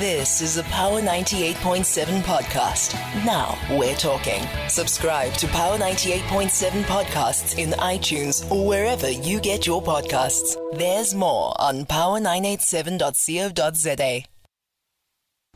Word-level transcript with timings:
This 0.00 0.40
is 0.40 0.56
a 0.56 0.64
Power 0.64 1.00
98.7 1.00 2.22
podcast. 2.22 2.94
Now 3.24 3.56
we're 3.78 3.94
talking. 3.94 4.42
Subscribe 4.68 5.32
to 5.34 5.46
Power 5.46 5.78
98.7 5.78 6.82
podcasts 6.82 7.56
in 7.58 7.70
iTunes 7.78 8.50
or 8.50 8.66
wherever 8.66 9.08
you 9.08 9.38
get 9.38 9.68
your 9.68 9.80
podcasts. 9.80 10.56
There's 10.76 11.14
more 11.14 11.54
on 11.60 11.84
power987.co.za. 11.84 14.24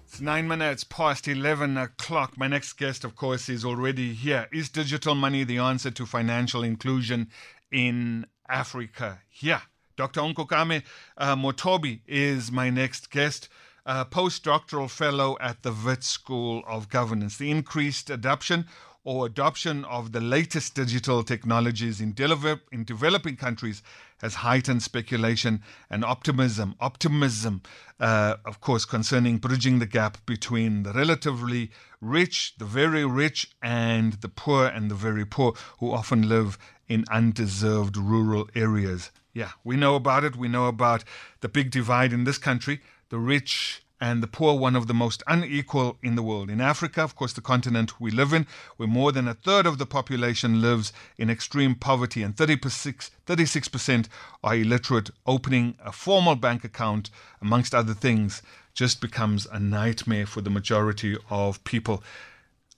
It's 0.04 0.20
nine 0.20 0.46
minutes 0.46 0.84
past 0.84 1.26
11 1.26 1.76
o'clock. 1.76 2.38
My 2.38 2.46
next 2.46 2.74
guest, 2.74 3.02
of 3.02 3.16
course, 3.16 3.48
is 3.48 3.64
already 3.64 4.14
here. 4.14 4.46
Is 4.52 4.68
digital 4.68 5.16
money 5.16 5.42
the 5.42 5.58
answer 5.58 5.90
to 5.90 6.06
financial 6.06 6.62
inclusion 6.62 7.26
in 7.72 8.24
Africa? 8.48 9.18
Yeah. 9.40 9.62
Dr. 9.96 10.20
Nkokame 10.20 10.84
uh, 11.16 11.34
Mothobi 11.34 12.02
is 12.06 12.52
my 12.52 12.70
next 12.70 13.10
guest. 13.10 13.48
A 13.90 14.04
postdoctoral 14.04 14.90
fellow 14.90 15.38
at 15.40 15.62
the 15.62 15.72
Wits 15.72 16.06
School 16.06 16.62
of 16.66 16.90
Governance. 16.90 17.38
The 17.38 17.50
increased 17.50 18.10
adoption 18.10 18.66
or 19.02 19.24
adoption 19.24 19.86
of 19.86 20.12
the 20.12 20.20
latest 20.20 20.74
digital 20.74 21.22
technologies 21.22 21.98
in, 21.98 22.12
deliver, 22.12 22.60
in 22.70 22.84
developing 22.84 23.36
countries 23.36 23.82
has 24.20 24.34
heightened 24.34 24.82
speculation 24.82 25.62
and 25.88 26.04
optimism. 26.04 26.74
Optimism, 26.80 27.62
uh, 27.98 28.34
of 28.44 28.60
course, 28.60 28.84
concerning 28.84 29.38
bridging 29.38 29.78
the 29.78 29.86
gap 29.86 30.18
between 30.26 30.82
the 30.82 30.92
relatively 30.92 31.70
rich, 32.02 32.56
the 32.58 32.66
very 32.66 33.06
rich, 33.06 33.50
and 33.62 34.12
the 34.20 34.28
poor 34.28 34.66
and 34.66 34.90
the 34.90 34.94
very 34.94 35.24
poor, 35.24 35.54
who 35.78 35.92
often 35.92 36.28
live 36.28 36.58
in 36.88 37.06
undeserved 37.10 37.96
rural 37.96 38.50
areas. 38.54 39.10
Yeah, 39.32 39.52
we 39.64 39.76
know 39.76 39.94
about 39.94 40.24
it. 40.24 40.36
We 40.36 40.48
know 40.48 40.66
about 40.66 41.04
the 41.40 41.48
big 41.48 41.70
divide 41.70 42.12
in 42.12 42.24
this 42.24 42.36
country 42.36 42.82
the 43.10 43.18
rich 43.18 43.82
and 44.00 44.22
the 44.22 44.28
poor 44.28 44.58
one 44.58 44.76
of 44.76 44.86
the 44.86 44.94
most 44.94 45.22
unequal 45.26 45.98
in 46.02 46.14
the 46.14 46.22
world. 46.22 46.50
In 46.50 46.60
Africa, 46.60 47.02
of 47.02 47.16
course, 47.16 47.32
the 47.32 47.40
continent 47.40 48.00
we 48.00 48.10
live 48.10 48.32
in, 48.32 48.46
where 48.76 48.88
more 48.88 49.10
than 49.10 49.26
a 49.26 49.34
third 49.34 49.66
of 49.66 49.78
the 49.78 49.86
population 49.86 50.60
lives 50.60 50.92
in 51.16 51.30
extreme 51.30 51.74
poverty 51.74 52.22
and 52.22 52.36
36, 52.36 53.10
36% 53.26 54.06
are 54.44 54.54
illiterate, 54.54 55.10
opening 55.26 55.76
a 55.84 55.90
formal 55.90 56.36
bank 56.36 56.64
account, 56.64 57.10
amongst 57.42 57.74
other 57.74 57.94
things, 57.94 58.42
just 58.72 59.00
becomes 59.00 59.46
a 59.46 59.58
nightmare 59.58 60.26
for 60.26 60.40
the 60.40 60.50
majority 60.50 61.16
of 61.28 61.62
people. 61.64 62.02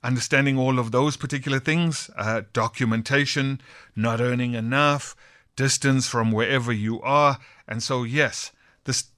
Understanding 0.02 0.56
all 0.56 0.78
of 0.78 0.92
those 0.92 1.18
particular 1.18 1.60
things, 1.60 2.08
uh, 2.16 2.42
documentation, 2.54 3.60
not 3.94 4.22
earning 4.22 4.54
enough, 4.54 5.14
distance 5.56 6.08
from 6.08 6.32
wherever 6.32 6.72
you 6.72 7.02
are. 7.02 7.38
And 7.68 7.82
so, 7.82 8.04
yes, 8.04 8.52
this 8.84 9.10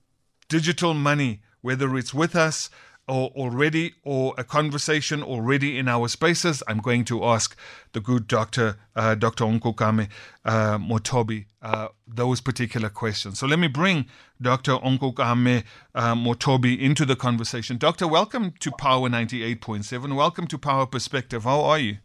digital 0.52 0.92
money, 0.92 1.40
whether 1.62 1.96
it's 1.96 2.12
with 2.12 2.36
us 2.36 2.68
or 3.08 3.30
already 3.30 3.94
or 4.04 4.34
a 4.36 4.44
conversation 4.44 5.22
already 5.22 5.78
in 5.78 5.88
our 5.88 6.08
spaces, 6.08 6.62
I'm 6.68 6.80
going 6.80 7.06
to 7.06 7.24
ask 7.24 7.56
the 7.94 8.00
good 8.00 8.26
doctor, 8.26 8.76
uh, 8.94 9.14
Dr. 9.14 9.46
Nkokame 9.46 10.10
uh, 10.44 10.76
Mothobi, 10.76 11.46
uh, 11.62 11.88
those 12.06 12.42
particular 12.42 12.90
questions. 12.90 13.38
So 13.38 13.46
let 13.46 13.58
me 13.60 13.66
bring 13.66 14.04
Dr. 14.42 14.72
Nkokame 14.72 15.64
uh, 15.94 16.14
Mothobi 16.14 16.78
into 16.78 17.06
the 17.06 17.16
conversation. 17.16 17.78
Doctor, 17.78 18.06
welcome 18.06 18.52
to 18.60 18.70
Power 18.72 19.08
98.7. 19.08 20.14
Welcome 20.14 20.46
to 20.48 20.58
Power 20.58 20.84
Perspective. 20.84 21.44
How 21.44 21.62
are 21.62 21.78
you? 21.78 21.96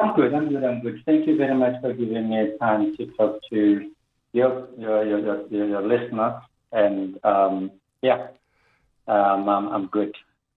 I'm 0.00 0.14
good. 0.14 0.32
I'm 0.32 0.48
good. 0.48 0.62
I'm 0.62 0.82
good. 0.82 1.02
Thank 1.04 1.26
you 1.26 1.36
very 1.36 1.56
much 1.56 1.80
for 1.80 1.92
giving 1.92 2.30
me 2.30 2.52
time 2.60 2.96
to 2.96 3.06
talk 3.18 3.40
to 3.50 3.90
your 4.32 4.68
your 4.78 5.04
your, 5.04 5.18
your, 5.50 5.66
your 5.66 5.82
listeners 5.82 6.34
and 6.72 7.18
um, 7.24 7.70
yeah, 8.02 8.28
um, 9.08 9.48
I'm, 9.48 9.68
I'm 9.68 9.86
good. 9.86 10.14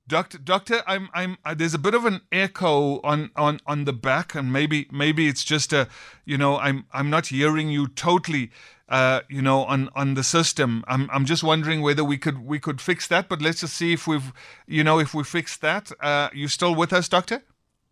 Doctor, 0.08 0.40
doctor, 0.40 0.82
I'm, 0.88 1.08
I'm. 1.14 1.38
Uh, 1.46 1.54
there's 1.54 1.76
a 1.76 1.80
bit 1.80 1.94
of 1.94 2.04
an 2.04 2.22
echo 2.32 3.00
on, 3.02 3.30
on, 3.36 3.60
on 3.68 3.86
the 3.86 3.94
back, 3.94 4.34
and 4.34 4.52
maybe, 4.52 4.88
maybe 4.92 5.28
it's 5.28 5.44
just 5.44 5.72
a, 5.72 5.88
you 6.26 6.36
know, 6.36 6.58
I'm, 6.58 6.86
I'm 6.92 7.12
not 7.12 7.28
hearing 7.28 7.70
you 7.70 7.88
totally, 7.88 8.50
uh, 8.88 9.22
you 9.30 9.44
know, 9.44 9.66
on, 9.66 9.90
on 9.96 10.16
the 10.16 10.24
system. 10.24 10.84
I'm, 10.88 11.12
I'm 11.14 11.26
just 11.26 11.44
wondering 11.44 11.82
whether 11.82 12.04
we 12.04 12.18
could, 12.18 12.44
we 12.44 12.60
could 12.60 12.82
fix 12.82 13.08
that. 13.10 13.30
But 13.30 13.40
let's 13.44 13.60
just 13.60 13.76
see 13.76 13.94
if 13.94 14.08
we've, 14.08 14.34
you 14.66 14.84
know, 14.84 14.98
if 14.98 15.14
we 15.14 15.24
fix 15.24 15.56
that. 15.58 15.92
Uh, 16.00 16.30
you 16.34 16.48
still 16.48 16.74
with 16.74 16.92
us, 16.92 17.08
doctor? 17.08 17.44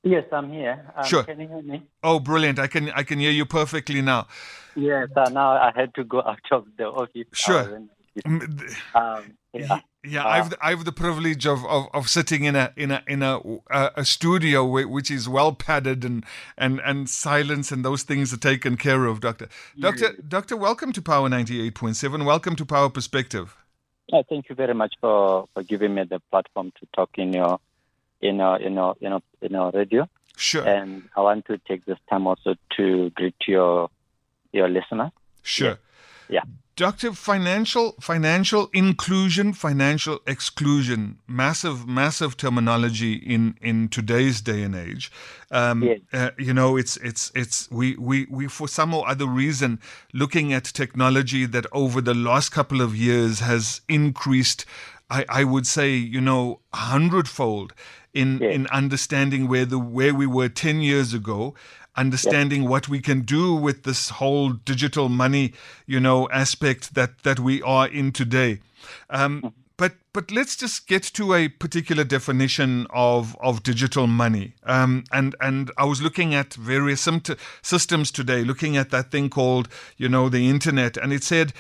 Yes, 0.01 0.25
I'm 0.31 0.51
here. 0.51 0.91
Um, 0.95 1.06
sure. 1.06 1.23
Can 1.23 1.39
you 1.39 1.47
hear 1.47 1.61
me? 1.61 1.83
Oh, 2.01 2.19
brilliant! 2.19 2.57
I 2.57 2.66
can, 2.66 2.89
I 2.91 3.03
can 3.03 3.19
hear 3.19 3.31
you 3.31 3.45
perfectly 3.45 4.01
now. 4.01 4.27
Yes. 4.75 5.09
Uh, 5.16 5.29
now 5.29 5.51
I 5.51 5.72
had 5.75 5.94
to 5.95 6.03
go 6.03 6.22
out 6.25 6.39
of 6.51 6.66
the 6.77 6.85
office. 6.85 7.27
Sure. 7.33 7.83
Um, 8.95 9.38
yeah. 9.53 9.79
Yeah, 10.03 10.23
uh, 10.23 10.29
I've 10.29 10.50
the, 10.51 10.57
I've 10.61 10.85
the 10.85 10.91
privilege 10.91 11.45
of, 11.45 11.66
of, 11.66 11.88
of 11.94 12.09
sitting 12.09 12.45
in 12.45 12.55
a 12.55 12.72
in 12.78 12.91
a 12.91 13.03
in 13.07 13.22
a 13.22 13.39
a, 13.69 13.91
a 13.97 14.05
studio 14.05 14.63
which 14.63 15.11
is 15.11 15.28
well 15.28 15.51
padded 15.51 16.05
and, 16.05 16.23
and 16.57 16.79
and 16.85 17.09
silence 17.09 17.72
and 17.72 17.83
those 17.83 18.03
things 18.03 18.31
are 18.31 18.38
taken 18.38 18.77
care 18.77 19.06
of, 19.06 19.19
Doctor. 19.19 19.50
Doctor 19.77 20.13
Doctor, 20.25 20.56
welcome 20.56 20.94
to 20.94 21.01
Power 21.01 21.27
ninety 21.27 21.59
eight 21.59 21.75
point 21.75 21.97
seven. 21.97 22.23
Welcome 22.23 22.56
to 22.56 22.66
Power 22.66 22.89
Perspective. 22.89 23.57
Uh, 24.13 24.23
thank 24.29 24.47
you 24.47 24.56
very 24.56 24.73
much 24.73 24.94
for, 25.01 25.47
for 25.53 25.63
giving 25.63 25.94
me 25.94 26.03
the 26.03 26.22
platform 26.31 26.72
to 26.79 26.88
talk 26.95 27.09
in 27.17 27.33
your 27.33 27.59
in 28.22 28.38
your 28.38 28.57
in 28.57 28.75
your 28.75 28.95
in 29.01 29.11
your, 29.11 29.22
in 29.41 29.51
your 29.51 29.72
radio. 29.72 30.07
Sure. 30.38 30.66
And 30.66 31.09
I 31.17 31.22
want 31.22 31.45
to 31.47 31.57
take 31.57 31.83
this 31.85 31.97
time 32.09 32.27
also 32.27 32.56
to 32.77 33.09
greet 33.09 33.35
your 33.47 33.89
your 34.53 34.69
listener. 34.69 35.11
Sure. 35.44 35.79
Yeah. 36.29 36.44
Doctor, 36.77 37.11
financial 37.13 37.95
financial 37.99 38.69
inclusion, 38.71 39.51
financial 39.53 40.19
exclusion, 40.27 41.17
massive 41.27 41.88
massive 41.88 42.38
terminology 42.38 43.13
in 43.13 43.57
in 43.63 43.89
today's 43.89 44.41
day 44.41 44.61
and 44.61 44.75
age. 44.75 45.11
Um, 45.49 45.81
yes. 45.81 45.99
uh, 46.13 46.29
you 46.38 46.53
know, 46.53 46.77
it's 46.77 46.95
it's 46.97 47.31
it's 47.33 47.67
we 47.71 47.95
we 47.97 48.27
we 48.29 48.47
for 48.47 48.67
some 48.67 48.93
or 48.93 49.09
other 49.09 49.25
reason 49.25 49.79
looking 50.13 50.53
at 50.53 50.65
technology 50.65 51.47
that 51.47 51.65
over 51.71 51.99
the 51.99 52.13
last 52.13 52.49
couple 52.51 52.79
of 52.79 52.95
years 52.95 53.39
has 53.39 53.81
increased. 53.89 54.63
I, 55.09 55.25
I 55.29 55.44
would 55.45 55.65
say, 55.65 55.95
you 55.95 56.21
know, 56.21 56.59
a 56.73 56.77
hundredfold 56.77 57.73
in 58.13 58.38
Yes. 58.39 58.53
in 58.55 58.67
understanding 58.67 59.47
where 59.47 59.65
the 59.65 59.79
where 59.79 60.13
we 60.13 60.27
were 60.27 60.49
ten 60.49 60.81
years 60.81 61.11
ago, 61.13 61.55
understanding 61.97 62.68
what 62.69 62.88
we 62.88 63.02
can 63.02 63.22
do 63.22 63.56
with 63.56 63.84
this 63.84 64.09
whole 64.09 64.52
digital 64.52 65.09
money, 65.09 65.53
you 65.85 66.00
know, 66.00 66.30
aspect 66.30 66.94
that 66.94 67.24
that 67.24 67.40
we 67.40 67.62
are 67.63 67.88
in 67.88 68.12
today. 68.12 68.59
Um, 69.09 69.53
but 69.78 69.94
but 70.12 70.31
let's 70.31 70.56
just 70.56 70.88
get 70.88 71.03
to 71.03 71.34
a 71.34 71.47
particular 71.50 72.03
definition 72.03 72.88
of 72.90 73.36
of 73.40 73.63
digital 73.63 74.07
money. 74.07 74.53
Um, 74.63 75.03
and 75.12 75.36
and 75.40 75.72
I 75.78 75.86
was 75.86 76.02
looking 76.02 76.34
at 76.34 76.53
various 76.56 77.07
systems 77.62 78.12
today, 78.12 78.44
looking 78.44 78.78
at 78.78 78.90
that 78.90 79.12
thing 79.12 79.30
called 79.30 79.69
you 79.97 80.09
know 80.09 80.30
the 80.30 80.50
internet, 80.50 80.97
and 80.97 81.13
it 81.13 81.24
said 81.24 81.53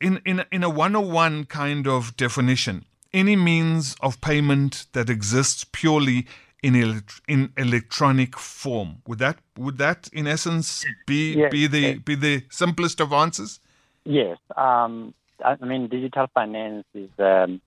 in 0.00 0.20
in 0.24 0.44
in 0.50 0.64
a 0.64 0.70
101 0.70 1.44
kind 1.46 1.86
of 1.86 2.16
definition, 2.16 2.84
any 3.12 3.36
means 3.36 3.96
of 4.00 4.20
payment 4.20 4.86
that 4.92 5.08
exists 5.08 5.64
purely 5.64 6.26
in 6.62 6.74
elect- 6.76 7.20
in 7.28 7.52
electronic 7.56 8.38
form. 8.38 9.02
Would 9.06 9.18
that 9.18 9.38
would 9.58 9.78
that 9.78 10.08
in 10.12 10.26
essence 10.26 10.84
be 11.06 11.34
Yes, 11.34 11.50
be 11.50 11.66
the 11.66 11.80
yes. 11.80 11.98
be 11.98 12.14
the 12.14 12.44
simplest 12.50 13.00
of 13.00 13.12
answers? 13.12 13.60
Yes. 14.04 14.38
Um, 14.56 15.14
I 15.44 15.56
mean, 15.64 15.88
digital 15.88 16.26
finance 16.32 16.86
is 16.94 17.10
um, 17.18 17.60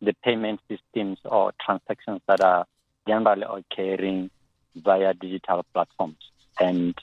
the 0.00 0.14
payment 0.24 0.60
systems 0.68 1.18
or 1.24 1.52
transactions 1.64 2.20
that 2.28 2.40
are 2.42 2.66
generally 3.08 3.44
occurring 3.48 4.30
via 4.76 5.14
digital 5.14 5.64
platforms. 5.72 6.16
And 6.60 6.94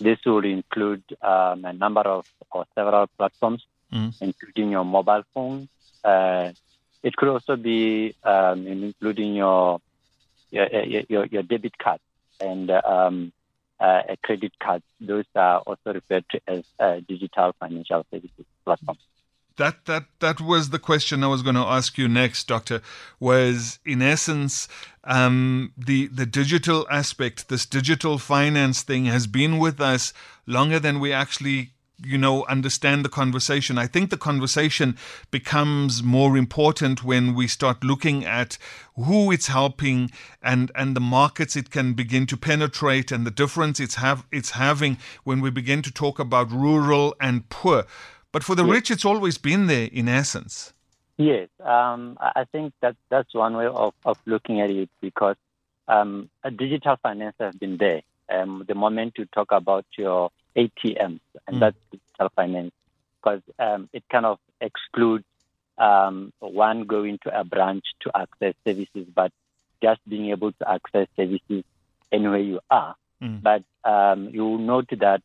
this 0.00 0.18
will 0.24 0.44
include 0.44 1.02
um, 1.22 1.64
a 1.64 1.72
number 1.72 2.02
of 2.02 2.26
or 2.50 2.66
several 2.74 3.06
platforms, 3.18 3.62
Mm. 3.92 4.12
including 4.20 4.72
your 4.72 4.84
mobile 4.84 5.22
phone. 5.32 5.68
Uh, 6.02 6.50
it 7.02 7.14
could 7.16 7.28
also 7.28 7.54
be 7.54 8.14
um, 8.24 8.66
including 8.66 9.34
your 9.36 9.80
your, 10.54 10.84
your, 10.84 11.02
your, 11.08 11.26
your 11.26 11.42
debit 11.42 11.76
card 11.78 12.00
and 12.40 12.70
um, 12.70 13.32
uh, 13.80 14.02
a 14.08 14.16
credit 14.16 14.52
card. 14.62 14.82
Those 15.00 15.24
are 15.34 15.58
also 15.60 15.92
referred 15.92 16.24
to 16.30 16.40
as 16.46 16.64
uh, 16.78 17.00
digital 17.06 17.54
financial 17.58 18.06
services 18.10 18.46
platforms. 18.64 19.00
That 19.56 19.84
that 19.84 20.06
that 20.18 20.40
was 20.40 20.70
the 20.70 20.80
question 20.80 21.22
I 21.22 21.28
was 21.28 21.42
going 21.42 21.54
to 21.54 21.60
ask 21.60 21.96
you 21.96 22.08
next, 22.08 22.48
Doctor. 22.48 22.82
Was 23.20 23.78
in 23.86 24.02
essence 24.02 24.66
um, 25.04 25.72
the 25.76 26.08
the 26.08 26.26
digital 26.26 26.88
aspect, 26.90 27.48
this 27.48 27.64
digital 27.64 28.18
finance 28.18 28.82
thing, 28.82 29.04
has 29.04 29.28
been 29.28 29.58
with 29.58 29.80
us 29.80 30.12
longer 30.44 30.80
than 30.80 30.98
we 30.98 31.12
actually 31.12 31.73
you 32.02 32.18
know 32.18 32.44
understand 32.46 33.04
the 33.04 33.08
conversation. 33.08 33.78
I 33.78 33.86
think 33.86 34.10
the 34.10 34.16
conversation 34.16 34.96
becomes 35.30 36.02
more 36.02 36.36
important 36.36 37.04
when 37.04 37.34
we 37.34 37.46
start 37.46 37.84
looking 37.84 38.24
at 38.24 38.58
who 38.96 39.30
it's 39.30 39.48
helping 39.48 40.10
and 40.42 40.70
and 40.74 40.96
the 40.96 41.00
markets 41.00 41.56
it 41.56 41.70
can 41.70 41.94
begin 41.94 42.26
to 42.26 42.36
penetrate 42.36 43.12
and 43.12 43.26
the 43.26 43.30
difference 43.30 43.80
it's 43.80 43.96
have 43.96 44.26
it's 44.32 44.50
having 44.50 44.98
when 45.24 45.40
we 45.40 45.50
begin 45.50 45.82
to 45.82 45.92
talk 45.92 46.18
about 46.18 46.50
rural 46.50 47.14
and 47.20 47.48
poor. 47.48 47.84
But 48.32 48.42
for 48.42 48.54
the 48.54 48.64
rich 48.64 48.90
it's 48.90 49.04
always 49.04 49.38
been 49.38 49.66
there 49.66 49.88
in 49.92 50.08
essence. 50.08 50.72
Yes, 51.16 51.48
um, 51.60 52.16
I 52.20 52.44
think 52.50 52.72
that 52.82 52.96
that's 53.08 53.32
one 53.34 53.56
way 53.56 53.66
of, 53.66 53.94
of 54.04 54.18
looking 54.26 54.60
at 54.60 54.68
it 54.70 54.90
because 55.00 55.36
um, 55.86 56.28
digital 56.56 56.96
finance 56.96 57.36
has 57.38 57.54
been 57.54 57.76
there. 57.76 58.02
Um, 58.32 58.64
the 58.66 58.74
moment 58.74 59.14
you 59.18 59.26
talk 59.26 59.52
about 59.52 59.84
your 59.96 60.30
ATMs, 60.56 61.20
and 61.46 61.56
mm. 61.56 61.60
that's 61.60 61.76
digital 61.90 62.30
finance, 62.34 62.72
because 63.22 63.42
um, 63.58 63.88
it 63.92 64.04
kind 64.10 64.26
of 64.26 64.38
excludes 64.60 65.24
um, 65.78 66.32
one 66.40 66.84
going 66.84 67.18
to 67.24 67.38
a 67.38 67.44
branch 67.44 67.84
to 68.00 68.10
access 68.14 68.54
services, 68.64 69.06
but 69.14 69.32
just 69.82 70.00
being 70.08 70.30
able 70.30 70.52
to 70.52 70.70
access 70.70 71.08
services 71.16 71.64
anywhere 72.12 72.38
you 72.38 72.60
are. 72.70 72.94
Mm. 73.22 73.42
But 73.42 73.64
um, 73.84 74.28
you 74.30 74.58
note 74.58 74.88
that 74.90 75.22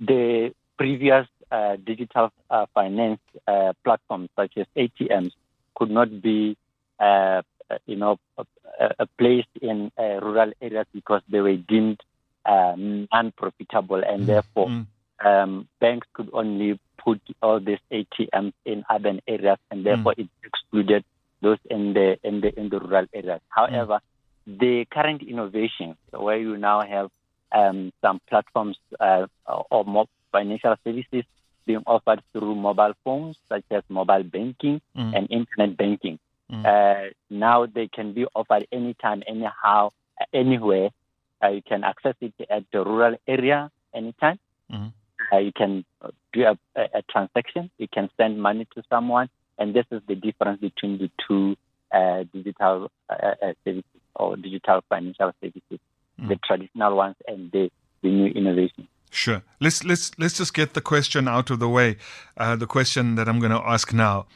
the 0.00 0.54
previous 0.78 1.26
uh, 1.50 1.76
digital 1.84 2.32
uh, 2.50 2.66
finance 2.74 3.20
uh, 3.46 3.72
platforms 3.84 4.30
such 4.36 4.52
as 4.56 4.66
ATMs 4.76 5.32
could 5.74 5.90
not 5.90 6.22
be, 6.22 6.56
uh, 6.98 7.42
you 7.86 7.96
know, 7.96 8.18
placed 9.18 9.48
in 9.60 9.90
uh, 9.98 10.20
rural 10.20 10.52
areas 10.60 10.86
because 10.92 11.22
they 11.28 11.40
were 11.40 11.56
deemed 11.56 12.00
um, 12.46 13.08
unprofitable, 13.12 14.02
and 14.04 14.22
mm. 14.22 14.26
therefore 14.26 14.68
mm. 14.68 14.86
Um, 15.24 15.68
banks 15.80 16.06
could 16.14 16.30
only 16.32 16.80
put 16.98 17.20
all 17.40 17.60
these 17.60 17.78
ATMs 17.92 18.52
in 18.64 18.84
urban 18.90 19.20
areas, 19.28 19.58
and 19.70 19.86
therefore 19.86 20.14
mm. 20.14 20.24
it 20.24 20.28
excluded 20.44 21.04
those 21.40 21.58
in 21.70 21.92
the 21.92 22.18
in 22.24 22.40
the 22.40 22.58
in 22.58 22.68
the 22.70 22.80
rural 22.80 23.06
areas. 23.14 23.40
However, 23.48 24.00
mm. 24.48 24.58
the 24.58 24.84
current 24.90 25.22
innovation, 25.22 25.96
where 26.10 26.38
you 26.38 26.56
now 26.56 26.82
have 26.82 27.10
um, 27.52 27.92
some 28.00 28.20
platforms 28.28 28.76
uh, 28.98 29.26
or 29.70 29.84
more 29.84 30.06
financial 30.32 30.74
services 30.82 31.24
being 31.66 31.82
offered 31.86 32.22
through 32.32 32.56
mobile 32.56 32.94
phones, 33.04 33.36
such 33.48 33.64
as 33.70 33.82
mobile 33.88 34.24
banking 34.24 34.80
mm. 34.96 35.16
and 35.16 35.30
internet 35.30 35.76
banking. 35.76 36.18
Mm. 36.50 36.64
Uh, 36.66 37.10
now 37.30 37.66
they 37.66 37.88
can 37.88 38.12
be 38.12 38.26
offered 38.34 38.66
anytime, 38.72 39.22
anyhow, 39.26 39.90
anywhere. 40.32 40.90
Uh, 41.42 41.48
you 41.48 41.62
can 41.62 41.84
access 41.84 42.14
it 42.20 42.34
at 42.50 42.64
the 42.72 42.84
rural 42.84 43.16
area 43.26 43.70
anytime. 43.94 44.38
Mm. 44.70 44.92
Uh, 45.32 45.38
you 45.38 45.52
can 45.52 45.84
do 46.32 46.42
a, 46.42 46.58
a, 46.76 46.98
a, 46.98 47.02
transaction. 47.10 47.70
You 47.78 47.88
can 47.88 48.10
send 48.16 48.40
money 48.40 48.66
to 48.74 48.82
someone, 48.90 49.28
and 49.58 49.74
this 49.74 49.86
is 49.90 50.02
the 50.06 50.14
difference 50.14 50.60
between 50.60 50.98
the 50.98 51.10
two 51.26 51.56
uh, 51.92 52.24
digital 52.32 52.90
uh, 53.08 53.34
uh, 53.42 53.52
services 53.64 54.00
or 54.16 54.36
digital 54.36 54.82
financial 54.88 55.32
services, 55.40 55.78
mm. 56.20 56.28
the 56.28 56.36
traditional 56.44 56.96
ones 56.96 57.16
and 57.26 57.50
the, 57.52 57.70
the 58.02 58.08
new 58.08 58.26
innovations. 58.26 58.88
Sure. 59.10 59.42
Let's 59.60 59.84
let's 59.84 60.18
let's 60.18 60.38
just 60.38 60.54
get 60.54 60.72
the 60.72 60.80
question 60.80 61.28
out 61.28 61.50
of 61.50 61.58
the 61.58 61.68
way. 61.68 61.98
Uh, 62.38 62.56
the 62.56 62.66
question 62.66 63.14
that 63.16 63.28
I'm 63.28 63.40
going 63.40 63.52
to 63.52 63.62
ask 63.62 63.92
now. 63.92 64.26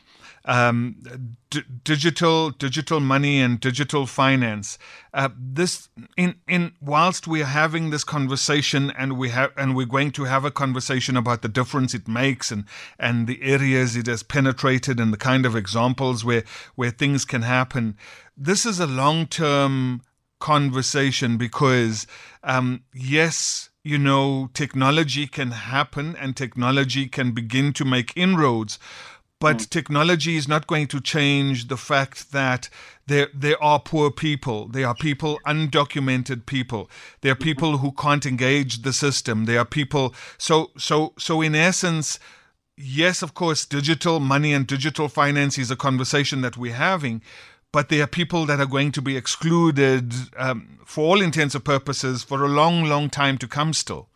Um, 0.46 1.36
d- 1.50 1.64
digital 1.82 2.50
digital 2.50 3.00
money 3.00 3.40
and 3.40 3.58
digital 3.58 4.06
finance. 4.06 4.78
Uh, 5.12 5.28
this 5.36 5.88
in 6.16 6.36
in 6.46 6.72
whilst 6.80 7.26
we're 7.26 7.44
having 7.44 7.90
this 7.90 8.04
conversation 8.04 8.92
and 8.92 9.18
we 9.18 9.30
have 9.30 9.50
and 9.56 9.74
we're 9.74 9.86
going 9.86 10.12
to 10.12 10.24
have 10.24 10.44
a 10.44 10.50
conversation 10.50 11.16
about 11.16 11.42
the 11.42 11.48
difference 11.48 11.94
it 11.94 12.06
makes 12.06 12.52
and 12.52 12.64
and 12.98 13.26
the 13.26 13.42
areas 13.42 13.96
it 13.96 14.06
has 14.06 14.22
penetrated 14.22 15.00
and 15.00 15.12
the 15.12 15.18
kind 15.18 15.44
of 15.44 15.56
examples 15.56 16.24
where 16.24 16.44
where 16.76 16.90
things 16.90 17.24
can 17.24 17.42
happen. 17.42 17.96
This 18.36 18.64
is 18.64 18.78
a 18.78 18.86
long 18.86 19.26
term 19.26 20.02
conversation 20.38 21.38
because 21.38 22.06
um, 22.44 22.84
yes 22.94 23.70
you 23.86 23.98
know, 23.98 24.50
technology 24.52 25.28
can 25.28 25.52
happen 25.52 26.16
and 26.16 26.36
technology 26.36 27.06
can 27.06 27.30
begin 27.30 27.72
to 27.72 27.84
make 27.84 28.12
inroads. 28.16 28.80
But 29.38 29.58
mm. 29.58 29.70
technology 29.70 30.36
is 30.36 30.48
not 30.48 30.66
going 30.66 30.86
to 30.88 31.00
change 31.00 31.68
the 31.68 31.76
fact 31.76 32.32
that 32.32 32.68
there 33.06 33.28
there 33.34 33.62
are 33.62 33.80
poor 33.80 34.10
people. 34.10 34.68
There 34.68 34.86
are 34.86 34.94
people, 34.94 35.38
undocumented 35.46 36.46
people. 36.46 36.90
There 37.20 37.32
are 37.32 37.36
people 37.36 37.78
who 37.78 37.92
can't 37.92 38.26
engage 38.26 38.82
the 38.82 38.92
system. 38.92 39.44
There 39.44 39.58
are 39.58 39.66
people. 39.66 40.14
So 40.38 40.70
so 40.78 41.12
so 41.18 41.42
in 41.42 41.54
essence, 41.54 42.18
yes, 42.76 43.22
of 43.22 43.34
course, 43.34 43.66
digital 43.66 44.20
money 44.20 44.54
and 44.54 44.66
digital 44.66 45.08
finance 45.08 45.58
is 45.58 45.70
a 45.70 45.76
conversation 45.76 46.40
that 46.40 46.56
we're 46.56 46.72
having 46.72 47.22
but 47.76 47.90
there 47.90 48.02
are 48.02 48.06
people 48.06 48.46
that 48.46 48.58
are 48.58 48.64
going 48.64 48.90
to 48.90 49.02
be 49.02 49.18
excluded 49.18 50.14
um, 50.38 50.78
for 50.86 51.04
all 51.04 51.20
intents 51.20 51.54
and 51.54 51.62
purposes 51.62 52.22
for 52.22 52.42
a 52.42 52.48
long, 52.48 52.84
long 52.84 53.10
time 53.10 53.36
to 53.36 53.46
come 53.46 53.74
still. 53.74 54.08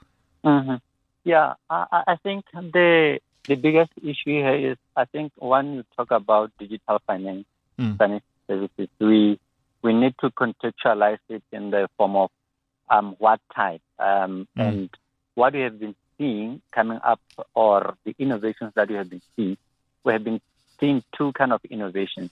Mm-hmm. 0.42 0.76
Yeah, 1.24 1.52
I, 1.68 2.04
I, 2.06 2.16
think 2.22 2.46
the 2.54 3.18
the 3.50 3.56
biggest 3.56 3.90
issue 4.00 4.38
here 4.46 4.54
is 4.54 4.76
I 4.96 5.06
think 5.06 5.32
when 5.36 5.74
you 5.74 5.84
talk 5.96 6.12
about 6.12 6.52
digital 6.56 7.00
finance, 7.04 7.46
mm. 7.76 7.98
finance 7.98 8.22
services, 8.46 8.88
we 9.00 9.40
we 9.82 9.92
need 9.92 10.14
to 10.20 10.30
contextualize 10.30 11.18
it 11.28 11.42
in 11.50 11.70
the 11.70 11.88
form 11.96 12.14
of 12.14 12.30
um, 12.88 13.16
what 13.18 13.40
type 13.52 13.82
um, 13.98 14.46
mm. 14.56 14.62
and 14.68 14.90
what 15.34 15.54
we 15.54 15.62
have 15.62 15.80
been 15.80 15.96
seeing 16.16 16.62
coming 16.70 17.00
up 17.02 17.20
or 17.54 17.96
the 18.04 18.14
innovations 18.20 18.72
that 18.76 18.88
we 18.88 18.94
have 18.94 19.10
been 19.10 19.22
seeing. 19.34 19.56
We 20.04 20.12
have 20.12 20.22
been 20.22 20.40
seeing 20.78 21.02
two 21.18 21.32
kind 21.32 21.52
of 21.52 21.60
innovations. 21.64 22.30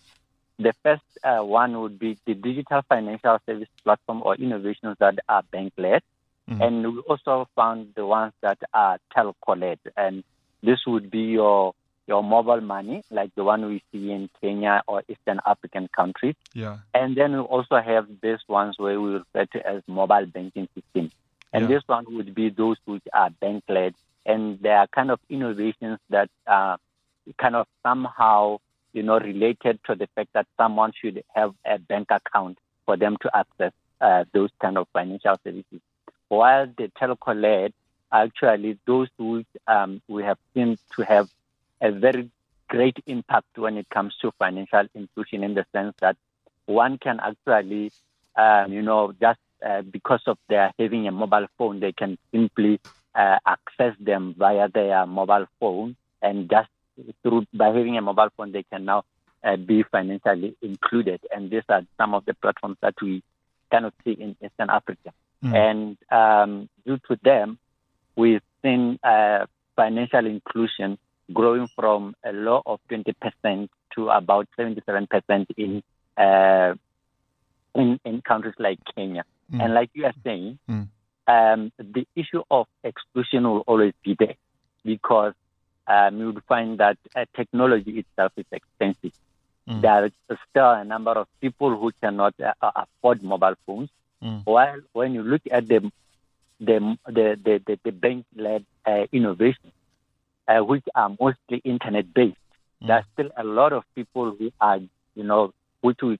The 0.61 0.73
first 0.85 1.03
uh, 1.25 1.41
one 1.41 1.81
would 1.81 1.99
be 1.99 2.17
the 2.27 2.35
digital 2.35 2.83
financial 2.89 3.39
service 3.45 3.69
platform 3.83 4.23
or 4.25 4.37
innovations 4.37 4.97
that 5.01 5.19
are 5.29 5.43
bank 5.51 5.73
led. 5.77 6.03
Mm-hmm. 6.49 6.63
And 6.63 6.95
we 6.95 7.01
also 7.01 7.49
found 7.57 7.95
the 7.97 8.07
ones 8.07 8.35
that 8.41 8.59
are 8.73 8.99
telco 9.15 9.61
led. 9.61 9.81
And 9.97 10.23
this 10.63 10.81
would 10.87 11.11
be 11.11 11.21
your 11.21 11.75
your 12.07 12.23
mobile 12.23 12.63
money, 12.63 13.03
like 13.11 13.35
the 13.35 13.45
one 13.45 13.67
we 13.67 13.83
see 13.93 14.11
in 14.11 14.31
Kenya 14.41 14.83
or 14.87 15.03
Eastern 15.09 15.41
African 15.45 15.89
countries. 15.95 16.37
Yeah. 16.55 16.79
And 16.95 17.15
then 17.15 17.33
we 17.33 17.41
also 17.41 17.77
have 17.77 18.07
these 18.23 18.39
ones 18.49 18.77
where 18.79 18.99
we 18.99 19.11
refer 19.11 19.45
to 19.45 19.67
as 19.67 19.83
mobile 19.87 20.25
banking 20.25 20.69
systems. 20.75 21.13
And 21.53 21.63
yeah. 21.63 21.69
this 21.69 21.83
one 21.87 22.07
would 22.17 22.35
be 22.35 22.49
those 22.49 22.79
which 22.87 23.03
are 23.13 23.29
bank 23.29 23.65
led. 23.69 23.95
And 24.25 24.59
they 24.61 24.71
are 24.71 24.87
kind 24.87 25.11
of 25.11 25.21
innovations 25.29 25.99
that 26.09 26.31
are 26.47 26.79
kind 27.37 27.57
of 27.57 27.67
somehow 27.83 28.59
you 28.93 29.03
know, 29.03 29.19
related 29.19 29.79
to 29.87 29.95
the 29.95 30.09
fact 30.15 30.31
that 30.33 30.47
someone 30.57 30.93
should 31.01 31.23
have 31.35 31.55
a 31.65 31.79
bank 31.79 32.09
account 32.11 32.59
for 32.87 32.97
them 32.97 33.17
to 33.21 33.31
access 33.37 33.73
uh, 34.01 34.25
those 34.33 34.51
kind 34.61 34.79
of 34.79 34.89
financial 34.93 35.37
services. 35.45 35.81
While 36.29 36.67
the 36.77 36.91
telco 37.01 37.41
led, 37.41 37.73
actually, 38.13 38.79
those 38.87 39.09
tools 39.19 39.45
um, 39.67 40.03
we 40.09 40.23
have 40.25 40.39
seen 40.55 40.79
to 40.97 41.03
have 41.03 41.29
a 41.81 41.91
very 41.91 42.31
great 42.69 42.97
impact 43.07 43.57
when 43.57 43.77
it 43.77 43.89
comes 43.89 44.15
to 44.21 44.33
financial 44.39 44.87
inclusion 44.95 45.43
in 45.43 45.55
the 45.55 45.65
sense 45.73 45.95
that 46.01 46.17
one 46.67 46.99
can 46.99 47.19
actually, 47.21 47.91
um, 48.37 48.73
you 48.73 48.83
know, 48.83 49.13
just 49.21 49.41
uh, 49.67 49.83
because 49.83 50.23
of 50.27 50.39
their 50.49 50.73
having 50.79 51.09
a 51.09 51.13
mobile 51.13 51.47
phone, 51.57 51.81
they 51.81 51.93
can 51.93 52.19
simply 52.31 52.81
uh, 53.15 53.39
access 53.47 53.95
them 53.99 54.35
via 54.39 54.69
their 54.69 55.07
mobile 55.07 55.47
phone 55.59 55.97
and 56.23 56.51
just 56.51 56.69
through 57.23 57.47
by 57.53 57.67
having 57.67 57.97
a 57.97 58.03
mobile 58.03 58.29
phone, 58.37 58.53
they 58.53 58.65
can 58.65 58.85
now 58.85 59.05
uh, 59.45 59.57
be 59.57 59.83
financially 59.83 60.57
included. 60.63 61.21
And 61.35 61.51
these 61.51 61.63
are 61.69 61.83
some 61.97 62.15
of 62.15 62.25
the 62.25 62.35
platforms 62.35 62.77
that 62.81 62.95
we 63.01 63.23
cannot 63.71 63.95
see 64.05 64.13
in 64.13 64.37
Eastern 64.45 64.71
Africa. 64.71 65.13
Mm. 65.45 65.55
And 65.55 65.97
um, 66.11 66.69
due 66.85 66.99
to 67.09 67.19
them, 67.23 67.59
we've 68.19 68.43
seen 68.63 68.99
uh, 69.03 69.47
financial 69.77 70.27
inclusion 70.27 70.99
growing 71.33 71.69
from 71.77 72.17
a 72.25 72.33
low 72.33 72.61
of 72.67 72.81
20% 72.91 73.69
to 73.95 74.09
about 74.09 74.49
77% 74.59 75.47
in, 75.57 75.83
uh, 76.17 76.75
in, 77.75 78.01
in 78.05 78.21
countries 78.21 78.57
like 78.59 78.81
Kenya. 78.95 79.25
Mm. 79.53 79.65
And 79.65 79.75
like 79.75 79.91
you 79.95 80.05
are 80.05 80.15
saying, 80.25 80.59
mm. 80.69 80.89
um, 81.29 81.73
the 81.79 82.07
issue 82.17 82.43
of 82.51 82.67
exclusion 82.83 83.45
will 83.45 83.65
always 83.67 83.95
be 84.03 84.17
there 84.19 84.35
because 84.85 85.35
um, 85.87 86.19
you 86.19 86.33
would 86.33 86.45
find 86.45 86.79
that 86.79 86.99
uh, 87.15 87.25
technology 87.37 88.01
itself 88.01 88.33
is 88.37 88.47
expensive. 88.51 89.13
Mm. 89.69 89.83
There 89.83 90.05
are 90.05 90.39
still 90.51 90.71
a 90.71 90.85
number 90.85 91.13
of 91.13 91.29
people 91.41 91.77
who 91.77 91.93
cannot 92.01 92.35
uh, 92.41 92.53
afford 92.75 93.23
mobile 93.23 93.55
phones. 93.65 93.91
Mm. 94.23 94.43
While 94.45 94.81
when 94.93 95.15
you 95.15 95.23
look 95.23 95.43
at 95.51 95.69
the 95.69 95.93
the 96.61 96.97
the 97.07 97.39
the, 97.43 97.61
the, 97.67 97.79
the 97.85 97.93
bank-led 97.93 98.65
uh, 98.87 99.07
innovations, 99.13 99.73
uh, 100.47 100.59
which 100.59 100.85
are 100.95 101.11
mostly 101.21 101.59
internet-based, 101.65 102.37
mm. 102.83 102.87
there 102.87 102.97
are 102.97 103.07
still 103.13 103.31
a 103.37 103.45
lot 103.45 103.73
of 103.73 103.85
people 103.95 104.35
who 104.39 104.51
are, 104.61 104.79
you 105.15 105.25
know, 105.25 105.53
which 105.81 105.99
we, 106.03 106.19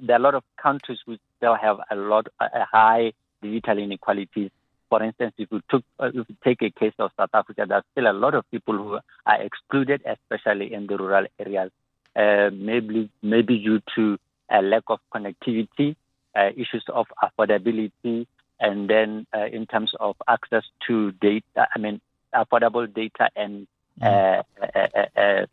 there 0.00 0.16
are 0.16 0.20
a 0.20 0.22
lot 0.22 0.34
of 0.34 0.42
countries 0.60 0.98
which 1.04 1.20
still 1.36 1.54
have 1.54 1.78
a 1.90 1.96
lot 1.96 2.26
a 2.40 2.64
high 2.64 3.12
digital 3.42 3.78
inequalities. 3.78 4.50
For 4.88 5.02
instance, 5.02 5.34
if 5.38 5.48
you 5.50 5.60
took 5.68 5.82
uh, 5.98 6.10
if 6.14 6.26
you 6.28 6.36
take 6.44 6.62
a 6.62 6.70
case 6.70 6.94
of 6.98 7.10
South 7.16 7.30
Africa, 7.34 7.66
there's 7.68 7.82
still 7.92 8.10
a 8.10 8.12
lot 8.12 8.34
of 8.34 8.48
people 8.50 8.76
who 8.76 8.98
are 9.26 9.42
excluded, 9.42 10.02
especially 10.06 10.72
in 10.72 10.86
the 10.86 10.96
rural 10.96 11.26
areas, 11.38 11.70
uh, 12.16 12.50
maybe 12.52 13.10
maybe 13.22 13.58
due 13.58 13.80
to 13.96 14.18
a 14.50 14.62
lack 14.62 14.84
of 14.88 15.00
connectivity, 15.12 15.96
uh, 16.36 16.50
issues 16.56 16.84
of 16.88 17.06
affordability, 17.22 18.26
and 18.60 18.88
then 18.88 19.26
uh, 19.34 19.46
in 19.46 19.66
terms 19.66 19.92
of 19.98 20.16
access 20.28 20.64
to 20.86 21.12
data, 21.12 21.66
I 21.74 21.78
mean 21.78 22.00
affordable 22.34 22.92
data 22.92 23.30
and 23.36 23.66
mm. 24.00 24.04
Uh, 24.04 24.42
uh, 24.74 24.88
uh, 25.16 25.46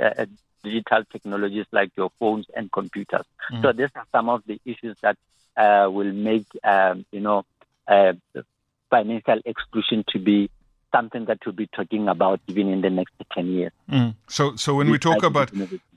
uh, 0.00 0.26
digital 0.62 1.04
technologies 1.10 1.66
like 1.72 1.90
your 1.96 2.10
phones 2.18 2.46
and 2.54 2.70
computers. 2.72 3.26
Mm. 3.52 3.62
So 3.62 3.72
these 3.72 3.90
are 3.94 4.06
some 4.12 4.28
of 4.28 4.42
the 4.46 4.60
issues 4.64 4.96
that 5.02 5.18
uh, 5.56 5.90
will 5.90 6.12
make 6.12 6.46
um, 6.64 7.04
you 7.12 7.20
know 7.20 7.44
uh, 7.88 8.14
financial 8.90 9.40
exclusion 9.44 10.04
to 10.08 10.18
be 10.18 10.50
something 10.94 11.24
that 11.26 11.38
we'll 11.44 11.54
be 11.54 11.68
talking 11.68 12.08
about 12.08 12.40
even 12.46 12.68
in 12.68 12.80
the 12.80 12.90
next 12.90 13.12
10 13.32 13.46
years. 13.46 13.72
Mm. 13.90 14.14
So, 14.28 14.56
so 14.56 14.74
when 14.74 14.90
we 14.90 14.98
talk 14.98 15.22
about 15.22 15.50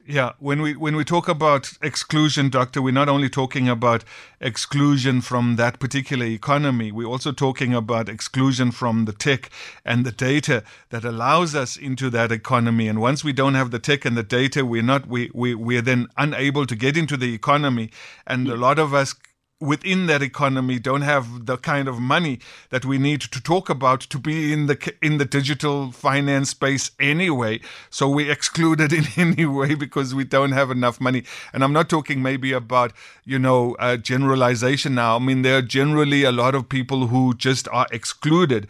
yeah, 0.08 0.34
when 0.38 0.62
we 0.62 0.76
when 0.76 0.96
we 0.96 1.04
talk 1.04 1.28
about 1.28 1.72
exclusion, 1.82 2.50
doctor, 2.50 2.80
we're 2.80 2.94
not 2.94 3.10
only 3.10 3.28
talking 3.28 3.68
about 3.68 4.04
exclusion 4.40 5.22
from 5.22 5.56
that 5.56 5.80
particular 5.80 6.28
economy. 6.28 6.92
We're 6.92 7.08
also 7.08 7.32
talking 7.32 7.74
about 7.74 8.08
exclusion 8.08 8.70
from 8.70 9.06
the 9.06 9.14
tech 9.14 9.50
and 9.84 10.06
the 10.06 10.12
data 10.12 10.64
that 10.90 11.04
allows 11.04 11.56
us 11.56 11.76
into 11.76 12.12
that 12.12 12.32
economy. 12.32 12.88
And 12.88 13.02
once 13.02 13.24
we 13.24 13.34
don't 13.34 13.56
have 13.56 13.72
the 13.72 13.80
tech 13.80 14.06
and 14.06 14.16
the 14.16 14.24
data, 14.24 14.64
we're 14.64 14.84
not 14.84 15.08
we 15.08 15.32
we 15.34 15.56
we're 15.56 15.82
then 15.82 16.08
unable 16.18 16.68
to 16.68 16.76
get 16.76 16.96
into 16.96 17.18
the 17.18 17.34
economy. 17.34 17.90
And 18.28 18.48
a 18.48 18.56
lot 18.56 18.78
of 18.78 18.94
us 18.94 19.16
within 19.62 20.08
that 20.08 20.22
economy 20.22 20.80
don't 20.80 21.02
have 21.02 21.46
the 21.46 21.58
kind 21.58 21.88
of 21.88 22.00
money 22.00 22.40
that 22.72 22.84
we 22.84 22.98
need 22.98 23.22
to 23.22 23.42
talk 23.42 23.70
about 23.70 24.02
to 24.02 24.20
be 24.20 24.52
in 24.52 24.68
the 24.68 24.94
in 25.02 25.18
the 25.18 25.26
digital 25.26 25.92
finance 25.92 26.50
space 26.50 26.92
anyway. 27.00 27.60
So 27.90 28.10
we're 28.10 28.32
excluded 28.32 28.92
in 29.00 29.06
any 29.16 29.46
way 29.46 29.76
because 29.76 30.14
we 30.14 30.26
don't 30.26 30.52
have 30.52 30.72
enough 30.72 31.00
money. 31.00 31.24
And 31.54 31.64
i'm 31.64 31.74
not 31.74 31.90
talking 31.90 32.22
maybe 32.22 32.52
about 32.52 32.92
you 33.24 33.40
know 33.40 33.76
uh, 33.80 33.98
generalization 33.98 34.96
now. 34.96 35.16
I 35.16 35.20
mean 35.20 35.42
there 35.42 35.58
are 35.58 35.62
generally 35.62 36.24
a 36.24 36.32
lot 36.32 36.56
of 36.56 36.68
people 36.68 37.08
who 37.08 37.34
just 37.34 37.68
are 37.70 37.88
excluded 37.92 38.68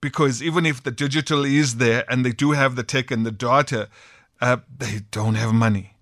because 0.00 0.42
even 0.42 0.64
if 0.64 0.82
the 0.82 0.92
digital 0.92 1.44
is 1.44 1.76
there 1.76 2.04
and 2.08 2.24
they 2.24 2.32
do 2.32 2.52
have 2.52 2.76
the 2.76 2.84
tech 2.84 3.10
and 3.10 3.26
the 3.26 3.32
data 3.32 3.88
uh, 4.40 4.58
they 4.78 5.00
don't 5.10 5.34
have 5.34 5.52
money 5.52 5.97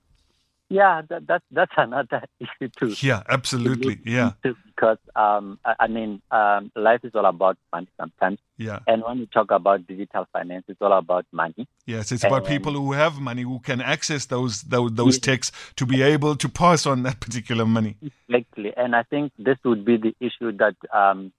yeah, 0.69 1.03
that, 1.09 1.27
that 1.29 1.43
that's 1.51 1.73
another 1.77 2.25
issue 2.41 2.69
too. 2.77 2.95
Yeah, 3.07 3.23
absolutely. 3.29 4.01
Yeah, 4.05 4.33
because 4.43 4.99
um, 5.15 5.59
I, 5.65 5.75
I 5.81 5.87
mean, 5.87 6.21
um, 6.31 6.73
life 6.75 7.01
is 7.05 7.13
all 7.15 7.27
about 7.27 7.57
money 7.73 7.89
sometimes. 7.99 8.39
Yeah, 8.57 8.81
and 8.87 9.03
when 9.03 9.21
we 9.21 9.27
talk 9.27 9.51
about 9.53 9.87
digital 9.87 10.27
finance, 10.33 10.65
it's 10.69 10.81
all 10.83 10.93
about 10.93 11.25
money. 11.31 11.69
Yes, 11.87 12.11
it's 12.11 12.25
and, 12.25 12.33
about 12.33 12.49
people 12.49 12.73
who 12.73 12.93
have 12.93 13.21
money 13.21 13.43
who 13.43 13.61
can 13.61 13.81
access 13.81 14.27
those 14.27 14.63
those, 14.63 14.93
those 14.93 15.19
techs 15.19 15.53
to 15.77 15.87
be 15.87 16.03
able 16.03 16.35
to 16.37 16.49
pass 16.49 16.85
on 16.85 17.05
that 17.05 17.21
particular 17.21 17.65
money. 17.65 17.97
Exactly, 18.29 18.73
and 18.77 18.97
I 18.97 19.05
think 19.05 19.33
this 19.39 19.59
would 19.65 19.85
be 19.85 19.97
the 19.99 20.17
issue 20.21 20.51
that 20.57 20.75
um, 20.93 21.33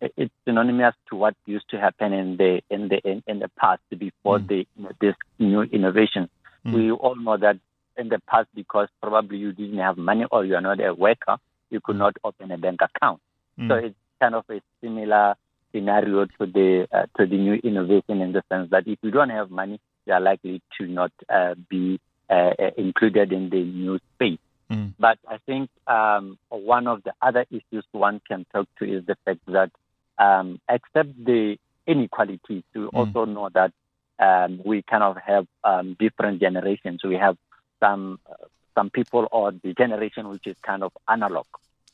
it's 0.00 0.32
synonymous 0.46 0.94
to 1.10 1.16
what 1.16 1.34
used 1.46 1.68
to 1.70 1.80
happen 1.80 2.12
in 2.12 2.36
the 2.36 2.60
in 2.70 2.88
the 2.88 3.00
in, 3.04 3.22
in 3.26 3.40
the 3.40 3.50
past 3.58 3.82
before 3.90 4.38
mm. 4.38 4.48
the 4.48 4.66
you 4.76 4.84
know, 4.84 4.90
this 5.00 5.14
new 5.38 5.62
innovation. 5.62 6.30
Mm. 6.64 6.74
We 6.74 6.90
all 6.92 7.16
know 7.16 7.36
that 7.36 7.58
in 7.98 8.08
the 8.08 8.20
past 8.28 8.48
because 8.54 8.88
probably 9.02 9.38
you 9.38 9.52
didn't 9.52 9.78
have 9.78 9.98
money 9.98 10.24
or 10.30 10.44
you 10.44 10.54
are 10.54 10.60
not 10.60 10.80
a 10.80 10.94
worker, 10.94 11.36
you 11.70 11.80
could 11.82 11.96
not 11.96 12.16
open 12.24 12.50
a 12.50 12.58
bank 12.58 12.80
account. 12.80 13.20
Mm. 13.58 13.68
So 13.68 13.74
it's 13.74 13.96
kind 14.20 14.34
of 14.34 14.44
a 14.50 14.60
similar 14.80 15.34
scenario 15.72 16.24
to 16.24 16.46
the 16.46 16.88
uh, 16.92 17.06
to 17.18 17.26
the 17.26 17.36
new 17.36 17.54
innovation 17.54 18.20
in 18.20 18.32
the 18.32 18.42
sense 18.48 18.70
that 18.70 18.86
if 18.86 18.98
you 19.02 19.10
don't 19.10 19.30
have 19.30 19.50
money, 19.50 19.80
you 20.06 20.12
are 20.12 20.20
likely 20.20 20.62
to 20.78 20.86
not 20.86 21.12
uh, 21.28 21.54
be 21.68 22.00
uh, 22.30 22.50
uh 22.58 22.70
included 22.76 23.32
in 23.32 23.50
the 23.50 23.62
new 23.62 23.98
space. 24.14 24.38
Mm. 24.70 24.94
But 24.98 25.18
I 25.26 25.38
think 25.46 25.70
um, 25.86 26.38
one 26.50 26.86
of 26.86 27.02
the 27.02 27.12
other 27.20 27.46
issues 27.50 27.84
one 27.92 28.20
can 28.26 28.46
talk 28.52 28.66
to 28.78 28.84
is 28.84 29.04
the 29.06 29.16
fact 29.24 29.40
that 29.48 29.70
um, 30.18 30.60
except 30.68 31.24
the 31.24 31.56
inequalities, 31.86 32.62
we 32.74 32.82
mm. 32.82 32.90
also 32.92 33.24
know 33.24 33.48
that 33.54 33.72
um, 34.18 34.60
we 34.64 34.82
kind 34.82 35.02
of 35.02 35.16
have 35.24 35.46
um, 35.64 35.96
different 35.98 36.40
generations. 36.40 37.00
We 37.04 37.16
have 37.16 37.36
some 37.80 38.18
uh, 38.30 38.34
some 38.74 38.90
people 38.90 39.26
or 39.32 39.52
the 39.52 39.74
generation 39.74 40.28
which 40.28 40.46
is 40.46 40.56
kind 40.62 40.82
of 40.82 40.92
analog. 41.08 41.46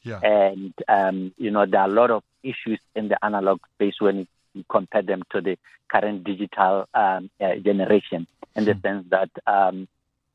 Yeah. 0.02 0.20
And 0.22 0.74
um, 0.86 1.32
you 1.38 1.50
know 1.50 1.64
there 1.66 1.80
are 1.80 1.88
a 1.88 1.92
lot 1.92 2.10
of 2.10 2.22
issues 2.42 2.80
in 2.94 3.08
the 3.08 3.22
analog 3.24 3.60
space 3.74 3.94
when 4.00 4.26
you 4.52 4.64
compare 4.68 5.02
them 5.02 5.22
to 5.32 5.40
the 5.40 5.58
current 5.88 6.24
digital 6.24 6.86
um, 6.94 7.30
uh, 7.40 7.56
generation, 7.56 8.26
in 8.54 8.64
the 8.64 8.74
hmm. 8.74 8.80
sense 8.80 9.06
that 9.10 9.30
um, 9.46 9.88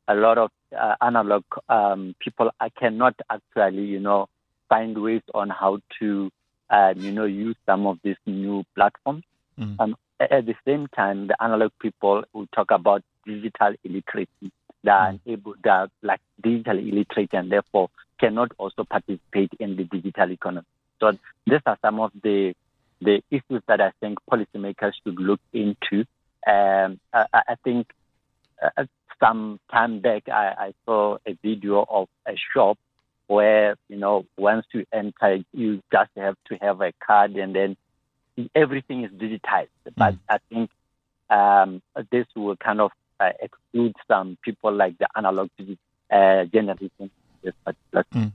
a 0.08 0.14
lot 0.14 0.38
of 0.38 0.50
uh, 0.76 0.96
analog 1.00 1.44
um, 1.68 2.16
people 2.18 2.50
I 2.58 2.68
cannot 2.70 3.14
actually 3.30 3.84
you 3.84 4.00
know 4.00 4.28
find 4.68 4.98
ways 4.98 5.22
on 5.34 5.50
how 5.50 5.78
to 6.00 6.30
um, 6.68 6.94
you 6.96 7.12
know 7.12 7.26
use 7.26 7.56
some 7.66 7.86
of 7.86 7.98
these 8.02 8.16
new 8.26 8.64
platforms. 8.74 9.24
Mm. 9.58 9.76
Um, 9.78 9.96
at 10.18 10.46
the 10.46 10.54
same 10.66 10.86
time, 10.88 11.28
the 11.28 11.42
analog 11.42 11.72
people 11.80 12.24
will 12.32 12.46
talk 12.54 12.70
about 12.70 13.02
digital 13.24 13.74
illiteracy 13.84 14.52
that 14.84 14.92
are 14.92 15.12
mm. 15.12 15.20
able 15.26 15.54
that 15.62 15.90
like 16.02 16.20
digitally 16.42 16.92
illiterate 16.92 17.34
and 17.34 17.50
therefore 17.50 17.90
cannot 18.18 18.52
also 18.58 18.84
participate 18.84 19.52
in 19.58 19.76
the 19.76 19.84
digital 19.84 20.30
economy. 20.30 20.66
So 21.00 21.12
these 21.46 21.60
are 21.66 21.78
some 21.82 22.00
of 22.00 22.12
the 22.22 22.54
the 23.00 23.22
issues 23.30 23.62
that 23.66 23.80
I 23.80 23.92
think 24.00 24.18
policymakers 24.30 24.92
should 25.02 25.18
look 25.18 25.40
into. 25.52 26.04
Um, 26.46 27.00
I, 27.12 27.24
I, 27.32 27.54
think 27.64 27.90
uh, 28.62 28.84
some 29.22 29.58
time 29.70 30.00
back 30.00 30.28
I, 30.28 30.54
I, 30.58 30.74
saw 30.84 31.16
a 31.26 31.32
video 31.42 31.84
of 31.88 32.08
a 32.26 32.34
shop 32.52 32.78
where 33.26 33.76
you 33.88 33.96
know 33.96 34.26
once 34.36 34.66
you 34.72 34.84
enter 34.92 35.38
you 35.52 35.82
just 35.92 36.10
have 36.16 36.36
to 36.46 36.56
have 36.56 36.80
a 36.80 36.92
card 37.06 37.36
and 37.36 37.54
then 37.54 37.76
everything 38.54 39.04
is 39.04 39.10
digitized. 39.12 39.68
Mm. 39.88 39.94
But 39.96 40.14
I 40.28 40.38
think 40.50 40.70
um, 41.30 41.82
this 42.10 42.26
will 42.34 42.56
kind 42.56 42.80
of 42.80 42.90
uh, 43.20 43.32
exclude 43.40 43.94
some 44.08 44.36
people 44.42 44.72
like 44.72 44.98
the 44.98 45.06
analog 45.16 45.48
uh, 46.10 46.44
generation. 46.52 47.10
Mm. 48.14 48.32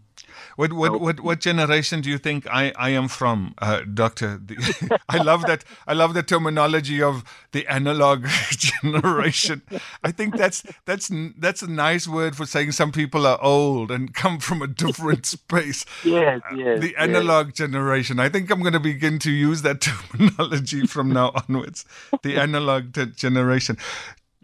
What, 0.56 0.74
what 0.74 1.00
what 1.00 1.20
what 1.20 1.40
generation 1.40 2.02
do 2.02 2.10
you 2.10 2.18
think 2.18 2.48
I, 2.48 2.72
I 2.76 2.90
am 2.90 3.08
from, 3.08 3.54
uh, 3.60 3.82
Doctor? 3.82 4.42
I 5.10 5.22
love 5.22 5.44
that 5.44 5.64
I 5.86 5.94
love 5.94 6.14
the 6.14 6.24
terminology 6.24 7.02
of 7.02 7.24
the 7.52 7.68
analog 7.68 8.26
generation. 8.52 9.62
I 10.04 10.12
think 10.12 10.38
that's 10.38 10.64
that's 10.86 11.12
that's 11.38 11.62
a 11.62 11.70
nice 11.70 12.08
word 12.08 12.36
for 12.36 12.46
saying 12.46 12.72
some 12.72 12.92
people 12.92 13.28
are 13.28 13.42
old 13.42 13.92
and 13.92 14.14
come 14.14 14.40
from 14.40 14.62
a 14.62 14.68
different 14.68 15.26
space. 15.38 15.86
yes, 16.04 16.42
uh, 16.52 16.56
yes. 16.56 16.80
the 16.80 16.96
analog 16.96 17.48
yes. 17.48 17.58
generation. 17.58 18.20
I 18.20 18.30
think 18.30 18.50
I'm 18.50 18.62
going 18.62 18.74
to 18.74 18.80
begin 18.80 19.20
to 19.20 19.32
use 19.32 19.62
that 19.64 19.82
terminology 19.82 20.88
from 20.88 21.12
now 21.12 21.32
onwards. 21.36 21.86
The 22.24 22.38
analog 22.38 22.94
generation. 23.16 23.78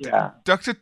Yeah. 0.01 0.31
Doctor, 0.45 0.75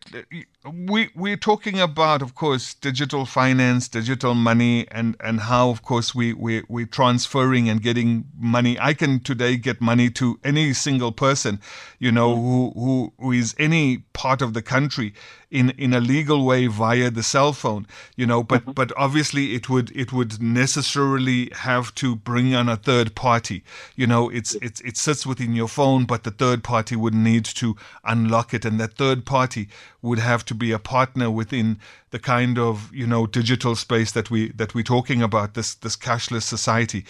we 0.74 1.10
we're 1.16 1.38
talking 1.38 1.80
about, 1.80 2.22
of 2.22 2.36
course, 2.36 2.74
digital 2.74 3.26
finance, 3.26 3.88
digital 3.88 4.34
money, 4.34 4.88
and 4.92 5.16
and 5.20 5.42
how, 5.42 5.70
of 5.70 5.82
course, 5.84 6.16
we 6.16 6.34
we 6.34 6.64
we're 6.68 6.86
transferring 6.86 7.70
and 7.70 7.82
getting 7.82 8.26
money. 8.38 8.78
I 8.80 8.94
can 8.94 9.20
today 9.20 9.58
get 9.58 9.82
money 9.82 10.10
to 10.12 10.40
any 10.44 10.74
single 10.74 11.12
person, 11.12 11.60
you 12.00 12.12
know, 12.12 12.36
mm. 12.36 12.42
who 12.42 12.80
who 12.80 13.14
who 13.20 13.32
is 13.32 13.56
any 13.58 14.00
part 14.14 14.42
of 14.42 14.54
the 14.54 14.62
country 14.62 15.14
in 15.52 15.72
in 15.72 15.94
a 15.94 16.00
legal 16.00 16.46
way 16.46 16.68
via 16.68 17.10
the 17.10 17.24
cell 17.24 17.54
phone, 17.54 17.88
you 18.16 18.26
know. 18.26 18.44
But 18.44 18.62
mm-hmm. 18.62 18.72
but 18.72 18.92
obviously, 18.98 19.56
it 19.56 19.70
would 19.70 19.92
it 19.96 20.14
would 20.14 20.42
necessarily 20.42 21.50
have 21.54 21.94
to 21.96 22.16
bring 22.16 22.54
on 22.54 22.70
a 22.70 22.78
third 22.78 23.16
party. 23.16 23.64
You 23.96 24.08
know, 24.08 24.30
it's 24.30 24.56
it's 24.56 24.82
it 24.82 24.98
sits 24.98 25.26
within 25.26 25.54
your 25.54 25.68
phone, 25.68 26.06
but 26.06 26.24
the 26.24 26.32
third 26.32 26.64
party 26.64 26.96
would 26.96 27.16
need 27.16 27.46
to 27.46 27.76
unlock 28.04 28.54
it, 28.54 28.66
and 28.66 28.80
that 28.80 28.94
third 28.94 29.26
party 29.26 29.70
would 30.02 30.20
have 30.20 30.46
to 30.46 30.56
be 30.56 30.72
a 30.72 30.80
partner 30.80 31.30
within 31.30 31.78
the 32.12 32.20
kind 32.20 32.58
of 32.58 32.94
you 32.94 33.08
know 33.08 33.28
digital 33.28 33.76
space 33.76 34.12
that 34.12 34.32
we 34.32 34.50
that 34.54 34.74
we're 34.74 34.84
talking 34.84 35.22
about 35.22 35.54
this 35.54 35.76
this 35.76 35.96
cashless 35.96 36.44
society. 36.44 37.06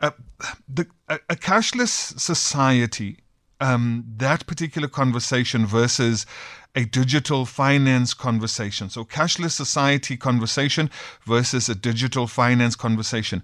Uh, 0.00 0.12
the, 0.66 0.86
a, 1.08 1.20
a, 1.28 1.36
cashless 1.36 2.18
society, 2.18 3.18
um, 3.60 4.02
that 4.16 4.46
particular 4.46 4.88
conversation 4.88 5.66
versus 5.66 6.24
a 6.74 6.86
digital 6.86 7.44
finance 7.44 8.14
conversation. 8.14 8.88
So, 8.88 9.04
cashless 9.04 9.50
society 9.50 10.16
conversation 10.16 10.90
versus 11.26 11.68
a 11.68 11.74
digital 11.74 12.26
finance 12.26 12.76
conversation. 12.76 13.42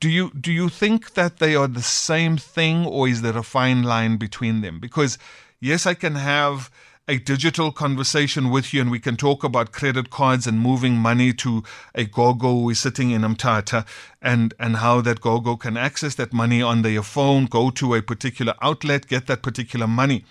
Do 0.00 0.10
you 0.10 0.30
do 0.38 0.52
you 0.52 0.68
think 0.68 1.14
that 1.14 1.38
they 1.38 1.54
are 1.54 1.68
the 1.68 1.82
same 1.82 2.36
thing, 2.36 2.84
or 2.84 3.08
is 3.08 3.22
there 3.22 3.38
a 3.38 3.42
fine 3.42 3.82
line 3.82 4.18
between 4.18 4.60
them? 4.60 4.78
Because 4.78 5.16
yes, 5.60 5.86
I 5.86 5.94
can 5.94 6.16
have 6.16 6.70
a 7.08 7.18
digital 7.18 7.70
conversation 7.70 8.50
with 8.50 8.74
you 8.74 8.80
and 8.80 8.90
we 8.90 8.98
can 8.98 9.16
talk 9.16 9.44
about 9.44 9.70
credit 9.70 10.10
cards 10.10 10.46
and 10.46 10.58
moving 10.58 10.96
money 10.96 11.32
to 11.32 11.62
a 11.94 12.04
gogo 12.04 12.52
who 12.52 12.70
is 12.70 12.80
sitting 12.80 13.12
in 13.12 13.22
Mthatha 13.22 13.86
and, 14.20 14.54
and 14.58 14.76
how 14.76 15.00
that 15.02 15.20
gogo 15.20 15.56
can 15.56 15.76
access 15.76 16.16
that 16.16 16.32
money 16.32 16.60
on 16.60 16.82
their 16.82 17.02
phone, 17.02 17.46
go 17.46 17.70
to 17.70 17.94
a 17.94 18.02
particular 18.02 18.54
outlet, 18.60 19.06
get 19.06 19.28
that 19.28 19.42
particular 19.42 19.86
money. 19.86 20.24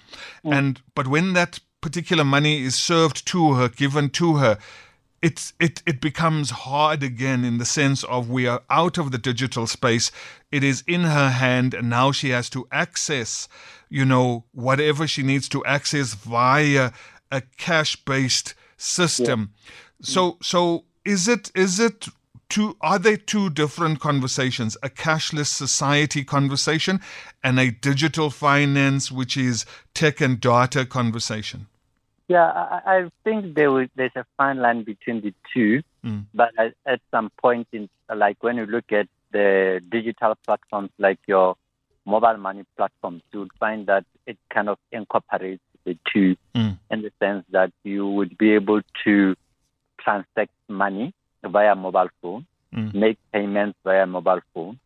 Mm. 0.44 0.54
And 0.54 0.82
but 0.96 1.08
when 1.08 1.34
that 1.34 1.60
particular 1.80 2.26
money 2.26 2.64
is 2.64 2.76
served 2.76 3.26
to 3.28 3.54
her, 3.54 3.70
given 3.70 4.10
to 4.10 4.38
her, 4.38 4.58
it's 5.28 5.54
it 5.60 5.82
it 5.86 6.00
becomes 6.02 6.50
hard 6.68 7.02
again 7.02 7.42
in 7.44 7.58
the 7.58 7.66
sense 7.80 8.04
of 8.04 8.30
we 8.30 8.44
are 8.48 8.62
out 8.70 8.98
of 8.98 9.12
the 9.12 9.18
digital 9.18 9.66
space. 9.68 10.12
It 10.52 10.64
is 10.64 10.84
in 10.88 11.04
her 11.18 11.30
hand 11.30 11.74
and 11.74 11.90
now 11.90 12.12
she 12.12 12.30
has 12.30 12.50
to 12.52 12.68
access 12.72 13.48
you 13.90 14.06
know, 14.06 14.44
whatever 14.52 15.08
she 15.08 15.24
needs 15.24 15.48
to 15.50 15.64
access 15.66 16.14
via 16.14 16.92
a, 17.32 17.42
cash 17.58 17.96
based 17.96 18.54
system. 18.78 19.54
So 20.02 20.38
so 20.42 20.86
is 21.04 21.28
it 21.28 21.52
is 21.56 21.80
it 21.80 22.08
two 22.50 22.76
are 22.82 23.00
they 23.00 23.16
two 23.16 23.50
different 23.50 24.00
conversations 24.00 24.78
a 24.84 24.90
cashless 24.90 25.48
society 25.48 26.24
conversation 26.24 27.00
and 27.44 27.60
a 27.60 27.72
digital 27.72 28.30
finance 28.30 29.12
which 29.12 29.36
is 29.38 29.66
tech 29.94 30.22
and 30.22 30.40
data 30.40 30.86
conversation 30.86 31.68
yeah 32.28 32.48
i, 32.52 32.82
I 32.98 33.12
think 33.24 33.56
there 33.56 33.72
was, 33.72 33.88
there's 33.96 34.16
a 34.16 34.26
fine 34.38 34.58
line 34.60 34.84
between 34.84 35.22
the 35.22 35.34
two 35.54 35.82
Mm. 36.06 36.26
but 36.36 36.52
at, 36.60 36.74
at 36.86 37.02
some 37.10 37.32
point 37.42 37.68
in 37.72 37.90
like 38.16 38.38
when 38.44 38.58
you 38.58 38.68
look 38.68 38.92
at 38.92 39.08
the 39.32 39.82
digital 39.90 40.36
platforms 40.46 40.92
like 41.00 41.18
your 41.26 41.56
mobile 42.06 42.38
money 42.38 42.64
platforms 42.78 43.24
you 43.34 43.40
would 43.40 43.54
find 43.60 43.88
that 43.88 44.06
it 44.28 44.38
kind 44.54 44.70
of 44.70 44.78
incorporates 44.92 45.64
the 45.84 45.98
two 46.14 46.36
Mm. 46.54 46.78
in 46.92 47.02
the 47.02 47.12
sense 47.20 47.44
that 47.50 47.72
you 47.84 48.08
would 48.08 48.38
be 48.38 48.52
able 48.54 48.82
to 49.04 49.36
transact 50.00 50.52
money 50.70 51.12
via 51.44 51.74
mobile 51.76 52.10
phone, 52.22 52.46
Mm. 52.74 52.94
make 52.94 53.18
payments 53.34 53.78
via 53.84 54.06
mobile 54.06 54.42
phone, 54.54 54.78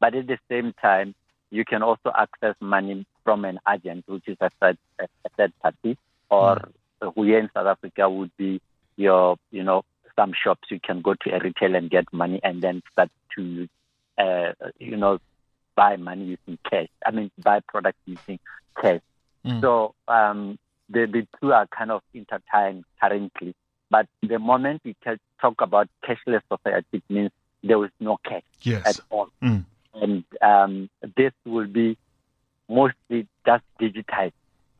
but 0.00 0.14
at 0.14 0.26
the 0.28 0.38
same 0.48 0.72
time, 0.74 1.14
you 1.50 1.64
can 1.64 1.82
also 1.82 2.12
access 2.24 2.54
money 2.60 3.04
from 3.24 3.44
an 3.44 3.58
agent, 3.72 4.04
which 4.06 4.28
is 4.28 4.36
a 4.40 4.50
third, 4.60 4.78
a 5.00 5.28
third 5.36 5.52
party, 5.62 5.96
or 6.30 6.56
who 6.56 6.72
here 7.16 7.38
in 7.38 7.50
South 7.54 7.66
Africa 7.66 8.08
would 8.08 8.30
be 8.36 8.60
your, 8.96 9.36
you 9.50 9.62
know, 9.62 9.84
some 10.16 10.32
shops 10.32 10.68
you 10.70 10.80
can 10.80 11.00
go 11.00 11.14
to 11.14 11.30
a 11.30 11.38
retail 11.38 11.76
and 11.76 11.90
get 11.90 12.12
money 12.12 12.40
and 12.42 12.60
then 12.60 12.82
start 12.92 13.10
to, 13.36 13.68
uh, 14.18 14.52
you 14.78 14.96
know, 14.96 15.18
buy 15.76 15.96
money 15.96 16.24
using 16.24 16.58
cash. 16.68 16.88
I 17.06 17.12
mean, 17.12 17.30
buy 17.38 17.60
products 17.60 17.98
using 18.04 18.40
cash. 18.80 19.00
Mm. 19.44 19.60
So 19.60 19.94
um, 20.08 20.58
the, 20.90 21.06
the 21.06 21.26
two 21.40 21.52
are 21.52 21.68
kind 21.68 21.92
of 21.92 22.02
intertwined 22.12 22.84
currently. 23.00 23.54
But 23.90 24.06
the 24.22 24.38
moment 24.38 24.82
we 24.84 24.96
talk 25.40 25.54
about 25.60 25.88
cashless 26.04 26.42
society, 26.52 26.86
it 26.92 27.02
means 27.08 27.30
there 27.62 27.82
is 27.84 27.90
no 28.00 28.18
cash 28.24 28.42
yes 28.62 28.86
at 28.86 29.00
all. 29.10 29.28
Mm. 29.42 29.64
And 29.94 30.24
um, 30.42 30.90
this 31.16 31.32
will 31.44 31.66
be 31.66 31.96
mostly 32.68 33.26
just 33.46 33.64
digitized, 33.80 34.32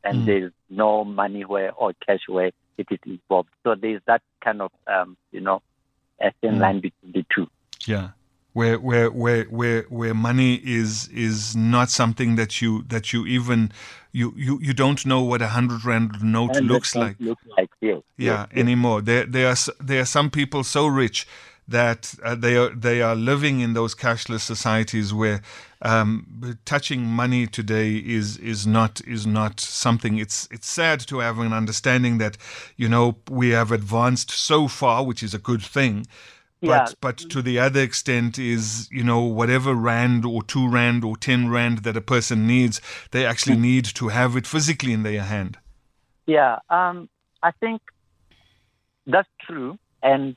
and 0.03 0.23
Mm. 0.23 0.25
there's 0.25 0.51
no 0.69 1.03
money 1.03 1.43
where 1.45 1.71
or 1.73 1.93
cash 2.05 2.21
where 2.27 2.51
it 2.77 2.87
is 2.91 2.99
involved. 3.05 3.49
So 3.63 3.75
there's 3.75 4.01
that 4.07 4.21
kind 4.43 4.61
of, 4.61 4.71
um, 4.87 5.17
you 5.31 5.41
know, 5.41 5.61
a 6.21 6.31
thin 6.41 6.55
Mm. 6.55 6.61
line 6.61 6.79
between 6.81 7.11
the 7.13 7.25
two. 7.33 7.47
yeah 7.87 8.09
where 8.53 8.77
where 8.79 9.09
where 9.11 9.43
where 9.45 9.83
where 9.89 10.13
money 10.13 10.55
is 10.63 11.07
is 11.09 11.55
not 11.55 11.89
something 11.89 12.35
that 12.35 12.61
you 12.61 12.83
that 12.87 13.13
you 13.13 13.25
even 13.25 13.71
you 14.11 14.33
you, 14.35 14.59
you 14.61 14.73
don't 14.73 15.05
know 15.05 15.21
what 15.21 15.41
a 15.41 15.49
hundred 15.49 15.85
rand 15.85 16.21
note 16.23 16.55
And 16.57 16.67
looks 16.67 16.95
like 16.95 17.17
Looks 17.19 17.43
like 17.57 17.69
yes, 17.81 18.01
yeah 18.17 18.47
yes. 18.53 18.61
anymore 18.63 19.01
there 19.01 19.25
there 19.25 19.47
are 19.49 19.55
there 19.79 20.01
are 20.01 20.05
some 20.05 20.29
people 20.29 20.63
so 20.63 20.87
rich 20.87 21.27
that 21.69 22.15
uh, 22.23 22.35
they 22.35 22.55
are 22.57 22.69
they 22.69 23.01
are 23.01 23.15
living 23.15 23.59
in 23.59 23.73
those 23.73 23.95
cashless 23.95 24.41
societies 24.41 25.13
where 25.13 25.41
um, 25.81 26.57
touching 26.65 27.03
money 27.05 27.47
today 27.47 27.95
is 27.97 28.37
is 28.37 28.65
not 28.67 29.01
is 29.07 29.25
not 29.25 29.59
something 29.59 30.17
it's 30.17 30.47
it's 30.51 30.67
sad 30.67 30.99
to 30.99 31.19
have 31.19 31.39
an 31.39 31.53
understanding 31.53 32.17
that 32.17 32.37
you 32.75 32.89
know 32.89 33.17
we 33.29 33.49
have 33.49 33.71
advanced 33.71 34.31
so 34.31 34.67
far 34.67 35.03
which 35.05 35.23
is 35.23 35.33
a 35.33 35.39
good 35.39 35.61
thing 35.61 36.05
but 36.61 36.89
Yeah. 36.89 36.93
but 37.01 37.17
to 37.17 37.41
the 37.41 37.57
other 37.59 37.81
extent 37.81 38.37
is 38.37 38.89
you 38.91 39.03
know 39.03 39.21
whatever 39.21 39.73
rand 39.73 40.25
or 40.25 40.43
two 40.43 40.67
rand 40.67 41.03
or 41.03 41.15
ten 41.17 41.49
rand 41.49 41.79
that 41.79 41.95
a 41.97 42.01
person 42.01 42.45
needs 42.47 42.81
they 43.11 43.25
actually 43.25 43.57
need 43.57 43.85
to 43.85 44.09
have 44.09 44.35
it 44.35 44.45
physically 44.47 44.93
in 44.93 45.03
their 45.03 45.23
hand 45.23 45.57
Yeah, 46.27 46.59
um, 46.69 47.09
I 47.41 47.51
think 47.51 47.81
that's 49.07 49.29
true. 49.41 49.77
And 50.03 50.35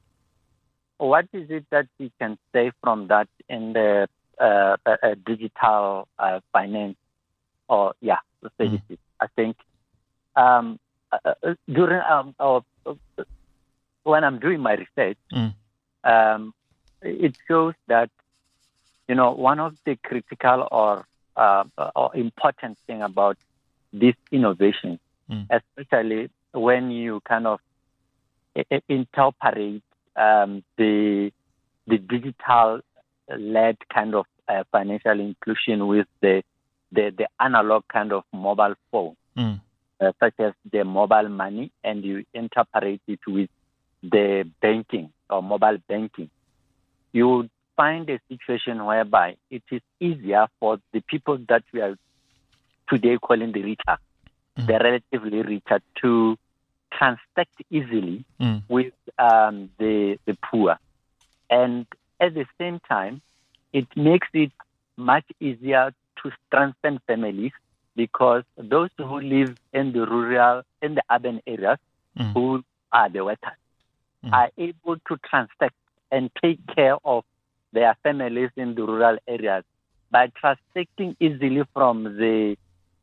what 1.03 1.27
is 1.33 1.51
it 1.51 1.67
that 1.71 1.87
we 1.99 2.13
can 2.21 2.39
say 2.55 2.73
from 2.83 3.09
that 3.09 3.29
in 3.49 3.73
the 3.73 4.09
uh, 4.41 4.77
uh, 4.87 5.15
digital 5.27 6.09
uh, 6.19 6.41
finance 6.53 6.97
or 7.69 7.95
yeah 8.01 8.19
services? 8.59 8.99
I 9.21 9.27
think 9.37 9.57
um, 10.37 10.79
uh, 11.13 11.35
uh, 11.43 11.55
during 11.69 12.01
um, 12.09 12.35
or, 12.39 12.63
uh, 12.87 12.95
when 14.05 14.25
I'm 14.25 14.39
doing 14.39 14.61
my 14.61 14.75
research, 14.75 15.19
Mm. 15.35 15.55
um, 16.05 16.55
it 17.03 17.35
shows 17.49 17.75
that 17.89 18.11
you 19.09 19.15
know 19.15 19.33
one 19.33 19.61
of 19.61 19.77
the 19.85 19.97
critical 20.05 20.69
or 20.71 21.05
uh, 21.37 21.65
or 21.97 22.15
important 22.17 22.79
thing 22.87 23.03
about 23.03 23.37
this 23.93 24.15
innovation 24.31 24.99
especially 25.51 26.31
when 26.53 26.91
you 26.91 27.21
kind 27.29 27.47
of 27.47 27.61
i- 28.57 28.65
i- 28.73 28.83
interpret 28.89 29.83
um, 30.17 30.63
the 30.77 31.33
the 31.87 31.99
digital 31.99 32.81
led 33.37 33.77
kind 33.93 34.15
of 34.15 34.27
uh, 34.49 34.65
financial 34.71 35.19
inclusion 35.21 35.87
with 35.87 36.07
the, 36.21 36.43
the 36.93 37.13
the 37.17 37.29
analog 37.41 37.85
kind 37.93 38.13
of 38.13 38.25
mobile 38.33 38.75
phone, 38.91 39.17
Mm. 39.37 39.61
uh, 40.01 40.13
such 40.21 40.35
as 40.41 40.53
the 40.71 40.85
mobile 40.85 41.29
money, 41.29 41.73
and 41.83 42.05
you 42.05 42.25
interpret 42.35 43.01
it 43.07 43.21
with 43.27 43.49
the 44.03 44.45
banking 44.61 45.11
or 45.31 45.43
mobile 45.43 45.79
banking. 45.89 46.29
You 47.13 47.29
would 47.29 47.51
find 47.77 48.09
a 48.11 48.21
situation 48.29 48.85
whereby 48.85 49.37
it 49.51 49.63
is 49.71 49.81
easier 50.01 50.47
for 50.61 50.79
the 50.93 51.01
people 51.01 51.39
that 51.49 51.63
we 51.73 51.81
are 51.81 51.97
today 52.89 53.17
calling 53.17 53.53
the 53.53 53.63
richer 53.63 53.97
the 54.57 54.79
relatively 54.79 55.43
richer 55.43 55.81
to 56.03 56.37
transact 56.99 57.51
easily 57.71 58.25
Mm. 58.41 58.63
with 58.69 58.93
um, 59.19 59.71
the 59.79 60.19
the 60.27 60.37
poor, 60.51 60.77
and 61.51 61.87
at 62.21 62.35
the 62.35 62.47
same 62.59 62.81
time, 62.89 63.21
it 63.73 63.87
makes 63.97 64.29
it 64.35 64.53
much 64.97 65.25
easier 65.41 65.93
to 66.23 66.31
strengthen 66.47 66.99
families 67.07 67.53
because 67.97 68.43
those 68.57 68.91
who 68.99 69.21
live 69.21 69.57
in 69.73 69.93
the 69.93 70.07
rural, 70.07 70.63
in 70.83 70.95
the 70.95 71.03
urban 71.11 71.41
areas, 71.47 71.79
Mm. 72.19 72.33
who 72.35 72.63
are 72.93 73.09
the 73.09 73.25
workers, 73.25 73.59
Mm. 74.25 74.33
are 74.33 74.51
able 74.59 74.97
to 75.09 75.17
transact 75.29 75.75
and 76.11 76.31
take 76.43 76.59
care 76.75 76.97
of 77.05 77.25
their 77.73 77.95
families 78.03 78.51
in 78.57 78.75
the 78.75 78.83
rural 78.85 79.19
areas 79.27 79.65
by 80.11 80.29
transacting 80.37 81.17
easily 81.21 81.63
from 81.75 82.05
the 82.19 82.57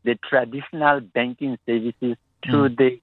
the 0.03 0.15
traditional 0.29 1.01
banking 1.01 1.57
services 1.65 2.15
to 2.45 2.69
Mm. 2.69 2.77
the 2.77 3.01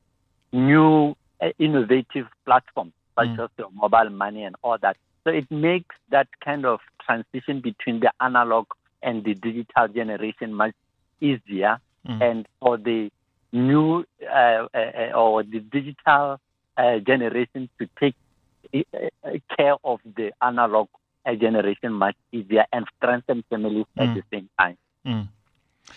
new 0.57 1.15
uh, 1.41 1.51
innovative 1.59 2.27
platforms 2.45 2.93
such 3.19 3.29
Mm. 3.29 3.45
as 3.45 3.51
your 3.59 3.71
mobile 3.73 4.11
money 4.11 4.43
and 4.45 4.57
all 4.63 4.79
that. 4.79 4.97
So 5.25 5.31
it 5.33 5.51
makes 5.51 5.95
that 6.11 6.29
kind 6.45 6.65
of 6.67 6.81
transition 7.05 7.61
between 7.61 8.01
the 8.01 8.13
analog 8.21 8.67
and 9.03 9.25
the 9.25 9.35
digital 9.35 9.89
generation 9.89 10.55
much 10.55 10.75
easier, 11.21 11.79
Mm. 12.07 12.23
and 12.23 12.47
for 12.61 12.77
the 12.79 13.11
new 13.53 14.05
uh, 14.23 14.67
uh, 14.75 14.79
uh, 15.03 15.13
or 15.15 15.43
the 15.43 15.61
digital 15.61 16.39
uh, 16.77 16.99
generation 17.01 17.69
to 17.81 17.89
take 18.01 18.15
uh, 18.75 19.31
care 19.57 19.77
of 19.85 20.01
the 20.17 20.33
analog 20.43 20.89
generation 21.41 21.93
much 21.93 22.17
easier 22.33 22.65
and 22.73 22.87
strengthen 22.97 23.43
families 23.51 23.87
at 23.99 24.09
Mm. 24.09 24.15
the 24.15 24.23
same 24.33 24.49
time. 24.59 24.77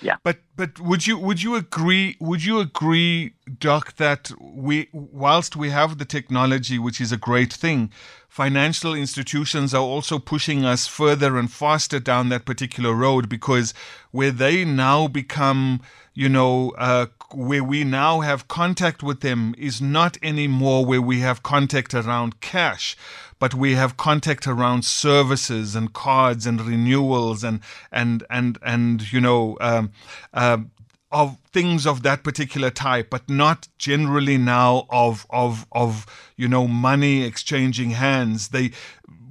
Yeah. 0.02 0.18
But 0.24 0.40
but 0.56 0.80
would 0.80 1.08
you 1.08 1.18
would 1.18 1.42
you 1.42 1.56
agree 1.56 2.16
would 2.20 2.44
you 2.44 2.60
agree, 2.60 3.34
Doc, 3.60 3.96
that 3.98 4.32
we 4.40 4.88
whilst 4.94 5.56
we 5.56 5.70
have 5.72 5.98
the 5.98 6.06
technology, 6.06 6.80
which 6.80 7.02
is 7.02 7.12
a 7.12 7.18
great 7.18 7.52
thing, 7.52 7.92
financial 8.28 8.94
institutions 8.94 9.74
are 9.74 9.82
also 9.82 10.20
pushing 10.20 10.64
us 10.64 10.88
further 10.88 11.38
and 11.38 11.52
faster 11.52 12.00
down 12.00 12.30
that 12.30 12.46
particular 12.46 12.94
road 12.94 13.28
because 13.28 13.74
where 14.12 14.32
they 14.32 14.64
now 14.64 15.08
become, 15.08 15.82
you 16.14 16.30
know, 16.30 16.72
uh, 16.78 17.08
where 17.34 17.64
we 17.64 17.84
now 17.84 18.22
have 18.22 18.48
contact 18.48 19.04
with 19.04 19.22
them 19.22 19.56
is 19.58 19.82
not 19.82 20.18
anymore 20.24 20.86
where 20.86 21.02
we 21.02 21.20
have 21.22 21.44
contact 21.44 21.94
around 21.94 22.40
cash, 22.42 22.96
but 23.40 23.54
we 23.54 23.76
have 23.76 23.98
contact 23.98 24.48
around 24.48 24.84
services 24.86 25.76
and 25.76 25.94
cards 25.94 26.46
and 26.46 26.62
renewals 26.62 27.44
and 27.44 27.62
and 27.92 28.24
and 28.30 28.58
and 28.62 29.12
you 29.12 29.22
know 29.22 29.58
um, 29.62 29.92
um, 30.34 30.72
of 31.12 31.38
things 31.52 31.88
of 31.88 32.04
that 32.04 32.24
particular 32.24 32.70
type, 32.70 33.10
but 33.10 33.28
not 33.28 33.68
generally 33.78 34.38
now 34.38 34.86
of 34.90 35.26
of 35.30 35.66
of 35.72 36.06
you 36.36 36.48
know 36.48 36.68
money 36.68 37.24
exchanging 37.24 37.92
hands. 37.92 38.50
They 38.50 38.72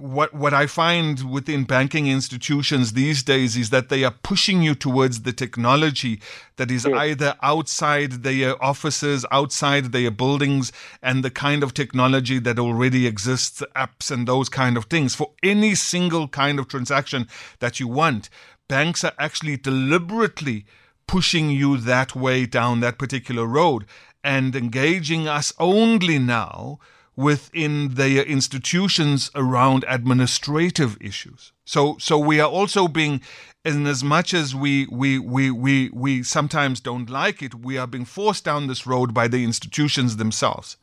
what 0.01 0.33
what 0.35 0.55
I 0.55 0.67
find 0.67 1.31
within 1.31 1.65
banking 1.65 2.07
institutions 2.07 2.93
these 2.93 3.23
days 3.23 3.57
is 3.57 3.71
that 3.71 3.89
they 3.89 4.05
are 4.05 4.15
pushing 4.23 4.63
you 4.63 4.75
towards 4.75 5.23
the 5.23 5.33
technology 5.33 6.21
that 6.57 6.71
is 6.71 6.87
either 6.87 7.35
outside 7.43 8.23
their 8.23 8.63
offices, 8.63 9.25
outside 9.31 9.93
their 9.93 10.11
buildings, 10.11 10.73
and 11.03 11.25
the 11.25 11.31
kind 11.31 11.63
of 11.63 11.75
technology 11.75 12.39
that 12.39 12.59
already 12.59 13.07
exists, 13.07 13.63
apps 13.77 14.11
and 14.11 14.27
those 14.27 14.49
kind 14.49 14.77
of 14.77 14.87
things. 14.87 15.15
For 15.15 15.33
any 15.43 15.75
single 15.75 16.29
kind 16.29 16.59
of 16.59 16.69
transaction 16.69 17.29
that 17.61 17.81
you 17.81 17.89
want, 17.89 18.31
banks 18.69 19.05
are 19.05 19.15
actually 19.19 19.57
deliberately 19.57 20.67
pushing 21.07 21.51
you 21.51 21.77
that 21.79 22.15
way 22.15 22.47
down 22.47 22.81
that 22.81 22.99
particular 22.99 23.47
road. 23.47 23.87
and 24.25 24.57
engaging 24.57 25.29
us 25.29 25.53
only 25.59 26.19
now 26.19 26.79
within 27.18 27.94
their 27.94 28.22
institutions 28.22 29.28
around 29.35 29.85
administrative 29.88 30.96
issues. 31.00 31.50
So, 31.64 31.96
so 31.98 32.16
we 32.16 32.38
are 32.38 32.48
also 32.48 32.87
being, 32.87 33.20
in 33.64 33.88
as 33.88 34.04
much 34.04 34.33
as 34.33 34.54
we, 34.54 34.87
we, 34.87 35.18
we, 35.18 35.50
we, 35.50 35.90
we 35.92 36.22
sometimes 36.22 36.78
don't 36.78 37.11
like 37.11 37.42
it, 37.42 37.57
we 37.57 37.76
are 37.76 37.88
being 37.88 38.04
forced 38.04 38.44
down 38.44 38.68
this 38.68 38.87
road 38.87 39.12
by 39.12 39.26
the 39.26 39.42
institutions 39.42 40.16
themselves. 40.16 40.76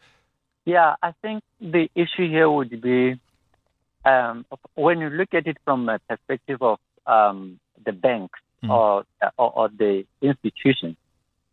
Yeah, 0.65 0.95
I 1.01 1.13
think 1.21 1.41
the 1.61 1.89
issue 1.95 2.27
here 2.29 2.51
would 2.51 2.81
be 2.81 3.17
um, 4.03 4.45
when 4.73 4.99
you 4.99 5.09
look 5.09 5.33
at 5.33 5.47
it 5.47 5.55
from 5.63 5.87
a 5.87 5.99
perspective 5.99 6.61
of 6.61 6.79
um, 7.07 7.61
the 7.85 7.93
banks 7.93 8.41
mm. 8.61 8.69
or, 8.69 9.05
or, 9.37 9.51
or 9.57 9.69
the 9.69 10.05
institutions 10.21 10.97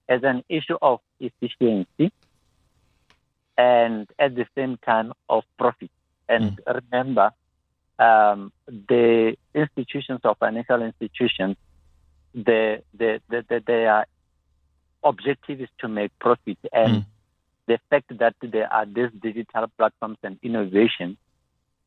as 0.09 0.25
an 0.25 0.43
issue 0.49 0.77
of 0.83 0.99
efficiency 1.21 2.11
and 3.57 4.09
at 4.19 4.35
the 4.35 4.47
same 4.57 4.79
time 4.79 5.13
of 5.29 5.45
profit. 5.59 5.91
And 6.29 6.59
mm. 6.59 6.83
remember, 6.83 7.33
um, 7.99 8.53
the 8.67 9.37
institutions 9.55 10.21
or 10.25 10.35
financial 10.37 10.83
institutions, 10.83 11.57
the, 12.35 12.83
the, 12.95 13.21
the, 13.29 13.45
the, 13.49 13.63
their 13.67 14.07
objective 15.05 15.61
is 15.61 15.69
to 15.81 15.89
make 15.89 16.17
profit. 16.19 16.59
And 16.73 17.03
mm. 17.03 17.07
the 17.67 17.79
fact 17.91 18.17
that 18.19 18.35
there 18.41 18.73
are 18.73 18.87
these 18.87 19.11
digital 19.21 19.67
platforms 19.77 20.19
and 20.23 20.39
innovation, 20.43 21.17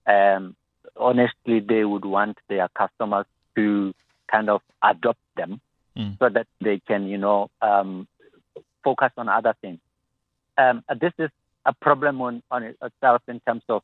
um, 0.05 0.55
honestly, 0.95 1.59
they 1.59 1.83
would 1.83 2.05
want 2.05 2.37
their 2.47 2.67
customers 2.69 3.25
to 3.55 3.93
kind 4.31 4.49
of 4.49 4.61
adopt 4.83 5.19
them 5.35 5.61
mm. 5.97 6.17
so 6.19 6.29
that 6.29 6.47
they 6.61 6.79
can, 6.87 7.07
you 7.07 7.17
know, 7.17 7.49
um, 7.61 8.07
focus 8.83 9.11
on 9.17 9.29
other 9.29 9.55
things. 9.61 9.79
Um, 10.57 10.83
this 11.01 11.13
is 11.17 11.29
a 11.65 11.73
problem 11.73 12.21
on, 12.21 12.43
on 12.51 12.63
itself 12.63 13.21
in 13.27 13.39
terms 13.41 13.63
of 13.69 13.81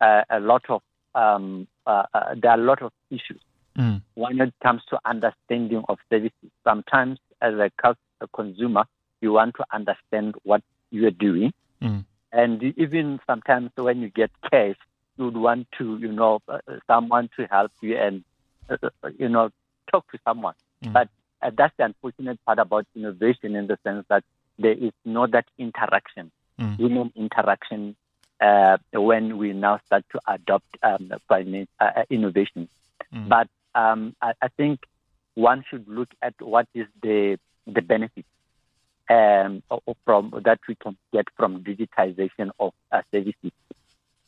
uh, 0.00 0.22
a 0.30 0.40
lot 0.40 0.62
of 0.68 0.82
um, 1.14 1.66
uh, 1.86 2.02
uh, 2.12 2.34
there 2.40 2.50
are 2.50 2.60
a 2.60 2.62
lot 2.62 2.82
of 2.82 2.92
issues 3.10 3.40
mm. 3.76 4.02
when 4.14 4.40
it 4.40 4.52
comes 4.62 4.82
to 4.90 4.98
understanding 5.04 5.82
of 5.88 5.98
services. 6.10 6.50
Sometimes, 6.62 7.18
as 7.40 7.54
a, 7.54 7.70
a 8.20 8.28
consumer, 8.28 8.84
you 9.20 9.32
want 9.32 9.54
to 9.56 9.64
understand 9.72 10.34
what 10.42 10.62
you 10.90 11.06
are 11.06 11.12
doing, 11.12 11.52
mm. 11.82 12.04
and 12.32 12.62
even 12.76 13.18
sometimes 13.26 13.70
when 13.76 14.02
you 14.02 14.10
get 14.10 14.30
cash, 14.50 14.76
you 15.16 15.24
would 15.24 15.36
want 15.36 15.68
to, 15.78 15.96
you 15.98 16.12
know, 16.12 16.40
uh, 16.48 16.58
someone 16.86 17.30
to 17.36 17.46
help 17.46 17.72
you 17.80 17.96
and, 17.96 18.22
uh, 18.68 18.76
uh, 19.02 19.08
you 19.18 19.28
know, 19.28 19.48
talk 19.90 20.10
to 20.12 20.18
someone. 20.26 20.54
Mm. 20.84 20.92
But 20.92 21.08
that's 21.56 21.74
the 21.78 21.84
unfortunate 21.84 22.38
part 22.44 22.58
about 22.58 22.86
innovation 22.94 23.56
in 23.56 23.66
the 23.66 23.78
sense 23.84 24.04
that 24.10 24.24
there 24.58 24.72
is 24.72 24.92
no 25.04 25.26
that 25.26 25.46
interaction 25.58 26.30
mm. 26.60 26.76
human 26.76 27.12
interaction 27.16 27.96
uh, 28.40 28.78
when 28.92 29.38
we 29.38 29.52
now 29.52 29.80
start 29.86 30.04
to 30.12 30.20
adopt 30.26 30.76
um, 30.82 31.10
finance, 31.28 31.68
uh, 31.80 31.90
uh, 31.96 32.02
innovation. 32.10 32.68
Mm. 33.14 33.28
But 33.28 33.48
um, 33.74 34.14
I, 34.20 34.32
I, 34.42 34.48
think 34.48 34.80
one 35.34 35.64
should 35.68 35.86
look 35.88 36.08
at 36.22 36.34
what 36.40 36.66
is 36.74 36.86
the 37.02 37.38
the 37.66 37.82
benefit 37.82 38.24
um, 39.08 39.62
from 40.04 40.32
that 40.44 40.60
we 40.68 40.74
can 40.74 40.96
get 41.12 41.26
from 41.36 41.62
digitization 41.62 42.50
of 42.58 42.72
uh, 42.92 43.02
services. 43.12 43.52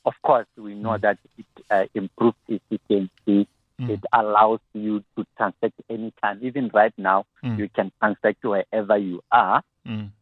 Of 0.05 0.15
course, 0.23 0.47
we 0.57 0.75
know 0.75 0.91
mm. 0.91 1.01
that 1.03 1.19
it 1.37 1.47
uh, 1.71 1.85
improves 1.95 2.37
efficiency. 2.49 3.49
Mm. 3.81 3.91
It 3.91 4.05
allows 4.13 4.61
you 4.73 5.05
to 5.17 5.27
transact 5.37 5.75
anytime. 5.89 6.41
Even 6.43 6.71
right 6.73 6.95
now, 6.97 7.27
mm. 7.45 7.59
you 7.59 7.69
can 7.69 7.93
transact 8.01 8.45
wherever 8.45 8.97
you 8.97 9.23
are. 9.31 9.63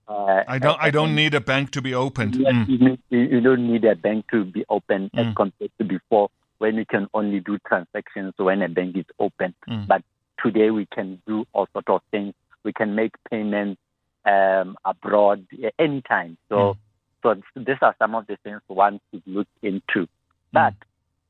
Mm. 0.09 0.40
Uh, 0.40 0.45
I 0.47 0.59
don't. 0.59 0.81
I 0.81 0.90
don't 0.90 1.14
need 1.14 1.35
a 1.35 1.40
bank 1.40 1.73
to 1.73 1.83
be 1.83 1.95
opened. 1.95 2.37
Yes, 2.37 2.53
mm. 2.53 2.99
you, 3.11 3.19
you, 3.19 3.40
don't 3.40 3.66
need 3.71 3.85
a 3.85 3.97
bank 3.97 4.27
to 4.31 4.45
be 4.45 4.64
open 4.69 5.11
mm. 5.14 5.19
as 5.29 5.35
compared 5.35 5.71
to 5.79 5.85
before, 5.85 6.31
when 6.59 6.77
you 6.77 6.87
can 6.87 7.09
only 7.12 7.40
do 7.40 7.59
transactions 7.66 8.35
when 8.37 8.62
a 8.62 8.69
bank 8.69 8.97
is 8.97 9.07
open. 9.19 9.55
Mm. 9.69 9.87
But 9.87 10.03
today 10.42 10.71
we 10.71 10.87
can 10.87 11.21
do 11.27 11.45
all 11.53 11.66
sorts 11.73 11.88
of 11.88 12.03
things. 12.11 12.35
We 12.62 12.73
can 12.73 12.95
make 12.95 13.12
payments 13.31 13.81
um, 14.25 14.77
abroad 14.85 15.47
anytime. 15.79 16.37
So, 16.49 16.57
mm. 16.57 16.77
so 17.23 17.42
these 17.57 17.77
are 17.83 17.95
some 17.99 18.14
of 18.14 18.27
the 18.27 18.37
things 18.42 18.61
one 18.66 19.01
should 19.11 19.23
look 19.27 19.49
into. 19.62 20.09
But 20.53 20.75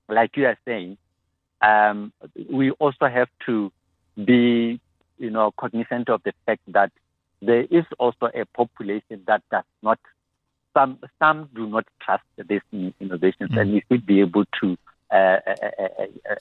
like 0.09 0.37
you 0.37 0.47
are 0.47 0.59
saying, 0.65 0.99
um, 1.63 2.13
we 2.51 2.71
also 2.73 3.07
have 3.07 3.29
to 3.47 3.73
be, 4.23 4.81
you 5.19 5.31
know, 5.31 5.53
cognizant 5.59 6.09
of 6.09 6.23
the 6.25 6.33
fact 6.45 6.61
that 6.69 6.93
there 7.43 7.65
is 7.71 7.85
also 7.99 8.27
a 8.27 8.45
population 8.55 9.23
that 9.27 9.43
does 9.51 9.65
not, 9.83 9.99
some, 10.75 10.99
some 11.19 11.49
do 11.55 11.69
not 11.69 11.87
trust 12.01 12.25
these 12.49 12.61
innovations, 13.01 13.51
mm. 13.51 13.61
and 13.61 13.73
we 13.73 13.83
should 13.89 14.07
be 14.07 14.21
able 14.21 14.45
to, 14.61 14.77
uh, 15.11 15.39
uh, 15.47 15.55
uh, 15.79 15.89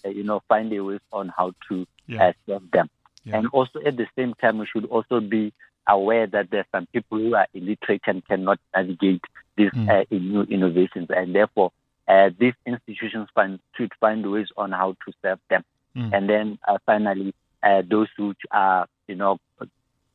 uh, 0.05 0.09
you 0.09 0.23
know, 0.23 0.41
find 0.47 0.71
a 0.73 0.83
way 0.83 0.99
on 1.11 1.29
how 1.35 1.53
to 1.69 1.85
yeah. 2.07 2.31
serve 2.47 2.63
them. 2.71 2.89
Yeah. 3.23 3.37
And 3.37 3.47
also 3.51 3.79
at 3.85 3.97
the 3.97 4.07
same 4.15 4.33
time, 4.35 4.57
we 4.59 4.67
should 4.67 4.85
also 4.85 5.19
be 5.19 5.53
aware 5.87 6.27
that 6.27 6.49
there 6.49 6.61
are 6.61 6.67
some 6.71 6.87
people 6.93 7.19
who 7.19 7.35
are 7.35 7.47
illiterate 7.53 8.01
and 8.07 8.25
cannot 8.25 8.59
navigate 8.75 9.21
these 9.55 9.71
mm. 9.71 10.11
new 10.11 10.41
innovations, 10.43 11.07
and 11.09 11.35
therefore 11.35 11.71
uh, 12.07 12.29
these 12.39 12.53
institutions 12.65 13.29
find, 13.33 13.59
should 13.75 13.91
find 13.99 14.29
ways 14.31 14.47
on 14.57 14.71
how 14.71 14.95
to 15.05 15.13
serve 15.21 15.39
them. 15.49 15.63
Mm. 15.95 16.13
And 16.13 16.29
then 16.29 16.59
uh, 16.67 16.77
finally, 16.85 17.33
uh, 17.63 17.81
those 17.89 18.07
who 18.17 18.33
are, 18.51 18.87
you 19.07 19.15
know, 19.15 19.37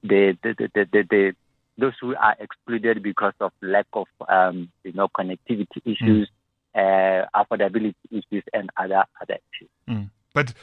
the, 0.02 0.36
the, 0.42 0.54
the, 0.58 0.70
the, 0.74 1.04
the, 1.08 1.32
those 1.78 1.94
who 2.00 2.14
are 2.14 2.36
excluded 2.38 3.02
because 3.02 3.34
of 3.40 3.52
lack 3.62 3.86
of, 3.92 4.06
um, 4.28 4.70
you 4.84 4.92
know, 4.92 5.08
connectivity 5.08 5.80
issues, 5.84 6.28
mm. 6.76 7.26
affordability 7.34 7.94
issues, 8.10 8.44
and 8.52 8.70
other 8.76 9.04
other 9.20 9.38
issues. 9.52 9.70
Mm. 9.88 10.10
But 10.32 10.54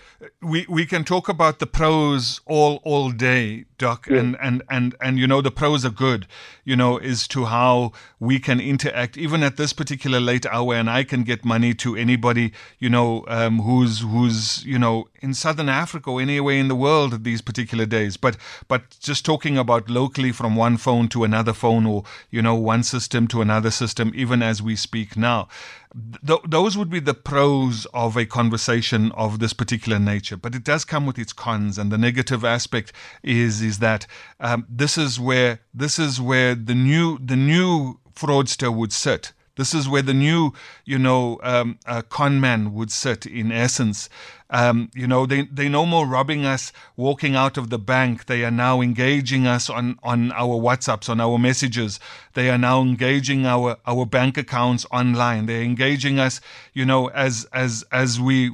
we, 0.41 0.65
we 0.69 0.85
can 0.85 1.03
talk 1.03 1.27
about 1.27 1.59
the 1.59 1.67
pros 1.67 2.39
all 2.45 2.79
all 2.83 3.11
day, 3.11 3.65
Doc, 3.77 4.07
yeah. 4.09 4.19
and, 4.19 4.37
and, 4.41 4.63
and, 4.69 4.95
and 5.01 5.19
you 5.19 5.27
know 5.27 5.41
the 5.41 5.51
pros 5.51 5.83
are 5.83 5.89
good, 5.89 6.25
you 6.63 6.77
know, 6.77 6.97
as 6.97 7.27
to 7.29 7.45
how 7.45 7.91
we 8.17 8.39
can 8.39 8.61
interact 8.61 9.17
even 9.17 9.43
at 9.43 9.57
this 9.57 9.73
particular 9.73 10.21
late 10.21 10.45
hour, 10.45 10.73
and 10.73 10.89
I 10.89 11.03
can 11.03 11.23
get 11.23 11.43
money 11.43 11.73
to 11.75 11.97
anybody, 11.97 12.53
you 12.79 12.89
know, 12.89 13.25
um, 13.27 13.59
who's 13.59 13.99
who's 13.99 14.63
you 14.63 14.79
know 14.79 15.09
in 15.21 15.33
Southern 15.33 15.67
Africa 15.67 16.11
or 16.11 16.21
anywhere 16.21 16.55
in 16.55 16.69
the 16.69 16.75
world 16.75 17.13
at 17.13 17.25
these 17.25 17.41
particular 17.41 17.85
days. 17.85 18.15
But 18.15 18.37
but 18.69 18.97
just 19.01 19.25
talking 19.25 19.57
about 19.57 19.89
locally 19.89 20.31
from 20.31 20.55
one 20.55 20.77
phone 20.77 21.09
to 21.09 21.25
another 21.25 21.53
phone, 21.53 21.85
or 21.85 22.05
you 22.31 22.41
know 22.41 22.55
one 22.55 22.83
system 22.83 23.27
to 23.27 23.41
another 23.41 23.71
system, 23.71 24.13
even 24.15 24.41
as 24.41 24.61
we 24.61 24.77
speak 24.77 25.17
now 25.17 25.49
th- 26.25 26.41
those 26.47 26.77
would 26.77 26.89
be 26.89 26.99
the 26.99 27.13
pros 27.13 27.85
of 27.93 28.17
a 28.17 28.25
conversation 28.25 29.11
of 29.13 29.39
this 29.39 29.53
particular 29.53 29.99
nature. 29.99 30.37
But 30.37 30.55
it 30.55 30.63
does 30.63 30.85
come 30.85 31.05
with 31.05 31.19
its 31.19 31.33
cons, 31.33 31.77
and 31.77 31.91
the 31.91 31.97
negative 31.97 32.43
aspect 32.43 32.93
is 33.23 33.61
is 33.61 33.79
that 33.79 34.07
um, 34.39 34.65
this 34.69 34.97
is 34.97 35.19
where 35.19 35.61
this 35.73 35.99
is 35.99 36.21
where 36.21 36.55
the 36.55 36.75
new 36.75 37.17
the 37.19 37.35
new 37.35 37.99
fraudster 38.13 38.73
would 38.73 38.91
sit 38.91 39.33
this 39.57 39.73
is 39.73 39.89
where 39.89 40.01
the 40.01 40.13
new, 40.13 40.53
you 40.85 40.97
know, 40.97 41.39
um, 41.43 41.77
uh, 41.85 42.01
con 42.03 42.39
man 42.39 42.73
would 42.73 42.91
sit 42.91 43.25
in 43.25 43.51
essence. 43.51 44.09
Um, 44.49 44.89
you 44.95 45.07
know, 45.07 45.25
they, 45.25 45.41
they 45.43 45.67
no 45.67 45.85
more 45.85 46.07
robbing 46.07 46.45
us 46.45 46.71
walking 46.95 47.35
out 47.35 47.57
of 47.57 47.69
the 47.69 47.79
bank. 47.79 48.27
They 48.27 48.45
are 48.45 48.51
now 48.51 48.79
engaging 48.79 49.45
us 49.45 49.69
on, 49.69 49.99
on 50.03 50.31
our 50.31 50.55
WhatsApps, 50.55 51.09
on 51.09 51.19
our 51.19 51.37
messages. 51.37 51.99
They 52.33 52.49
are 52.49 52.57
now 52.57 52.81
engaging 52.81 53.45
our, 53.45 53.77
our 53.85 54.05
bank 54.05 54.37
accounts 54.37 54.85
online. 54.91 55.47
They're 55.47 55.61
engaging 55.63 56.17
us, 56.17 56.39
you 56.73 56.85
know, 56.85 57.07
as, 57.07 57.45
as, 57.51 57.83
as 57.91 58.21
we 58.21 58.51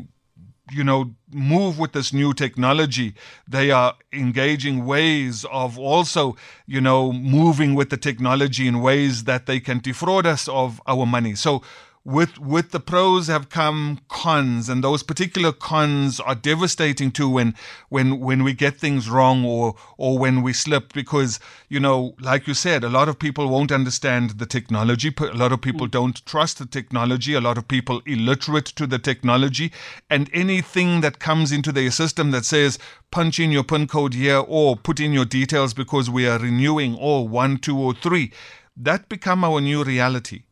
you 0.71 0.83
know, 0.83 1.13
move 1.31 1.77
with 1.77 1.91
this 1.91 2.13
new 2.13 2.33
technology. 2.33 3.15
They 3.47 3.71
are 3.71 3.95
engaging 4.11 4.85
ways 4.85 5.45
of 5.51 5.77
also, 5.77 6.37
you 6.65 6.79
know, 6.79 7.11
moving 7.11 7.75
with 7.75 7.89
the 7.89 7.97
technology 7.97 8.67
in 8.67 8.81
ways 8.81 9.25
that 9.25 9.45
they 9.45 9.59
can 9.59 9.79
defraud 9.79 10.25
us 10.25 10.47
of 10.47 10.81
our 10.87 11.05
money. 11.05 11.35
So 11.35 11.63
with 12.05 12.37
with 12.37 12.71
the 12.71 12.81
pros 12.81 13.27
have 13.27 13.47
come 13.47 13.97
cons 14.09 14.67
and 14.67 14.83
those 14.83 15.01
particular 15.01 15.53
cons 15.53 16.19
are 16.19 16.35
devastating 16.35 17.09
too 17.09 17.29
when 17.29 17.55
when 17.87 18.19
when 18.19 18.43
we 18.43 18.51
get 18.51 18.75
things 18.75 19.09
wrong 19.09 19.45
or 19.45 19.73
or 19.97 20.19
when 20.19 20.41
we 20.41 20.51
slip 20.51 20.91
because 20.91 21.39
you 21.69 21.79
know 21.79 22.13
like 22.19 22.45
you 22.45 22.53
said 22.53 22.83
a 22.83 22.89
lot 22.89 23.07
of 23.07 23.17
people 23.17 23.47
won't 23.47 23.71
understand 23.71 24.31
the 24.31 24.45
technology 24.45 25.13
a 25.17 25.31
lot 25.31 25.53
of 25.53 25.61
people 25.61 25.87
hmm. 25.87 25.91
don't 25.91 26.25
trust 26.25 26.59
the 26.59 26.65
technology 26.65 27.35
a 27.35 27.41
lot 27.41 27.57
of 27.57 27.69
people 27.69 28.01
illiterate 28.05 28.65
to 28.65 28.85
the 28.85 28.99
technology 28.99 29.71
and 30.09 30.29
anything 30.33 30.99
that 30.99 31.19
comes 31.19 31.53
into 31.53 31.71
their 31.71 31.89
system 31.89 32.31
that 32.31 32.43
says 32.43 32.77
punch 33.11 33.39
in 33.39 33.49
your 33.49 33.63
pin 33.63 33.87
code 33.87 34.13
here 34.13 34.43
or 34.45 34.75
put 34.75 34.99
in 34.99 35.13
your 35.13 35.25
details 35.25 35.73
because 35.73 36.09
we 36.09 36.27
are 36.27 36.39
renewing 36.39 36.97
or 36.97 37.25
one 37.25 37.57
two 37.57 37.79
or 37.79 37.93
three 37.93 38.29
that 38.75 39.07
become 39.07 39.45
our 39.45 39.61
new 39.61 39.85
reality 39.85 40.43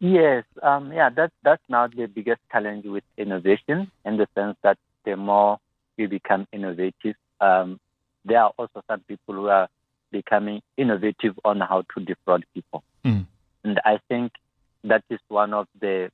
Yes, 0.00 0.44
um, 0.62 0.92
yeah, 0.92 1.10
that's 1.10 1.32
that's 1.42 1.62
now 1.68 1.86
the 1.86 2.06
biggest 2.06 2.40
challenge 2.50 2.84
with 2.86 3.04
innovation 3.16 3.90
in 4.04 4.16
the 4.16 4.26
sense 4.34 4.56
that 4.62 4.78
the 5.04 5.16
more 5.16 5.58
you 5.96 6.08
become 6.08 6.46
innovative, 6.52 7.16
um, 7.40 7.78
there 8.24 8.40
are 8.40 8.52
also 8.58 8.82
some 8.88 9.00
people 9.00 9.34
who 9.34 9.48
are 9.48 9.68
becoming 10.10 10.60
innovative 10.76 11.38
on 11.44 11.60
how 11.60 11.82
to 11.94 12.04
defraud 12.04 12.44
people. 12.54 12.82
Mm. 13.04 13.26
And 13.64 13.80
I 13.84 13.98
think 14.08 14.32
that 14.84 15.04
is 15.10 15.20
one 15.28 15.54
of 15.54 15.66
the, 15.80 16.10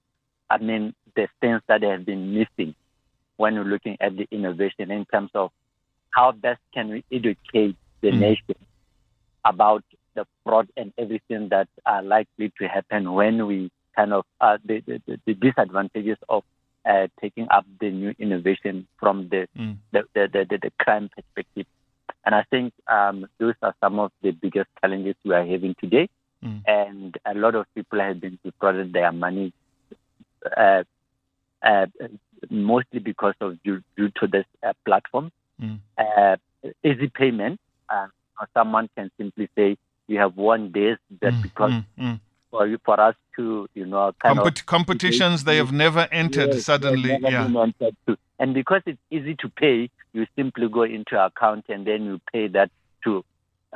I 0.50 0.58
mean, 0.58 0.94
the 1.14 1.28
things 1.40 1.60
that 1.68 1.82
have 1.82 2.06
been 2.06 2.34
missing 2.34 2.74
when 3.36 3.54
we're 3.54 3.64
looking 3.64 3.96
at 4.00 4.16
the 4.16 4.26
innovation 4.30 4.90
in 4.90 5.04
terms 5.06 5.30
of 5.34 5.50
how 6.10 6.32
best 6.32 6.60
can 6.72 6.88
we 6.88 7.04
educate 7.12 7.76
the 8.00 8.10
Mm. 8.10 8.20
nation 8.20 8.54
about 9.44 9.84
the 10.18 10.26
fraud 10.44 10.66
and 10.76 10.92
everything 10.98 11.48
that 11.54 11.68
are 11.86 12.02
likely 12.02 12.52
to 12.58 12.64
happen 12.76 13.12
when 13.12 13.46
we 13.46 13.70
kind 13.94 14.12
of 14.12 14.24
uh, 14.40 14.58
the, 14.64 14.76
the, 14.86 15.18
the 15.26 15.34
disadvantages 15.34 16.18
of 16.28 16.42
uh, 16.88 17.06
taking 17.20 17.46
up 17.50 17.64
the 17.80 17.90
new 17.90 18.12
innovation 18.18 18.86
from 19.00 19.28
the 19.32 19.46
Mm. 19.56 19.76
the, 19.92 20.02
the, 20.14 20.24
the, 20.50 20.58
the, 20.64 20.72
crime 20.82 21.08
perspective. 21.14 21.66
And 22.24 22.34
I 22.34 22.44
think 22.50 22.72
um, 22.86 23.26
those 23.38 23.54
are 23.62 23.74
some 23.82 23.98
of 23.98 24.10
the 24.22 24.30
biggest 24.30 24.68
challenges 24.80 25.16
we 25.24 25.34
are 25.34 25.44
having 25.44 25.74
today. 25.80 26.08
Mm. 26.44 26.62
And 26.66 27.18
a 27.24 27.34
lot 27.34 27.54
of 27.54 27.66
people 27.74 28.00
have 28.00 28.20
been 28.20 28.38
defrauded 28.44 28.92
their 28.92 29.12
money, 29.12 29.52
uh, 30.56 30.84
uh, 31.62 31.86
mostly 32.50 33.00
because 33.00 33.34
of 33.40 33.62
due, 33.64 33.82
due 33.96 34.10
to 34.20 34.26
this 34.26 34.46
uh, 34.66 34.72
platform. 34.86 35.30
Mm. 35.60 35.78
Uh, 35.98 36.36
easy 36.84 37.08
payment. 37.08 37.58
Uh, 37.88 38.06
someone 38.54 38.88
can 38.96 39.10
simply 39.18 39.48
say, 39.56 39.76
"You 40.08 40.18
have 40.18 40.36
won 40.36 40.72
this," 40.72 40.98
that 41.20 41.32
Mm, 41.34 41.42
because 41.42 41.70
mm, 41.72 41.84
mm. 41.98 42.20
for 42.50 42.78
for 42.84 43.00
us 43.00 43.14
to, 43.36 43.68
you 43.74 43.86
know, 43.86 44.12
kind 44.22 44.38
of 44.38 44.44
Compet- 44.44 44.66
competitions 44.66 45.44
they 45.44 45.56
have 45.58 45.72
never 45.72 46.08
entered 46.10 46.54
Yes, 46.54 46.64
suddenly. 46.64 47.18
never 47.18 47.30
Yeah. 47.30 47.62
entered. 47.62 47.96
And 48.40 48.54
because 48.54 48.82
it's 48.86 48.98
easy 49.10 49.34
to 49.36 49.48
pay, 49.48 49.90
you 50.12 50.26
simply 50.36 50.68
go 50.68 50.82
into 50.84 51.22
account 51.22 51.64
and 51.68 51.86
then 51.86 52.04
you 52.04 52.20
pay 52.32 52.48
that 52.48 52.70
to 53.04 53.24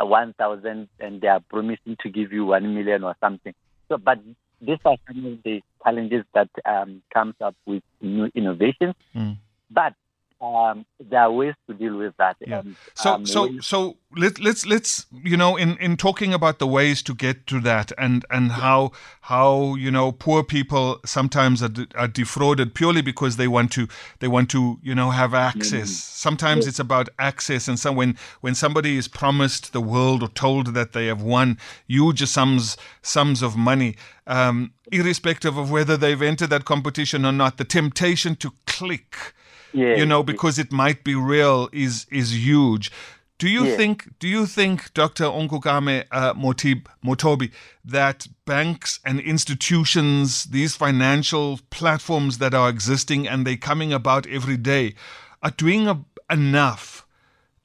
uh, 0.01 0.07
1,000 0.07 0.89
and 1.01 1.21
they 1.21 1.29
are 1.29 1.41
promising 1.41 1.97
to 2.03 2.09
give 2.09 2.33
you 2.33 2.47
1 2.47 2.75
million 2.75 3.05
or 3.05 3.15
something. 3.21 3.55
So, 3.89 3.99
but 3.99 4.19
these 4.61 4.79
are 4.85 4.97
some 5.07 5.27
of 5.27 5.43
the 5.43 5.61
challenges 5.85 6.25
that 6.35 6.49
um, 6.65 7.03
comes 7.13 7.35
up 7.41 7.55
with 7.67 7.83
new 8.01 8.31
innovations. 8.35 8.95
Mm. 9.15 9.37
But 9.71 9.95
um, 10.43 10.85
there 10.99 11.21
are 11.21 11.33
ways 11.33 11.55
to 11.69 11.75
deal 11.75 11.97
with 11.97 12.17
that. 12.17 12.37
Yeah. 12.41 12.61
And, 12.61 12.77
So 12.95 13.15
um, 13.15 13.27
so 13.27 13.61
so 13.61 13.97
let 14.17 14.41
let's 14.41 14.67
let's 14.67 15.07
you 15.23 15.37
know 15.37 15.57
in 15.57 15.77
in 15.79 15.97
talking 15.97 16.35
about 16.35 16.59
the 16.59 16.67
ways 16.67 17.03
to 17.05 17.15
get 17.15 17.47
to 17.47 17.61
that 17.61 17.93
and 17.97 18.25
and 18.29 18.51
how 18.53 18.91
how 19.23 19.77
you 19.77 19.91
know 19.91 20.11
poor 20.11 20.43
people 20.43 21.01
sometimes 21.05 21.63
are, 21.63 21.69
de- 21.69 21.87
are 21.97 22.09
defrauded 22.09 22.75
purely 22.75 23.03
because 23.03 23.37
they 23.37 23.47
want 23.47 23.71
to 23.73 23.87
they 24.19 24.29
want 24.29 24.51
to 24.51 24.81
you 24.83 24.95
know 24.95 25.11
have 25.11 25.33
access. 25.33 25.91
Sometimes 25.91 26.67
it's 26.67 26.81
about 26.81 27.09
access 27.19 27.69
and 27.69 27.79
so 27.79 27.93
when 27.93 28.19
when 28.41 28.55
somebody 28.55 28.97
is 28.97 29.07
promised 29.07 29.73
the 29.73 29.81
world 29.81 30.23
or 30.23 30.29
told 30.29 30.75
that 30.75 30.93
they 30.93 31.07
have 31.07 31.23
won 31.23 31.57
huge 31.87 32.27
sums 32.27 32.77
sums 33.03 33.43
of 33.43 33.57
money 33.57 33.97
um, 34.27 34.73
irrespective 34.91 35.57
of 35.57 35.71
whether 35.71 35.97
they've 35.97 36.23
entered 36.23 36.51
that 36.51 36.65
competition 36.65 37.25
or 37.25 37.33
not 37.33 37.57
the 37.59 37.65
temptation 37.65 38.37
to 38.37 38.53
click 38.67 39.35
Yes, 39.73 39.99
you 39.99 40.07
know 40.07 40.23
because 40.23 40.59
it 40.59 40.73
might 40.73 41.05
be 41.05 41.15
real 41.15 41.69
is 41.73 42.07
is 42.11 42.33
huge 42.47 42.91
do 43.39 43.49
you 43.49 43.65
Yeah. 43.67 43.77
think 43.77 44.11
do 44.19 44.29
you 44.29 44.47
think 44.47 44.93
dr 44.95 45.25
Onkokame 45.25 46.05
uh, 46.11 46.35
Motib, 46.35 46.87
Mothobi 47.05 47.51
that 47.85 48.29
banks 48.45 49.01
and 49.05 49.19
institutions 49.21 50.45
these 50.45 50.77
financial 50.77 51.59
platforms 51.71 52.39
that 52.39 52.55
are 52.55 52.69
existing 52.69 53.27
and 53.29 53.47
they 53.47 53.57
coming 53.57 53.93
about 53.93 54.27
every 54.27 54.57
day 54.57 54.95
are 55.43 55.53
doing 55.57 55.89
a, 55.89 56.05
enough 56.31 57.02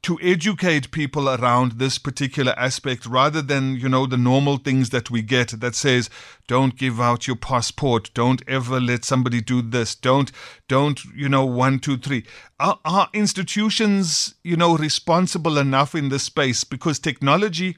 to 0.08 0.18
educate 0.22 0.90
people 0.92 1.30
around 1.30 1.74
this 1.74 1.98
particular 1.98 2.54
aspect 2.58 3.06
rather 3.06 3.42
than 3.42 3.76
you 3.76 3.90
know 3.90 4.06
the 4.06 4.16
normal 4.16 4.56
things 4.56 4.90
that 4.92 5.12
we 5.12 5.22
get 5.22 5.60
that 5.60 5.76
says 5.76 6.10
don't 6.48 6.78
give 6.78 7.02
out 7.02 7.28
your 7.28 7.36
passport 7.36 8.10
don't 8.14 8.42
ever 8.48 8.80
let 8.80 9.04
somebody 9.04 9.42
do 9.42 9.62
this 9.62 9.96
don't 9.96 10.32
don't 10.70 11.04
you 11.14 11.28
know 11.28 11.44
one 11.44 11.78
two 11.78 11.98
three 11.98 12.24
are, 12.58 12.80
are 12.86 13.10
institutions 13.14 14.36
you 14.46 14.56
know 14.56 14.78
responsible 14.78 15.58
enough 15.58 15.94
in 15.94 16.08
this 16.08 16.24
space 16.24 16.64
because 16.64 17.00
technology 17.00 17.76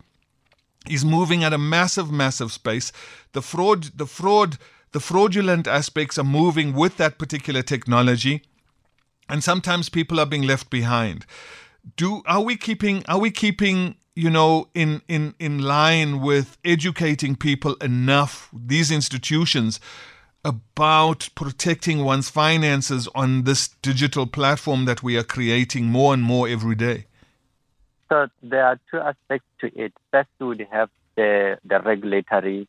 is 0.87 1.03
moving 1.03 1.43
at 1.43 1.51
a 1.51 1.57
massive, 1.57 2.09
massive 2.09 2.51
space. 2.53 2.91
The 3.33 3.41
fraud, 3.41 3.97
the 3.97 4.05
fraud, 4.05 4.57
the 4.93 5.01
fraudulent 5.01 5.67
aspects 5.67 6.17
are 6.17 6.23
moving 6.23 6.73
with 6.73 6.95
that 6.97 7.17
particular 7.17 7.61
technology, 7.61 8.43
and 9.27 9.43
sometimes 9.43 9.89
people 9.89 10.19
are 10.21 10.25
being 10.25 10.43
left 10.43 10.69
behind. 10.69 11.25
Do 11.95 12.21
are 12.25 12.41
we 12.41 12.57
keeping 12.57 13.03
are 13.07 13.19
we 13.19 13.31
keeping 13.31 13.95
you 14.15 14.29
know 14.29 14.67
in 14.73 15.01
in 15.07 15.33
in 15.39 15.61
line 15.61 16.21
with 16.21 16.57
educating 16.65 17.35
people 17.35 17.75
enough 17.75 18.49
these 18.53 18.91
institutions 18.91 19.79
about 20.43 21.29
protecting 21.35 22.03
one's 22.03 22.29
finances 22.29 23.07
on 23.13 23.43
this 23.43 23.67
digital 23.81 24.25
platform 24.25 24.85
that 24.85 25.03
we 25.03 25.17
are 25.17 25.23
creating 25.23 25.85
more 25.85 26.13
and 26.13 26.23
more 26.23 26.47
every 26.47 26.75
day? 26.75 27.05
So 28.09 28.27
there 28.41 28.65
are 28.65 28.79
two 28.89 28.97
aspects 28.97 29.47
to 29.59 29.67
it. 29.79 29.93
First, 30.11 30.29
we 30.39 30.47
would 30.47 30.67
have 30.71 30.89
the, 31.15 31.59
the 31.63 31.79
regulatory 31.79 32.67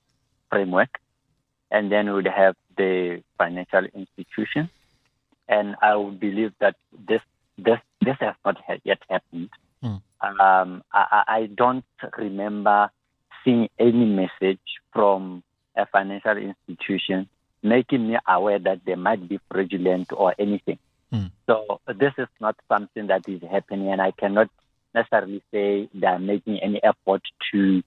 framework, 0.50 1.00
and 1.70 1.90
then 1.90 2.06
we 2.06 2.12
would 2.12 2.26
have 2.26 2.56
the 2.76 3.22
financial 3.38 3.86
institution. 3.94 4.68
And 5.48 5.76
I 5.80 5.96
would 5.96 6.20
believe 6.20 6.52
that 6.60 6.76
this 6.92 7.22
this 7.64 7.80
this 8.00 8.16
has 8.20 8.34
not 8.44 8.56
ha- 8.66 8.80
yet 8.84 8.98
happened. 9.08 9.50
Mm. 9.82 10.00
Um, 10.20 10.82
I, 10.92 11.22
I 11.26 11.48
don't 11.54 11.84
remember 12.18 12.90
seeing 13.44 13.68
any 13.78 14.04
message 14.04 14.60
from 14.92 15.42
a 15.76 15.86
financial 15.86 16.36
institution 16.36 17.28
making 17.62 18.08
me 18.08 18.18
aware 18.26 18.58
that 18.58 18.80
they 18.84 18.94
might 18.94 19.28
be 19.28 19.38
fraudulent 19.50 20.08
or 20.12 20.34
anything. 20.38 20.78
Mm. 21.12 21.30
So 21.46 21.80
this 21.86 22.12
is 22.18 22.28
not 22.40 22.56
something 22.68 23.06
that 23.08 23.28
is 23.28 23.42
happening, 23.50 23.88
and 23.88 24.00
I 24.00 24.12
cannot 24.12 24.48
necessarily 24.94 25.42
say 25.52 25.88
they 25.94 26.06
are 26.06 26.18
making 26.18 26.58
any 26.60 26.82
effort 26.82 27.22
to, 27.52 27.82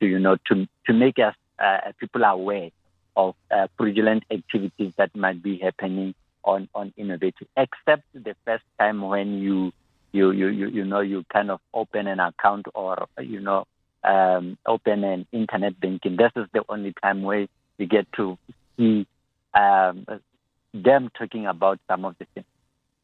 to 0.00 0.06
you 0.06 0.18
know, 0.18 0.36
to 0.46 0.66
to 0.86 0.92
make 0.92 1.18
us 1.18 1.34
uh, 1.58 1.92
people 1.98 2.24
aware 2.24 2.70
of 3.16 3.34
uh, 3.50 3.66
fraudulent 3.76 4.24
activities 4.30 4.92
that 4.98 5.14
might 5.16 5.42
be 5.42 5.58
happening 5.58 6.14
on 6.46 6.68
on 6.74 6.92
innovative. 6.96 7.48
Except 7.56 8.04
the 8.14 8.34
first 8.44 8.64
time 8.78 9.02
when 9.02 9.38
you 9.40 9.72
you 10.12 10.30
you 10.30 10.48
you, 10.48 10.68
you 10.68 10.84
know 10.84 11.00
you 11.00 11.24
kind 11.32 11.50
of 11.50 11.60
open 11.74 12.06
an 12.06 12.20
account 12.20 12.66
or 12.74 13.06
you 13.20 13.40
know 13.40 13.66
um, 14.04 14.56
open 14.64 15.04
an 15.04 15.26
internet 15.32 15.78
banking. 15.78 16.16
This 16.16 16.32
is 16.36 16.46
the 16.54 16.64
only 16.68 16.94
time 17.02 17.22
where 17.22 17.46
you 17.78 17.86
get 17.86 18.10
to 18.14 18.38
see 18.76 19.06
um, 19.52 20.06
them 20.72 21.10
talking 21.18 21.46
about 21.46 21.80
some 21.88 22.04
of 22.04 22.16
the 22.18 22.26
things. 22.34 22.46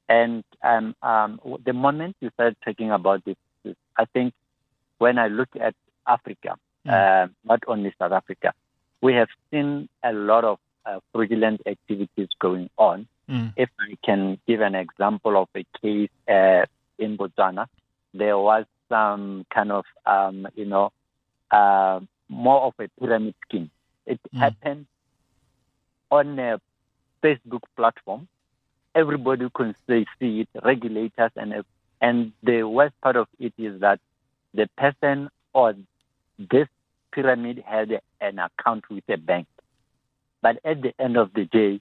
And 0.08 0.44
um, 0.62 0.94
um, 1.02 1.40
the 1.64 1.72
moment 1.72 2.16
you 2.20 2.30
start 2.34 2.56
talking 2.64 2.90
about 2.90 3.24
this, 3.24 3.36
this, 3.64 3.74
I 3.96 4.04
think 4.04 4.34
when 4.98 5.18
I 5.18 5.28
look 5.28 5.48
at 5.60 5.74
Africa, 6.06 6.56
uh, 6.88 7.28
not 7.44 7.62
only 7.66 7.94
South 7.98 8.12
Africa, 8.12 8.52
we 9.00 9.14
have 9.14 9.28
seen 9.50 9.88
a 10.02 10.12
lot 10.12 10.44
of 10.44 10.58
uh, 10.84 11.00
fraudulent 11.12 11.62
activities 11.66 12.28
going 12.38 12.68
on. 12.76 13.06
Mm. 13.32 13.52
If 13.56 13.70
I 13.80 13.96
can 14.04 14.38
give 14.46 14.60
an 14.60 14.74
example 14.74 15.36
of 15.42 15.48
a 15.56 15.64
case 15.80 16.10
uh, 16.28 16.66
in 16.98 17.16
Botswana, 17.16 17.66
there 18.12 18.38
was 18.38 18.66
some 18.90 19.46
kind 19.52 19.72
of, 19.72 19.84
um, 20.04 20.46
you 20.54 20.66
know, 20.66 20.92
uh, 21.50 22.00
more 22.28 22.60
of 22.62 22.74
a 22.78 22.88
pyramid 23.00 23.34
scheme. 23.46 23.70
It 24.06 24.20
Mm. 24.34 24.38
happened 24.38 24.86
on 26.10 26.38
a 26.38 26.60
Facebook 27.22 27.62
platform. 27.76 28.28
Everybody 28.94 29.48
can 29.54 29.74
see, 29.86 30.06
see 30.18 30.40
it, 30.42 30.48
regulators, 30.62 31.32
and 31.36 31.64
and 32.02 32.32
the 32.42 32.64
worst 32.64 32.94
part 33.00 33.16
of 33.16 33.28
it 33.38 33.54
is 33.56 33.80
that 33.80 34.00
the 34.52 34.68
person 34.76 35.30
or 35.54 35.74
this 36.38 36.68
pyramid 37.12 37.62
had 37.64 38.00
an 38.20 38.38
account 38.38 38.84
with 38.90 39.04
a 39.08 39.16
bank, 39.16 39.46
but 40.42 40.58
at 40.64 40.82
the 40.82 40.92
end 40.98 41.16
of 41.16 41.32
the 41.32 41.44
day, 41.46 41.80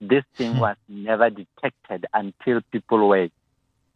this 0.00 0.24
thing 0.36 0.58
was 0.58 0.76
never 0.88 1.30
detected 1.30 2.06
until 2.12 2.60
people 2.72 3.08
were 3.08 3.28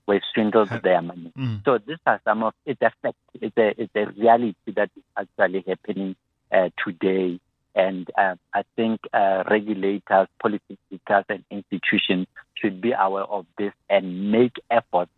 were 0.07 0.21
swindled 0.35 0.69
their 0.83 1.01
money. 1.01 1.33
Mm. 1.37 1.64
So 1.64 1.79
these 1.79 1.97
are 2.07 2.21
some 2.25 2.43
of 2.43 2.53
it's 2.67 2.83
a 2.83 2.93
fact. 3.03 3.17
It's 3.35 3.57
a 3.57 3.75
it's 3.81 3.95
a 3.95 4.07
reality 4.21 4.73
that 4.77 4.90
is 4.97 5.03
actually 5.17 5.64
happening 5.67 6.17
uh, 6.53 6.69
today. 6.85 7.40
And 7.77 8.09
uh, 8.17 8.37
I 8.55 8.62
think 8.77 9.01
uh, 9.12 9.43
regulators, 9.51 10.29
policymakers, 10.43 11.25
and 11.29 11.45
institutions 11.51 12.29
should 12.55 12.81
be 12.81 12.93
aware 12.93 13.25
of 13.25 13.47
this 13.59 13.73
and 13.90 14.31
make 14.31 14.53
efforts 14.71 15.11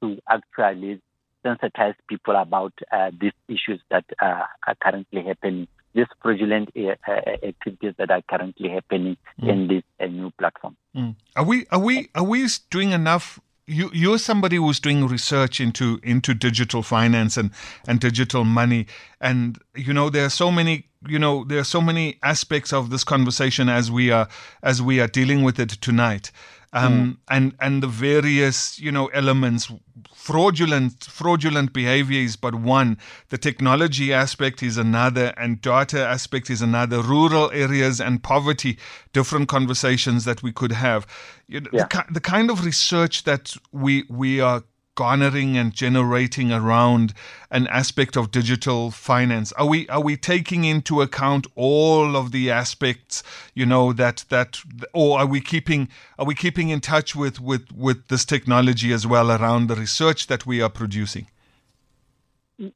to 0.00 0.18
actually 0.28 1.00
sensitize 1.44 1.94
people 2.08 2.36
about 2.36 2.72
uh, 2.92 3.10
these 3.18 3.32
issues 3.48 3.80
that 3.90 4.04
uh, 4.20 4.44
are 4.66 4.74
currently 4.80 5.22
happening, 5.22 5.68
these 5.96 6.06
fraudulent 6.22 6.70
uh, 6.76 6.94
uh, 7.08 7.12
activities 7.42 7.94
that 7.98 8.10
are 8.10 8.22
currently 8.30 8.68
happening 8.68 9.16
in 9.38 9.66
this 9.66 9.82
uh, 9.98 10.06
new 10.06 10.30
platform. 10.38 10.76
Mm. 10.94 11.16
Are 11.34 11.44
we 11.44 11.66
are 11.72 11.80
we 11.80 12.08
are 12.14 12.22
we 12.22 12.46
doing 12.70 12.92
enough 12.92 13.40
you 13.66 13.90
you're 13.92 14.18
somebody 14.18 14.56
who's 14.56 14.78
doing 14.78 15.06
research 15.08 15.60
into 15.60 15.98
into 16.02 16.34
digital 16.34 16.82
finance 16.82 17.36
and 17.36 17.50
and 17.88 17.98
digital 17.98 18.44
money 18.44 18.86
and 19.20 19.58
you 19.74 19.92
know 19.92 20.08
there 20.08 20.24
are 20.24 20.30
so 20.30 20.52
many 20.52 20.86
you 21.08 21.18
know 21.18 21.44
there 21.44 21.58
are 21.58 21.64
so 21.64 21.80
many 21.80 22.18
aspects 22.22 22.72
of 22.72 22.90
this 22.90 23.02
conversation 23.02 23.68
as 23.68 23.90
we 23.90 24.10
are 24.10 24.28
as 24.62 24.80
we 24.80 25.00
are 25.00 25.08
dealing 25.08 25.42
with 25.42 25.58
it 25.58 25.70
tonight 25.70 26.30
um, 26.72 26.92
mm. 26.92 27.16
and 27.28 27.54
and 27.60 27.82
the 27.82 27.86
various 27.86 28.78
you 28.78 28.90
know 28.90 29.06
elements 29.08 29.70
fraudulent 30.14 31.04
fraudulent 31.04 31.72
behavior 31.72 32.20
is 32.20 32.36
but 32.36 32.54
one 32.54 32.98
the 33.28 33.38
technology 33.38 34.12
aspect 34.12 34.62
is 34.62 34.76
another 34.76 35.32
and 35.36 35.60
data 35.60 36.04
aspect 36.04 36.50
is 36.50 36.60
another 36.60 37.00
rural 37.00 37.50
areas 37.52 38.00
and 38.00 38.22
poverty 38.22 38.78
different 39.12 39.48
conversations 39.48 40.24
that 40.24 40.42
we 40.42 40.52
could 40.52 40.72
have 40.72 41.06
you 41.48 41.60
know, 41.60 41.70
yeah. 41.72 41.86
the, 41.86 42.14
the 42.14 42.20
kind 42.20 42.50
of 42.50 42.64
research 42.64 43.24
that 43.24 43.54
we 43.72 44.04
we 44.08 44.40
are 44.40 44.62
garnering 44.96 45.56
and 45.56 45.72
generating 45.72 46.50
around 46.50 47.14
an 47.52 47.68
aspect 47.68 48.16
of 48.16 48.32
digital 48.32 48.90
finance? 48.90 49.52
Are 49.52 49.66
we 49.66 49.88
are 49.88 50.02
we 50.02 50.16
taking 50.16 50.64
into 50.64 51.00
account 51.00 51.46
all 51.54 52.16
of 52.16 52.32
the 52.32 52.50
aspects, 52.50 53.22
you 53.54 53.64
know, 53.64 53.92
that 53.92 54.24
that 54.28 54.58
or 54.92 55.20
are 55.20 55.26
we 55.26 55.40
keeping 55.40 55.88
are 56.18 56.26
we 56.26 56.34
keeping 56.34 56.70
in 56.70 56.80
touch 56.80 57.14
with 57.14 57.40
with 57.40 57.70
with 57.72 58.08
this 58.08 58.24
technology 58.24 58.92
as 58.92 59.06
well 59.06 59.30
around 59.30 59.68
the 59.68 59.76
research 59.76 60.26
that 60.26 60.44
we 60.44 60.60
are 60.60 60.70
producing? 60.70 61.28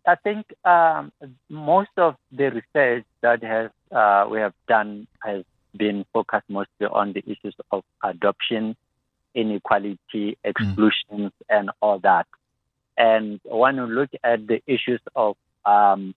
I 0.07 0.15
think 0.15 0.47
um, 0.65 1.11
most 1.49 1.91
of 1.97 2.15
the 2.31 2.51
research 2.51 3.05
that 3.23 3.43
has 3.43 3.71
uh, 3.91 4.29
we 4.31 4.39
have 4.39 4.55
done 4.69 5.09
has 5.25 5.45
been 5.77 6.05
focused 6.13 6.49
mostly 6.49 6.87
on 6.87 7.13
the 7.13 7.23
issues 7.27 7.55
of 7.71 7.83
adoption 8.05 8.77
inequality, 9.35 9.99
mm. 10.15 10.37
exclusions, 10.45 11.31
mm. 11.31 11.31
and 11.49 11.71
all 11.81 11.99
that. 12.01 12.27
And 12.97 13.41
when 13.45 13.77
you 13.77 13.87
look 13.87 14.11
at 14.23 14.47
the 14.47 14.63
issues 14.67 15.01
of, 15.17 15.37
because 15.65 15.95
um, 15.95 16.15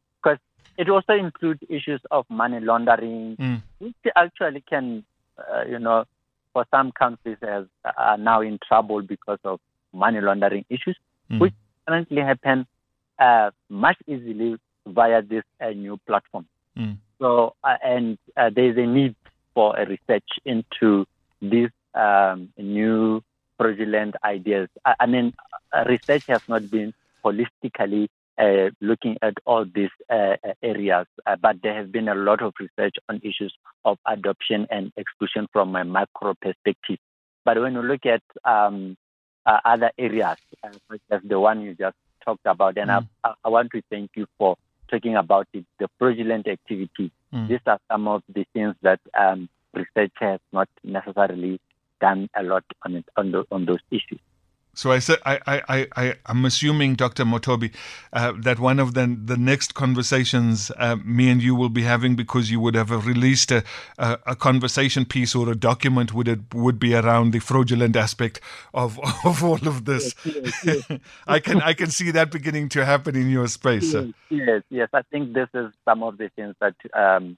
it 0.77 0.89
also 0.89 1.13
includes 1.13 1.61
issues 1.69 2.01
of 2.11 2.25
money 2.29 2.59
laundering, 2.59 3.37
mm. 3.37 3.61
which 3.79 3.95
actually 4.15 4.63
can, 4.67 5.03
uh, 5.37 5.63
you 5.69 5.79
know, 5.79 6.05
for 6.51 6.65
some 6.71 6.91
countries 6.91 7.37
has, 7.41 7.65
are 7.97 8.17
now 8.17 8.41
in 8.41 8.59
trouble 8.67 9.01
because 9.01 9.39
of 9.43 9.59
money 9.91 10.21
laundering 10.21 10.65
issues, 10.69 10.97
mm. 11.31 11.39
which 11.39 11.53
currently 11.87 12.21
happen 12.21 12.65
uh, 13.19 13.51
much 13.69 13.97
easily 14.07 14.57
via 14.85 15.21
this 15.21 15.43
uh, 15.61 15.69
new 15.69 15.97
platform. 16.05 16.45
Mm. 16.77 16.97
So, 17.19 17.55
uh, 17.63 17.75
and 17.83 18.17
uh, 18.35 18.49
there's 18.53 18.77
a 18.77 18.85
need 18.85 19.15
for 19.53 19.77
a 19.77 19.87
research 19.87 20.27
into 20.45 21.05
these 21.41 21.69
um, 21.95 22.49
new 22.57 23.23
fraudulent 23.57 24.15
ideas. 24.23 24.69
I, 24.85 24.95
I 25.01 25.05
mean, 25.05 25.33
uh, 25.71 25.83
research 25.87 26.25
has 26.27 26.41
not 26.47 26.69
been 26.69 26.93
holistically 27.23 28.07
uh, 28.37 28.69
looking 28.81 29.17
at 29.21 29.35
all 29.45 29.65
these 29.65 29.91
uh, 30.09 30.35
areas, 30.61 31.07
uh, 31.25 31.35
but 31.35 31.61
there 31.61 31.75
has 31.75 31.87
been 31.87 32.09
a 32.09 32.15
lot 32.15 32.41
of 32.41 32.53
research 32.59 32.95
on 33.09 33.21
issues 33.23 33.53
of 33.85 33.97
adoption 34.07 34.67
and 34.71 34.91
exclusion 34.97 35.47
from 35.53 35.75
a 35.75 35.85
macro 35.85 36.33
perspective. 36.41 36.97
But 37.45 37.59
when 37.61 37.73
you 37.73 37.81
look 37.81 38.05
at 38.05 38.23
um, 38.45 38.97
uh, 39.45 39.59
other 39.65 39.91
areas, 39.97 40.37
uh, 40.63 40.69
such 40.89 41.01
as 41.11 41.21
the 41.23 41.39
one 41.39 41.61
you 41.61 41.75
just 41.75 41.97
talked 42.25 42.45
about, 42.45 42.77
and 42.77 42.89
mm. 42.89 43.07
I, 43.23 43.33
I, 43.43 43.49
want 43.49 43.71
to 43.71 43.81
thank 43.89 44.11
you 44.15 44.25
for 44.37 44.55
talking 44.89 45.15
about 45.15 45.47
it, 45.53 45.65
the 45.79 45.89
fraudulent 45.99 46.47
activity. 46.47 47.11
Mm. 47.33 47.49
These 47.49 47.59
are 47.67 47.79
some 47.91 48.07
of 48.07 48.23
the 48.33 48.45
things 48.53 48.75
that 48.81 48.99
um, 49.17 49.49
research 49.73 50.13
has 50.19 50.39
not 50.51 50.69
necessarily 50.83 51.59
done 52.03 52.29
a 52.35 52.43
lot 52.43 52.65
on 52.83 52.95
it, 52.95 53.05
on, 53.15 53.31
the, 53.31 53.45
on 53.49 53.65
those 53.65 53.83
issues. 53.89 54.19
So 54.75 54.91
I 54.91 54.99
said, 54.99 55.19
I, 55.23 55.39
I, 55.45 55.87
I, 55.95 56.15
I'm 56.25 56.45
assuming, 56.45 56.95
Dr. 56.95 57.25
Mothobi, 57.25 57.71
uh, 58.11 58.33
that 58.39 58.57
one 58.57 58.79
of 58.79 58.95
the 58.95 59.05
the 59.31 59.37
next 59.37 59.75
conversations 59.75 60.71
uh, 60.77 60.95
me 61.05 61.29
and 61.29 61.43
you 61.43 61.53
will 61.53 61.69
be 61.69 61.83
having, 61.83 62.15
because 62.15 62.49
you 62.49 62.59
would 62.59 62.73
have 62.73 62.89
released 63.05 63.51
a, 63.51 63.63
a, 63.99 64.17
a, 64.25 64.35
conversation 64.35 65.05
piece 65.05 65.35
or 65.35 65.47
a 65.51 65.55
document, 65.55 66.11
would 66.15 66.27
it 66.27 66.39
would 66.55 66.79
be 66.79 66.95
around 66.95 67.33
the 67.33 67.39
fraudulent 67.39 67.95
aspect 67.95 68.41
of 68.73 68.99
of 69.25 69.43
all 69.43 69.67
of 69.67 69.85
this. 69.85 70.15
Yes, 70.25 70.65
yes, 70.65 70.89
yes. 70.89 70.99
I 71.27 71.39
can 71.39 71.61
I 71.61 71.73
can 71.73 71.91
see 71.91 72.09
that 72.09 72.31
beginning 72.31 72.69
to 72.69 72.83
happen 72.83 73.15
in 73.15 73.29
your 73.29 73.47
space. 73.47 73.93
Yes, 73.93 74.07
yes, 74.31 74.61
yes. 74.71 74.89
I 74.91 75.03
think 75.11 75.33
this 75.33 75.49
is 75.53 75.71
some 75.85 76.01
of 76.01 76.17
the 76.17 76.29
things 76.35 76.55
that 76.59 76.77
um, 76.95 77.37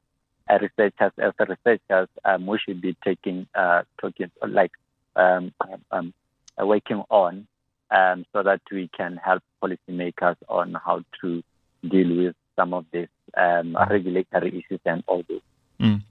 researchers, 0.49 1.11
as 1.17 1.33
researchers, 1.39 2.07
um, 2.23 2.45
we 2.45 2.59
should 2.59 2.81
be 2.81 2.95
taking, 3.03 3.47
uh, 3.55 3.83
talking, 3.99 4.31
like, 4.47 4.71
um, 5.15 5.53
um, 5.91 6.13
uh, 6.61 6.65
working 6.65 7.03
on, 7.09 7.47
um, 7.91 8.25
so 8.33 8.43
that 8.43 8.61
we 8.71 8.89
can 8.95 9.17
help 9.17 9.43
policymakers 9.63 10.35
on 10.49 10.75
how 10.85 11.01
to 11.21 11.43
deal 11.87 12.15
with 12.15 12.35
some 12.55 12.73
of 12.73 12.85
these 12.91 13.07
um, 13.37 13.77
regulatory 13.89 14.49
issues 14.49 14.79
and 14.85 15.03
all 15.07 15.23
this. 15.27 15.41
Mm. 15.79 16.01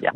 Yeah. 0.00 0.10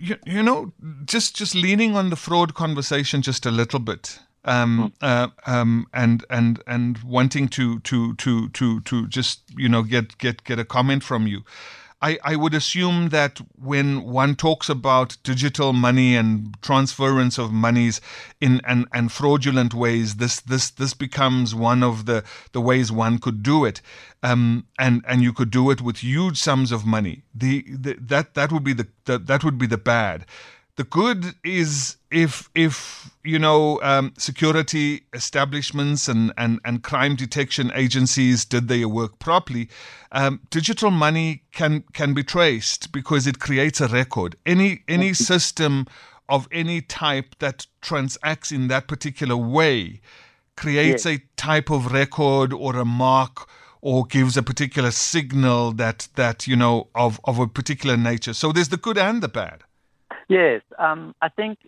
You, 0.00 0.16
you, 0.26 0.42
know, 0.42 0.72
just 1.04 1.36
just 1.36 1.54
leaning 1.54 1.96
on 1.96 2.10
the 2.10 2.16
fraud 2.16 2.54
conversation 2.54 3.22
just 3.22 3.46
a 3.46 3.50
little 3.50 3.80
bit. 3.80 4.18
Um, 4.44 4.92
mm. 5.00 5.06
uh, 5.06 5.28
um, 5.46 5.86
and 5.92 6.24
and 6.30 6.62
and 6.66 6.98
wanting 6.98 7.48
to 7.48 7.80
to 7.80 8.14
to 8.14 8.48
to 8.48 8.80
to 8.80 9.06
just 9.06 9.42
you 9.56 9.68
know 9.68 9.82
get 9.82 10.16
get 10.18 10.44
get 10.44 10.58
a 10.58 10.64
comment 10.64 11.04
from 11.04 11.26
you. 11.26 11.42
I, 12.02 12.18
I 12.24 12.36
would 12.36 12.54
assume 12.54 13.10
that 13.10 13.40
when 13.56 14.04
one 14.04 14.34
talks 14.34 14.68
about 14.68 15.18
digital 15.22 15.72
money 15.72 16.16
and 16.16 16.56
transference 16.62 17.38
of 17.38 17.52
monies 17.52 18.00
in 18.40 18.60
and, 18.66 18.86
and 18.92 19.12
fraudulent 19.12 19.74
ways, 19.74 20.16
this 20.16 20.40
this 20.40 20.70
this 20.70 20.94
becomes 20.94 21.54
one 21.54 21.82
of 21.82 22.06
the, 22.06 22.24
the 22.52 22.60
ways 22.60 22.90
one 22.90 23.18
could 23.18 23.42
do 23.42 23.64
it. 23.64 23.82
Um, 24.22 24.66
and 24.78 25.04
and 25.06 25.22
you 25.22 25.32
could 25.32 25.50
do 25.50 25.70
it 25.70 25.82
with 25.82 25.98
huge 25.98 26.38
sums 26.38 26.72
of 26.72 26.86
money. 26.86 27.22
The, 27.34 27.64
the 27.68 27.94
that 28.00 28.34
that 28.34 28.50
would 28.50 28.64
be 28.64 28.72
the, 28.72 28.88
the 29.04 29.18
that 29.18 29.44
would 29.44 29.58
be 29.58 29.66
the 29.66 29.78
bad. 29.78 30.24
The 30.76 30.84
good 30.84 31.34
is 31.44 31.96
if 32.10 32.50
if 32.54 33.10
you 33.22 33.38
know 33.38 33.80
um, 33.82 34.12
security 34.18 35.02
establishments 35.12 36.08
and, 36.08 36.32
and, 36.36 36.60
and 36.64 36.82
crime 36.82 37.16
detection 37.16 37.70
agencies 37.74 38.44
did 38.44 38.68
their 38.68 38.88
work 38.88 39.18
properly, 39.18 39.68
um, 40.12 40.40
digital 40.50 40.90
money 40.90 41.42
can 41.52 41.84
can 41.92 42.14
be 42.14 42.24
traced 42.24 42.92
because 42.92 43.26
it 43.26 43.38
creates 43.38 43.80
a 43.80 43.88
record. 43.88 44.36
Any 44.44 44.82
any 44.88 45.14
system 45.14 45.86
of 46.28 46.48
any 46.52 46.80
type 46.80 47.34
that 47.38 47.66
transacts 47.80 48.52
in 48.52 48.68
that 48.68 48.86
particular 48.88 49.36
way 49.36 50.00
creates 50.56 51.04
yes. 51.04 51.18
a 51.18 51.22
type 51.36 51.70
of 51.70 51.92
record 51.92 52.52
or 52.52 52.76
a 52.76 52.84
mark 52.84 53.48
or 53.80 54.04
gives 54.04 54.36
a 54.36 54.42
particular 54.42 54.90
signal 54.90 55.72
that 55.72 56.08
that 56.16 56.46
you 56.46 56.56
know 56.56 56.88
of 56.94 57.20
of 57.24 57.38
a 57.38 57.46
particular 57.46 57.96
nature. 57.96 58.34
So 58.34 58.52
there's 58.52 58.68
the 58.68 58.76
good 58.76 58.98
and 58.98 59.22
the 59.22 59.28
bad. 59.28 59.62
Yes, 60.28 60.62
um, 60.78 61.14
I 61.22 61.28
think 61.28 61.58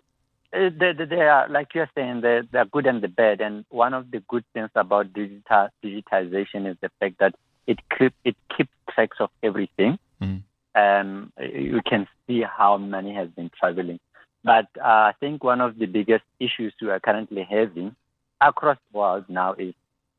they, 0.53 0.93
they, 1.09 1.23
are, 1.23 1.49
like 1.49 1.75
you're 1.75 1.91
saying, 1.95 2.21
they're, 2.21 2.43
they're 2.51 2.65
good 2.65 2.87
and 2.87 3.03
the 3.03 3.09
bad. 3.09 3.41
And 3.41 3.65
one 3.71 3.95
of 3.95 4.11
the 4.11 4.21
good 4.29 4.45
things 4.53 4.71
about 4.75 5.12
digital 5.12 5.69
digitization 5.85 6.71
is 6.71 6.77
the 6.81 6.91
fact 7.01 7.19
that 7.21 7.35
it 7.67 7.79
keep, 7.97 8.15
it 8.25 8.37
keeps 8.57 8.71
tracks 8.91 9.17
of 9.21 9.31
everything. 9.43 9.99
Mm. 10.21 10.43
Um, 10.75 11.33
you 11.38 11.81
can 11.88 12.07
see 12.27 12.43
how 12.43 12.77
money 12.77 13.15
has 13.15 13.29
been 13.31 13.51
traveling. 13.59 14.01
But 14.45 14.67
uh, 14.79 15.11
I 15.11 15.12
think 15.21 15.45
one 15.45 15.61
of 15.61 15.79
the 15.79 15.87
biggest 15.87 16.25
issues 16.41 16.75
we 16.81 16.91
are 16.91 17.01
currently 17.01 17.47
having 17.49 17.95
across 18.41 18.79
the 18.91 18.99
world 18.99 19.25
now 19.29 19.55
is 19.55 19.75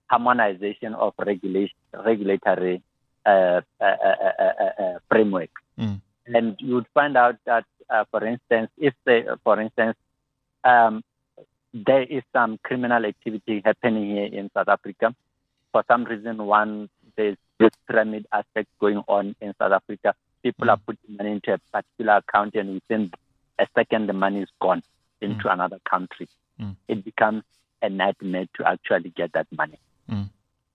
harmonization 0.08 0.94
of 0.94 1.14
regulation, 1.18 1.76
regulatory 2.06 2.82
uh, 3.26 3.62
uh, 3.82 3.84
uh, 3.84 5.00
framework. 5.10 5.50
Mm. 5.78 6.02
And 6.28 6.56
you 6.60 6.76
would 6.76 6.88
find 6.94 7.18
out 7.18 7.36
that 7.46 7.66
uh, 7.90 8.06
for 8.10 8.26
instance, 8.26 8.70
if 8.78 8.94
they, 9.06 9.26
for 9.44 9.60
instance, 9.60 9.98
um, 10.64 11.04
there 11.74 12.04
is 12.04 12.24
some 12.32 12.60
criminal 12.64 13.06
activity 13.06 13.62
happening 13.66 14.16
here 14.16 14.26
in 14.26 14.50
South 14.54 14.68
Africa, 14.68 15.16
for 15.72 15.84
some 15.88 16.06
reason, 16.06 16.38
one 16.46 16.90
there's 17.16 17.38
this 17.60 17.72
pyramid 17.88 18.26
aspect 18.32 18.70
going 18.80 19.04
on 19.08 19.36
in 19.42 19.54
South 19.60 19.72
Africa. 19.72 20.14
People 20.42 20.68
mm. 20.68 20.72
are 20.72 20.78
putting 20.78 21.18
money 21.18 21.32
into 21.32 21.54
a 21.54 21.60
particular 21.72 22.18
account, 22.18 22.56
and 22.56 22.76
within 22.76 23.12
a 23.60 23.68
second, 23.76 24.08
the 24.08 24.14
money 24.14 24.42
is 24.42 24.50
gone 24.62 24.84
into 25.22 25.46
mm. 25.46 25.54
another 25.54 25.80
country. 25.90 26.28
Mm. 26.60 26.76
It 26.88 27.04
becomes 27.04 27.44
a 27.82 27.90
nightmare 27.90 28.48
to 28.56 28.68
actually 28.68 29.10
get 29.10 29.34
that 29.34 29.48
money. 29.52 29.80
Mm. 30.10 30.30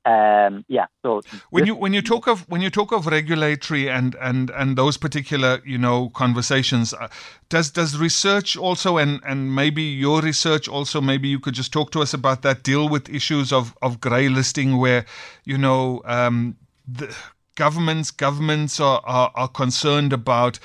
Um, 0.08 0.64
yeah. 0.68 0.86
So 1.04 1.20
when 1.50 1.66
you 1.66 1.74
when 1.74 1.92
you 1.92 2.00
talk 2.00 2.28
of 2.28 2.48
when 2.48 2.62
you 2.62 2.70
talk 2.70 2.92
of 2.92 3.06
regulatory 3.06 3.90
and 3.90 4.14
and 4.14 4.48
and 4.50 4.78
those 4.78 4.96
particular 4.96 5.60
you 5.66 5.76
know 5.76 6.08
conversations, 6.10 6.94
uh, 6.94 7.08
does 7.50 7.70
does 7.70 7.98
research 7.98 8.56
also 8.56 8.96
and 8.96 9.20
and 9.26 9.54
maybe 9.54 9.82
your 9.82 10.22
research 10.22 10.66
also 10.66 11.02
maybe 11.02 11.28
you 11.28 11.38
could 11.38 11.52
just 11.52 11.74
talk 11.74 11.90
to 11.90 12.00
us 12.00 12.14
about 12.14 12.40
that 12.40 12.62
deal 12.62 12.88
with 12.88 13.10
issues 13.10 13.52
of 13.52 13.76
of 13.82 14.00
grey 14.00 14.30
listing 14.30 14.78
where 14.78 15.04
you 15.44 15.58
know 15.58 16.00
um, 16.06 16.56
the 16.86 17.14
governments 17.56 18.10
governments 18.10 18.80
are, 18.80 19.02
are, 19.04 19.30
are 19.34 19.48
concerned 19.48 20.14
about 20.14 20.58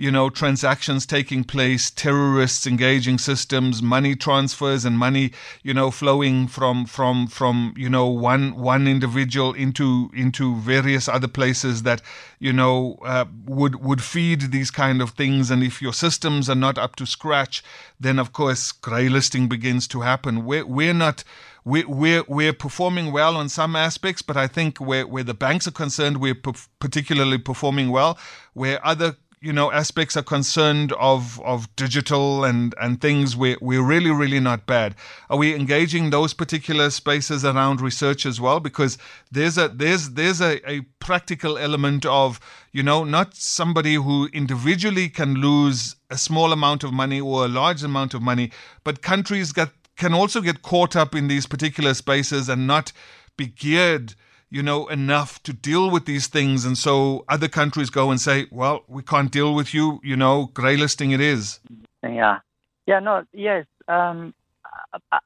you 0.00 0.10
know, 0.10 0.30
transactions 0.30 1.04
taking 1.04 1.44
place, 1.44 1.90
terrorists 1.90 2.66
engaging 2.66 3.18
systems, 3.18 3.82
money 3.82 4.16
transfers 4.16 4.86
and 4.86 4.96
money, 4.96 5.30
you 5.62 5.74
know, 5.74 5.90
flowing 5.90 6.46
from 6.46 6.86
from 6.86 7.26
from 7.26 7.74
you 7.76 7.90
know 7.90 8.06
one 8.06 8.54
one 8.54 8.88
individual 8.88 9.52
into 9.52 10.10
into 10.14 10.56
various 10.56 11.06
other 11.06 11.28
places 11.28 11.82
that 11.82 12.00
you 12.38 12.50
know 12.50 12.98
uh, 13.04 13.26
would 13.44 13.84
would 13.84 14.02
feed 14.02 14.52
these 14.52 14.70
kind 14.70 15.02
of 15.02 15.10
things. 15.10 15.50
And 15.50 15.62
if 15.62 15.82
your 15.82 15.92
systems 15.92 16.48
are 16.48 16.54
not 16.54 16.78
up 16.78 16.96
to 16.96 17.04
scratch, 17.04 17.62
then 18.00 18.18
of 18.18 18.32
course 18.32 18.72
grey 18.72 19.10
listing 19.10 19.48
begins 19.48 19.86
to 19.88 20.00
happen. 20.00 20.46
We're 20.46 20.64
we're 20.64 20.94
not 20.94 21.24
we, 21.62 21.84
we're 21.84 22.24
we're 22.26 22.54
performing 22.54 23.12
well 23.12 23.36
on 23.36 23.50
some 23.50 23.76
aspects, 23.76 24.22
but 24.22 24.38
I 24.38 24.46
think 24.46 24.78
where 24.78 25.06
where 25.06 25.24
the 25.24 25.34
banks 25.34 25.66
are 25.66 25.72
concerned, 25.72 26.22
we're 26.22 26.40
particularly 26.78 27.36
performing 27.36 27.90
well. 27.90 28.18
Where 28.54 28.84
other 28.84 29.16
you 29.40 29.54
know 29.54 29.72
aspects 29.72 30.16
are 30.18 30.22
concerned 30.22 30.92
of 30.92 31.40
of 31.40 31.74
digital 31.74 32.44
and 32.44 32.74
and 32.80 33.00
things 33.00 33.34
we're 33.34 33.56
we're 33.60 33.82
really 33.82 34.10
really 34.10 34.40
not 34.40 34.66
bad. 34.66 34.94
Are 35.30 35.38
we 35.38 35.54
engaging 35.54 36.10
those 36.10 36.34
particular 36.34 36.90
spaces 36.90 37.44
around 37.44 37.80
research 37.80 38.26
as 38.26 38.40
well? 38.40 38.60
Because 38.60 38.98
there's 39.30 39.56
a 39.56 39.68
there's 39.68 40.10
there's 40.10 40.42
a, 40.42 40.60
a 40.70 40.82
practical 40.98 41.56
element 41.56 42.04
of 42.04 42.38
you 42.72 42.82
know 42.82 43.02
not 43.02 43.34
somebody 43.34 43.94
who 43.94 44.28
individually 44.32 45.08
can 45.08 45.34
lose 45.36 45.96
a 46.10 46.18
small 46.18 46.52
amount 46.52 46.84
of 46.84 46.92
money 46.92 47.20
or 47.20 47.46
a 47.46 47.48
large 47.48 47.82
amount 47.82 48.12
of 48.12 48.20
money 48.20 48.50
but 48.84 49.00
countries 49.00 49.52
get 49.52 49.70
can 49.96 50.12
also 50.12 50.40
get 50.40 50.62
caught 50.62 50.96
up 50.96 51.14
in 51.14 51.28
these 51.28 51.46
particular 51.46 51.94
spaces 51.94 52.48
and 52.48 52.66
not 52.66 52.92
be 53.36 53.46
geared 53.46 54.14
you 54.50 54.62
know, 54.62 54.88
enough 54.88 55.42
to 55.44 55.52
deal 55.52 55.90
with 55.90 56.04
these 56.06 56.26
things. 56.26 56.64
And 56.64 56.76
so 56.76 57.24
other 57.28 57.48
countries 57.48 57.88
go 57.88 58.10
and 58.10 58.20
say, 58.20 58.46
well, 58.50 58.84
we 58.88 59.02
can't 59.02 59.30
deal 59.30 59.54
with 59.54 59.72
you, 59.72 60.00
you 60.02 60.16
know, 60.16 60.50
grey 60.52 60.76
listing 60.76 61.12
it 61.12 61.20
is. 61.20 61.60
Yeah. 62.02 62.40
Yeah, 62.86 62.98
no, 62.98 63.24
yes. 63.32 63.66
Um, 63.86 64.34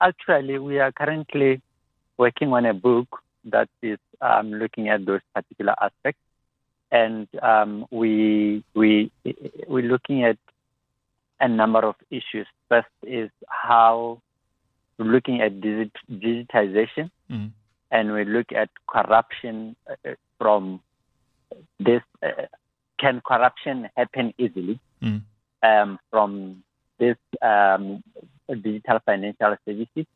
actually, 0.01 0.59
we 0.59 0.79
are 0.79 0.93
currently 0.93 1.63
working 2.19 2.53
on 2.53 2.67
a 2.67 2.75
book 2.75 3.21
that 3.47 3.69
is 3.83 3.99
um, 4.21 4.53
looking 4.53 4.89
at 4.91 5.07
those 5.07 5.21
particular 5.35 5.75
aspects. 5.81 6.21
And 6.93 7.27
um, 7.43 7.87
we, 7.91 8.63
we, 8.75 9.11
we're 9.67 9.89
looking 9.89 10.25
at 10.25 10.37
a 11.41 11.49
number 11.49 11.81
of 11.81 11.95
issues. 12.11 12.47
First 12.69 12.89
is 13.03 13.31
how 13.49 14.21
we're 14.99 15.07
looking 15.07 15.41
at 15.41 15.61
digitization. 15.61 17.11
Mm 17.31 17.53
and 17.95 18.13
we 18.13 18.25
look 18.25 18.53
at 18.53 18.69
corruption 18.89 19.77
uh, 19.89 20.11
from 20.37 20.81
this. 21.79 22.03
Uh, 22.23 22.47
can 22.99 23.23
corruption 23.25 23.89
happen 23.97 24.35
easily 24.37 24.81
mm. 25.01 25.23
um, 25.63 25.99
from 26.11 26.63
this 26.99 27.17
um, 27.41 28.03
digital 28.49 28.99
financial 29.07 29.57
services? 29.65 30.07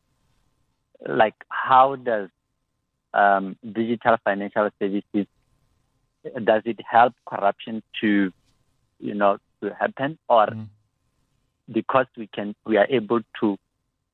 Like, 1.06 1.34
how 1.48 1.96
does 1.96 2.28
um, 3.14 3.56
digital 3.62 4.16
financial 4.24 4.70
services 4.80 5.26
does 6.44 6.62
it 6.64 6.80
help 6.84 7.14
corruption 7.26 7.82
to, 8.00 8.32
you 8.98 9.14
know, 9.14 9.38
to 9.62 9.72
happen, 9.74 10.18
or 10.28 10.46
mm. 10.46 10.66
because 11.70 12.06
we 12.16 12.26
can 12.26 12.56
we 12.66 12.76
are 12.76 12.88
able 12.90 13.20
to, 13.40 13.56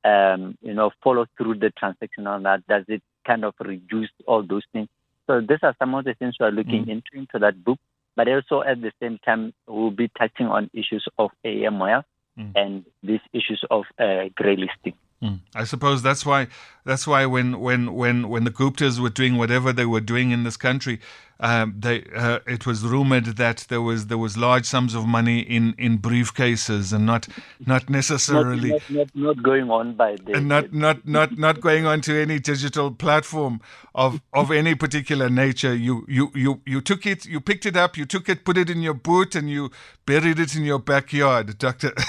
um, 0.03 0.55
you 0.61 0.73
know, 0.73 0.91
follow 1.03 1.25
through 1.35 1.55
the 1.55 1.71
transaction 1.71 2.27
on 2.27 2.43
that, 2.43 2.65
does 2.67 2.85
it 2.87 3.01
kind 3.25 3.43
of 3.43 3.53
reduce 3.59 4.09
all 4.25 4.43
those 4.43 4.63
things. 4.71 4.87
So 5.27 5.41
these 5.41 5.59
are 5.63 5.75
some 5.79 5.95
of 5.95 6.05
the 6.05 6.13
things 6.13 6.35
we 6.39 6.45
are 6.45 6.51
looking 6.51 6.85
mm. 6.85 6.89
into 6.89 7.09
into 7.13 7.39
that 7.39 7.63
book. 7.63 7.79
But 8.15 8.29
also 8.29 8.61
at 8.61 8.81
the 8.81 8.91
same 9.01 9.19
time, 9.25 9.53
we'll 9.67 9.91
be 9.91 10.09
touching 10.17 10.47
on 10.47 10.69
issues 10.73 11.05
of 11.17 11.31
AML 11.45 12.03
mm. 12.39 12.51
and 12.55 12.85
these 13.03 13.19
issues 13.33 13.63
of 13.69 13.83
uh, 13.99 14.29
grey 14.35 14.55
listing. 14.55 14.93
Mm. 15.25 15.39
I 15.55 15.63
suppose 15.63 16.01
that's 16.01 16.25
why 16.25 16.47
that's 16.85 17.07
why 17.07 17.25
when 17.25 17.59
when 17.59 17.93
when 17.93 18.29
when 18.29 18.43
the 18.43 18.51
Guptas 18.51 18.99
were 18.99 19.09
doing 19.09 19.37
whatever 19.37 19.73
they 19.73 19.85
were 19.85 20.01
doing 20.01 20.31
in 20.31 20.43
this 20.43 20.55
country, 20.55 20.99
um, 21.39 21.75
they 21.77 22.03
uh, 22.15 22.39
it 22.45 22.65
was 22.65 22.83
rumored 22.83 23.25
that 23.25 23.65
there 23.69 23.81
was 23.81 24.07
there 24.07 24.17
was 24.17 24.37
large 24.37 24.65
sums 24.65 24.93
of 24.93 25.05
money 25.07 25.39
in, 25.39 25.73
in 25.77 25.97
briefcases 25.97 26.93
and 26.93 27.05
not 27.05 27.27
not 27.65 27.89
necessarily 27.99 28.69
not, 28.69 28.89
not, 28.89 29.15
not, 29.15 29.15
not 29.15 29.43
going 29.43 29.69
on 29.71 29.95
by 29.95 30.15
the 30.15 30.33
and 30.33 30.47
not 30.47 30.73
not 30.73 31.07
not 31.07 31.37
not 31.37 31.59
going 31.59 31.85
on 31.85 32.01
to 32.01 32.15
any 32.15 32.39
digital 32.39 32.91
platform 32.91 33.59
of 33.95 34.21
of 34.31 34.51
any 34.51 34.75
particular 34.75 35.29
nature. 35.29 35.73
You 35.73 36.05
you 36.07 36.31
you 36.35 36.61
you 36.65 36.81
took 36.81 37.05
it, 37.05 37.25
you 37.25 37.41
picked 37.41 37.65
it 37.65 37.75
up, 37.75 37.97
you 37.97 38.05
took 38.05 38.29
it, 38.29 38.45
put 38.45 38.57
it 38.57 38.69
in 38.69 38.81
your 38.81 38.93
boot, 38.93 39.35
and 39.35 39.49
you 39.49 39.71
buried 40.05 40.39
it 40.39 40.55
in 40.55 40.63
your 40.63 40.79
backyard, 40.79 41.57
Doctor. 41.57 41.93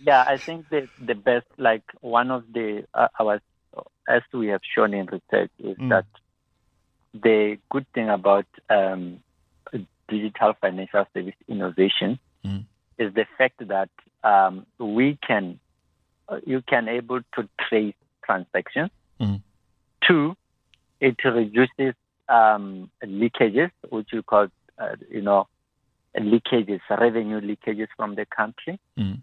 yeah, 0.00 0.24
I 0.26 0.36
think 0.36 0.68
the 0.68 0.88
the 1.04 1.14
best, 1.14 1.46
like 1.56 1.82
one 2.00 2.30
of 2.30 2.44
the 2.52 2.84
uh, 2.94 3.08
our, 3.18 3.40
as 4.08 4.22
we 4.32 4.48
have 4.48 4.60
shown 4.74 4.94
in 4.94 5.06
research, 5.06 5.50
is 5.58 5.76
mm. 5.76 5.88
that 5.90 6.06
the 7.14 7.58
good 7.70 7.86
thing 7.94 8.08
about 8.08 8.46
um, 8.70 9.20
digital 10.08 10.54
financial 10.60 11.06
service 11.14 11.34
innovation 11.48 12.18
mm. 12.44 12.64
is 12.98 13.12
the 13.14 13.26
fact 13.36 13.66
that 13.68 13.90
um, 14.24 14.66
we 14.78 15.18
can 15.26 15.58
uh, 16.28 16.40
you 16.46 16.62
can 16.62 16.88
able 16.88 17.20
to 17.34 17.48
trace 17.68 17.94
transactions. 18.24 18.90
Mm. 19.20 19.42
Two, 20.06 20.36
it 21.00 21.16
reduces 21.24 21.94
um, 22.28 22.90
leakages, 23.02 23.70
which 23.88 24.08
you 24.12 24.22
call 24.22 24.48
uh, 24.78 24.96
you 25.10 25.22
know 25.22 25.48
leakages, 26.16 26.80
revenue 26.90 27.40
leakages 27.40 27.88
from 27.96 28.14
the 28.14 28.26
country. 28.26 28.78
Mm. 28.98 29.20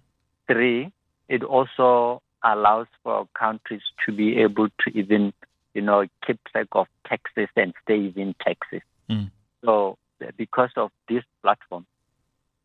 Three, 0.47 0.91
it 1.27 1.43
also 1.43 2.21
allows 2.43 2.87
for 3.03 3.27
countries 3.37 3.81
to 4.05 4.11
be 4.11 4.37
able 4.37 4.67
to 4.67 4.91
even, 4.93 5.33
you 5.73 5.81
know, 5.81 6.05
keep 6.25 6.39
track 6.51 6.67
of 6.73 6.87
taxes 7.07 7.49
and 7.55 7.73
save 7.87 8.17
in 8.17 8.35
taxes. 8.39 8.81
Mm. 9.09 9.31
So 9.63 9.97
because 10.37 10.69
of 10.77 10.91
this 11.09 11.23
platform, 11.41 11.85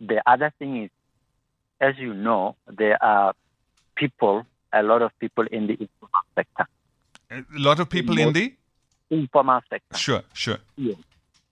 the 0.01 0.22
other 0.26 0.53
thing 0.59 0.85
is, 0.85 0.91
as 1.81 1.95
you 1.99 2.12
know, 2.12 2.57
there 2.68 3.03
are 3.03 3.35
people, 3.97 4.45
a 4.72 4.83
lot 4.83 5.03
of 5.03 5.11
people 5.18 5.47
in 5.51 5.66
the 5.66 5.72
informal 5.72 6.22
sector. 6.35 6.66
A 7.31 7.45
lot 7.53 7.81
of 7.81 7.89
people 7.89 8.18
in, 8.18 8.28
in 8.28 8.33
the 8.35 8.55
informal 9.11 9.61
sector. 9.70 9.97
Sure, 9.97 10.22
sure. 10.35 10.59
Yes. 10.76 10.97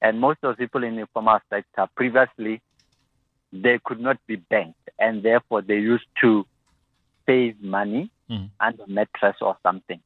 And 0.02 0.20
most 0.20 0.38
of 0.42 0.56
the 0.56 0.64
people 0.64 0.84
in 0.84 0.96
the 0.96 1.00
informal 1.02 1.38
sector 1.50 1.86
previously 1.96 2.60
they 3.52 3.78
could 3.84 4.00
not 4.00 4.18
be 4.26 4.36
banked, 4.36 4.90
and 4.98 5.22
therefore 5.22 5.62
they 5.62 5.78
used 5.78 6.06
to 6.20 6.46
save 7.26 7.62
money 7.62 8.10
mm. 8.30 8.50
under 8.60 8.86
mattress 8.86 9.36
or 9.40 9.56
something. 9.62 10.00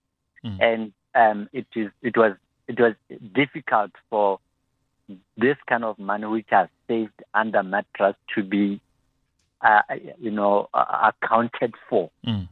Mm. 0.45 0.63
And 0.63 0.93
um, 1.15 1.49
it 1.53 1.67
is 1.75 1.91
it 2.03 2.17
was 2.17 2.35
it 2.69 2.79
was 2.79 2.95
difficult 3.35 3.91
for 4.11 4.39
this 5.37 5.57
kind 5.69 5.85
of 5.85 5.99
money 5.99 6.27
which 6.27 6.49
are 6.53 6.71
saved 6.89 7.23
under 7.35 7.63
mattress 7.63 8.17
to 8.35 8.43
be 8.43 8.81
uh, 9.61 9.83
you 10.21 10.31
know 10.31 10.69
uh, 10.75 11.11
accounted 11.13 11.75
for. 11.89 12.11
Mm. 12.27 12.49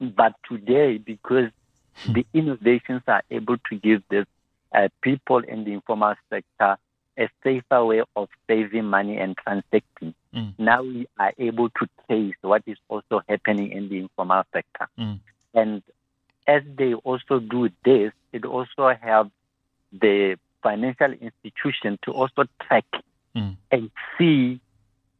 But 0.00 0.34
today, 0.48 0.98
because 0.98 1.50
the 2.08 2.24
innovations 2.34 3.02
are 3.06 3.22
able 3.30 3.56
to 3.70 3.76
give 3.76 4.02
this 4.08 4.26
uh, 4.74 4.88
people 5.02 5.38
in 5.38 5.64
the 5.64 5.72
informal 5.72 6.14
sector 6.30 6.78
a 7.18 7.28
safer 7.42 7.84
way 7.84 8.02
of 8.16 8.28
saving 8.48 8.84
money 8.84 9.18
and 9.18 9.36
transacting. 9.36 10.14
Mm. 10.34 10.54
Now 10.58 10.82
we 10.82 11.06
are 11.18 11.32
able 11.38 11.70
to 11.70 11.88
taste 12.08 12.38
what 12.42 12.62
is 12.66 12.78
also 12.88 13.22
happening 13.28 13.72
in 13.72 13.88
the 13.88 13.98
informal 13.98 14.44
sector. 14.52 14.88
Mm. 14.98 15.20
And 15.54 15.82
as 16.46 16.62
they 16.76 16.94
also 16.94 17.38
do 17.38 17.70
this, 17.84 18.12
it 18.32 18.44
also 18.44 18.94
helps 19.00 19.30
the 19.92 20.36
financial 20.62 21.12
institution 21.12 21.98
to 22.02 22.12
also 22.12 22.44
track 22.62 22.86
mm. 23.36 23.56
and 23.70 23.90
see 24.18 24.60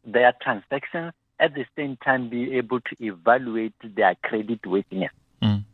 their 0.04 0.34
transactions 0.42 1.12
at 1.38 1.54
the 1.54 1.64
same 1.76 1.96
time 1.96 2.28
be 2.28 2.56
able 2.56 2.80
to 2.80 2.96
evaluate 3.00 3.74
their 3.82 4.14
credit 4.22 4.64
worthiness. 4.66 5.12
Mm. 5.42 5.64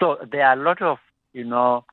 So 0.00 0.18
there 0.30 0.46
are 0.46 0.54
a 0.54 0.62
lot 0.62 0.82
of, 0.82 0.98
you 1.32 1.44
know, 1.44 1.84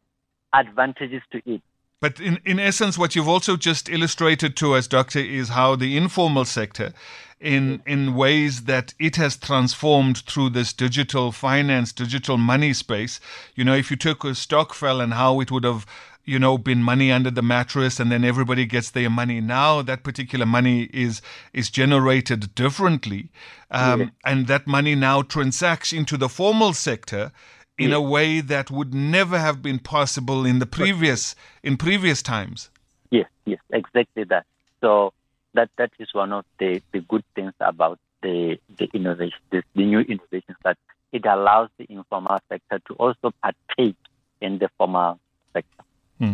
advantages 0.54 1.22
to 1.32 1.42
it. 1.46 1.62
But 2.02 2.20
in, 2.20 2.40
in 2.46 2.60
essence, 2.60 2.98
what 2.98 3.16
you've 3.16 3.28
also 3.28 3.58
just 3.58 3.90
illustrated 3.90 4.56
to 4.58 4.74
us, 4.74 4.88
Doctor, 4.88 5.20
is 5.20 5.50
how 5.50 5.76
the 5.76 5.98
informal 5.98 6.46
sector, 6.46 6.94
in, 7.42 7.82
in 7.86 8.16
ways 8.16 8.64
that 8.64 8.94
it 9.00 9.18
has 9.18 9.36
transformed 9.36 10.20
through 10.20 10.52
this 10.52 10.72
digital 10.72 11.32
finance, 11.32 11.92
digital 11.92 12.38
money 12.38 12.74
space. 12.74 13.20
You 13.56 13.66
know, 13.66 13.76
if 13.76 13.92
you 13.92 13.98
took 13.98 14.24
a 14.24 14.34
Stokvel 14.34 15.02
and 15.02 15.14
how 15.14 15.40
it 15.42 15.52
would 15.52 15.64
have 15.66 15.86
you 16.30 16.38
know, 16.38 16.60
been 16.60 16.84
money 16.84 17.12
under 17.12 17.32
the 17.32 17.42
mattress 17.42 18.00
and 18.00 18.12
then 18.12 18.24
everybody 18.24 18.64
gets 18.64 18.92
their 18.92 19.10
money. 19.10 19.42
Now 19.42 19.82
that 19.82 20.04
particular 20.04 20.46
money 20.46 20.84
is 20.94 21.24
is 21.54 21.72
generated 21.72 22.54
differently. 22.54 23.30
Um, 23.72 24.00
yeah. 24.02 24.08
And 24.24 24.46
that 24.46 24.68
money 24.68 24.94
now 24.94 25.24
transacts 25.24 25.92
into 25.92 26.18
the 26.18 26.30
formal 26.30 26.74
sector 26.74 27.32
in 27.80 27.94
a 27.94 28.02
way 28.02 28.42
that 28.42 28.70
would 28.70 28.94
never 28.94 29.40
have 29.40 29.62
been 29.62 29.80
possible 29.80 30.46
in 30.46 30.60
the 30.60 30.66
previous 30.66 31.36
in 31.64 31.78
previous 31.78 32.22
times. 32.22 32.70
Yes, 33.10 33.30
yes, 33.46 33.60
exactly 33.72 34.26
that. 34.26 34.46
So 34.82 35.14
that 35.54 35.70
that 35.78 35.92
is 36.00 36.14
one 36.14 36.34
of 36.34 36.46
the, 36.60 36.82
the 36.92 37.00
good 37.02 37.24
things 37.36 37.54
about 37.60 38.00
the 38.22 38.60
the 38.78 38.90
innovation, 38.94 39.40
the, 39.52 39.64
the 39.76 39.86
new 39.86 40.00
innovations 40.00 40.58
that 40.64 40.78
it 41.12 41.26
allows 41.26 41.70
the 41.78 41.86
informal 41.90 42.38
sector 42.50 42.80
to 42.88 42.94
also 42.96 43.32
partake 43.42 43.96
in 44.42 44.60
the 44.60 44.70
formal 44.78 45.20
sector. 45.54 45.84
Hmm. 46.20 46.34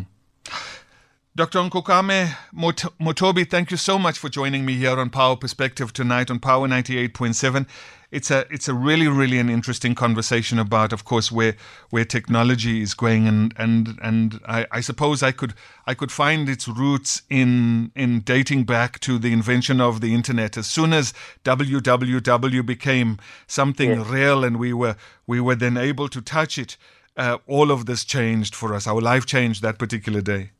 Dr. 1.35 1.59
Onkokame 1.59 2.33
Mothobi, 2.53 3.49
thank 3.49 3.69
you 3.69 3.75
so 3.75 3.99
much 3.99 4.17
for 4.17 4.29
joining 4.29 4.65
me 4.65 4.75
here 4.75 4.97
on 4.97 5.09
Power 5.09 5.35
Perspective 5.35 5.91
tonight 5.91 6.31
on 6.31 6.39
Power 6.39 6.65
98.7. 6.65 7.67
It's 8.11 8.31
a 8.31 8.45
it's 8.49 8.67
a 8.67 8.73
really 8.73 9.07
really 9.07 9.39
an 9.39 9.49
interesting 9.49 9.95
conversation 9.95 10.59
about, 10.59 10.93
of 10.93 11.03
course, 11.05 11.31
where 11.31 11.55
where 11.89 12.05
technology 12.05 12.81
is 12.81 12.93
going, 12.93 13.27
and 13.27 13.53
and 13.57 13.97
and 14.01 14.39
I, 14.47 14.65
I 14.71 14.81
suppose 14.81 15.23
I 15.23 15.31
could 15.31 15.53
I 15.87 15.93
could 15.93 16.11
find 16.11 16.47
its 16.47 16.67
roots 16.67 17.23
in 17.29 17.91
in 17.95 18.21
dating 18.21 18.65
back 18.65 18.99
to 19.01 19.17
the 19.17 19.33
invention 19.33 19.81
of 19.81 20.01
the 20.01 20.13
internet. 20.13 20.57
As 20.57 20.67
soon 20.67 20.93
as 20.93 21.13
www 21.43 22.65
became 22.65 23.17
something 23.47 23.89
yes. 23.89 24.07
real, 24.07 24.43
and 24.43 24.57
we 24.57 24.73
were 24.73 24.95
we 25.27 25.41
were 25.41 25.55
then 25.55 25.77
able 25.77 26.07
to 26.09 26.21
touch 26.21 26.57
it, 26.57 26.77
uh, 27.17 27.37
all 27.47 27.71
of 27.71 27.85
this 27.85 28.05
changed 28.05 28.55
for 28.55 28.73
us. 28.73 28.87
Our 28.87 29.01
life 29.01 29.25
changed 29.25 29.61
that 29.61 29.77
particular 29.77 30.21
day. 30.21 30.51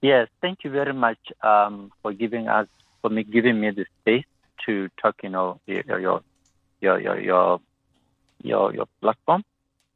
Yes, 0.00 0.28
thank 0.40 0.64
you 0.64 0.70
very 0.70 0.92
much 0.92 1.18
um, 1.42 1.90
for 2.02 2.12
giving 2.12 2.48
us 2.48 2.68
for 3.00 3.10
me 3.10 3.24
giving 3.24 3.60
me 3.60 3.70
the 3.70 3.86
space 4.00 4.24
to 4.66 4.88
talk. 5.00 5.16
You 5.22 5.30
know 5.30 5.60
your 5.66 6.00
your 6.00 6.22
your 6.80 7.00
your 7.00 7.20
your 7.20 7.60
your, 8.42 8.74
your 8.74 8.86
platform, 9.00 9.44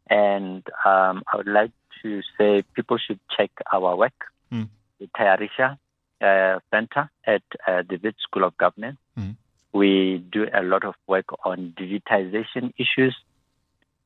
and 0.08 0.64
um, 0.84 1.22
I 1.32 1.36
would 1.36 1.46
like 1.46 1.70
to 2.02 2.20
say 2.36 2.62
people 2.74 2.98
should 2.98 3.20
check 3.36 3.50
our 3.72 3.96
work, 3.96 4.12
mm. 4.52 4.68
the 4.98 5.06
Tayarisha 5.16 5.78
uh, 6.20 6.60
Center 6.70 7.10
at 7.26 7.42
uh, 7.66 7.82
the 7.88 7.98
Wits 8.02 8.22
School 8.22 8.44
of 8.44 8.56
Government. 8.56 8.98
Mm. 9.18 9.36
We 9.72 10.18
do 10.18 10.46
a 10.52 10.62
lot 10.62 10.84
of 10.84 10.94
work 11.06 11.26
on 11.44 11.74
digitization 11.78 12.72
issues, 12.76 13.16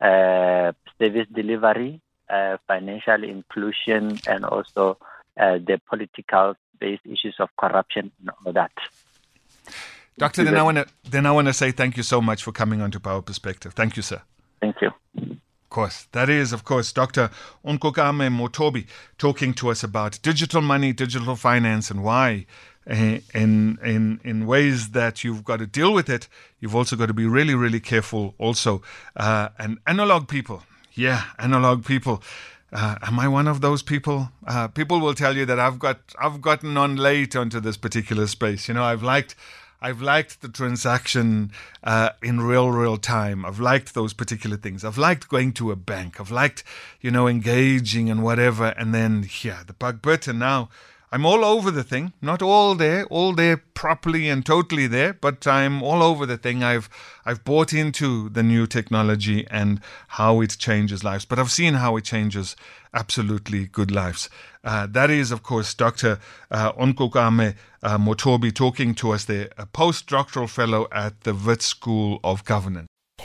uh, 0.00 0.72
service 0.98 1.26
delivery, 1.34 2.00
uh, 2.28 2.58
financial 2.68 3.24
inclusion, 3.24 4.18
and 4.28 4.44
also 4.44 4.98
uh, 5.38 5.58
the 5.58 5.80
political 5.88 6.54
based 6.78 7.06
issues 7.06 7.36
of 7.38 7.48
corruption 7.56 8.12
and 8.20 8.30
all 8.44 8.52
that. 8.52 8.72
Doctor, 10.18 10.44
then 10.44 10.56
I 10.56 10.62
want 10.62 10.78
to 10.78 10.86
then 11.10 11.26
I 11.26 11.32
want 11.32 11.46
to 11.48 11.52
say 11.52 11.72
thank 11.72 11.96
you 11.96 12.02
so 12.02 12.20
much 12.20 12.42
for 12.42 12.52
coming 12.52 12.80
on 12.80 12.90
to 12.92 13.00
Power 13.00 13.22
Perspective. 13.22 13.74
Thank 13.74 13.96
you, 13.96 14.02
sir. 14.02 14.22
Thank 14.60 14.80
you. 14.80 14.90
Of 15.16 15.70
course, 15.70 16.06
that 16.12 16.30
is, 16.30 16.52
of 16.54 16.64
course, 16.64 16.90
Dr. 16.92 17.28
Onkokame 17.64 18.30
Mothobi 18.30 18.86
talking 19.18 19.52
to 19.54 19.68
us 19.68 19.82
about 19.82 20.18
digital 20.22 20.62
money, 20.62 20.94
digital 20.94 21.36
finance, 21.36 21.90
and 21.90 22.02
why, 22.02 22.46
uh, 22.88 23.18
in 23.34 23.78
in 23.84 24.20
in 24.24 24.46
ways 24.46 24.92
that 24.92 25.22
you've 25.22 25.44
got 25.44 25.58
to 25.58 25.66
deal 25.66 25.92
with 25.92 26.08
it. 26.08 26.28
You've 26.60 26.74
also 26.74 26.96
got 26.96 27.06
to 27.06 27.14
be 27.14 27.26
really, 27.26 27.54
really 27.54 27.80
careful. 27.80 28.34
Also, 28.38 28.80
uh, 29.16 29.50
and 29.58 29.78
analog 29.86 30.28
people, 30.28 30.62
yeah, 30.94 31.24
analog 31.38 31.84
people. 31.84 32.22
Uh, 32.72 32.96
am 33.02 33.18
I 33.20 33.28
one 33.28 33.46
of 33.46 33.60
those 33.60 33.82
people? 33.82 34.30
Uh, 34.46 34.68
people 34.68 35.00
will 35.00 35.14
tell 35.14 35.36
you 35.36 35.44
that 35.44 35.60
I've 35.60 35.78
got 35.78 35.98
I've 36.18 36.40
gotten 36.40 36.78
on 36.78 36.96
late 36.96 37.36
onto 37.36 37.60
this 37.60 37.76
particular 37.76 38.26
space. 38.26 38.66
You 38.66 38.74
know, 38.74 38.84
I've 38.84 39.02
liked 39.02 39.34
I've 39.80 40.00
liked 40.00 40.40
the 40.40 40.48
transaction 40.48 41.52
uh, 41.84 42.10
in 42.22 42.40
real 42.40 42.70
real 42.70 42.96
time. 42.96 43.44
I've 43.44 43.60
liked 43.60 43.94
those 43.94 44.12
particular 44.12 44.56
things. 44.56 44.84
I've 44.84 44.98
liked 44.98 45.28
going 45.28 45.52
to 45.54 45.70
a 45.70 45.76
bank. 45.76 46.20
I've 46.20 46.30
liked 46.30 46.64
you 47.00 47.10
know 47.10 47.28
engaging 47.28 48.10
and 48.10 48.22
whatever. 48.22 48.66
And 48.78 48.94
then 48.94 49.28
yeah, 49.42 49.62
the 49.66 49.74
bug 49.74 50.00
and 50.26 50.38
now 50.38 50.68
I'm 51.12 51.24
all 51.24 51.44
over 51.44 51.70
the 51.70 51.84
thing. 51.84 52.12
Not 52.20 52.42
all 52.42 52.74
there, 52.74 53.04
all 53.06 53.32
there 53.32 53.56
properly 53.56 54.28
and 54.28 54.44
totally 54.44 54.88
there, 54.88 55.12
but 55.14 55.46
I'm 55.46 55.82
all 55.82 56.02
over 56.02 56.26
the 56.26 56.36
thing. 56.36 56.64
I've 56.64 56.88
I've 57.24 57.44
bought 57.44 57.72
into 57.72 58.28
the 58.28 58.42
new 58.42 58.66
technology 58.66 59.46
and 59.48 59.80
how 60.08 60.40
it 60.40 60.56
changes 60.58 61.04
lives. 61.04 61.24
But 61.24 61.38
I've 61.38 61.52
seen 61.52 61.74
how 61.74 61.96
it 61.96 62.04
changes 62.04 62.56
absolutely 62.92 63.66
good 63.66 63.90
lives. 63.90 64.28
Uh, 64.64 64.86
that 64.88 65.10
is, 65.10 65.30
of 65.30 65.42
course, 65.42 65.74
Dr. 65.74 66.18
Uh, 66.50 66.72
Onkokame 66.72 67.54
uh, 67.82 67.98
Mothobi 67.98 68.52
talking 68.52 68.94
to 68.96 69.12
us 69.12 69.26
there, 69.26 69.50
a 69.56 69.66
postdoctoral 69.66 70.48
fellow 70.48 70.88
at 70.90 71.20
the 71.20 71.34
Wits 71.34 71.66
School 71.66 72.18
of 72.24 72.44
Governance. 72.44 72.88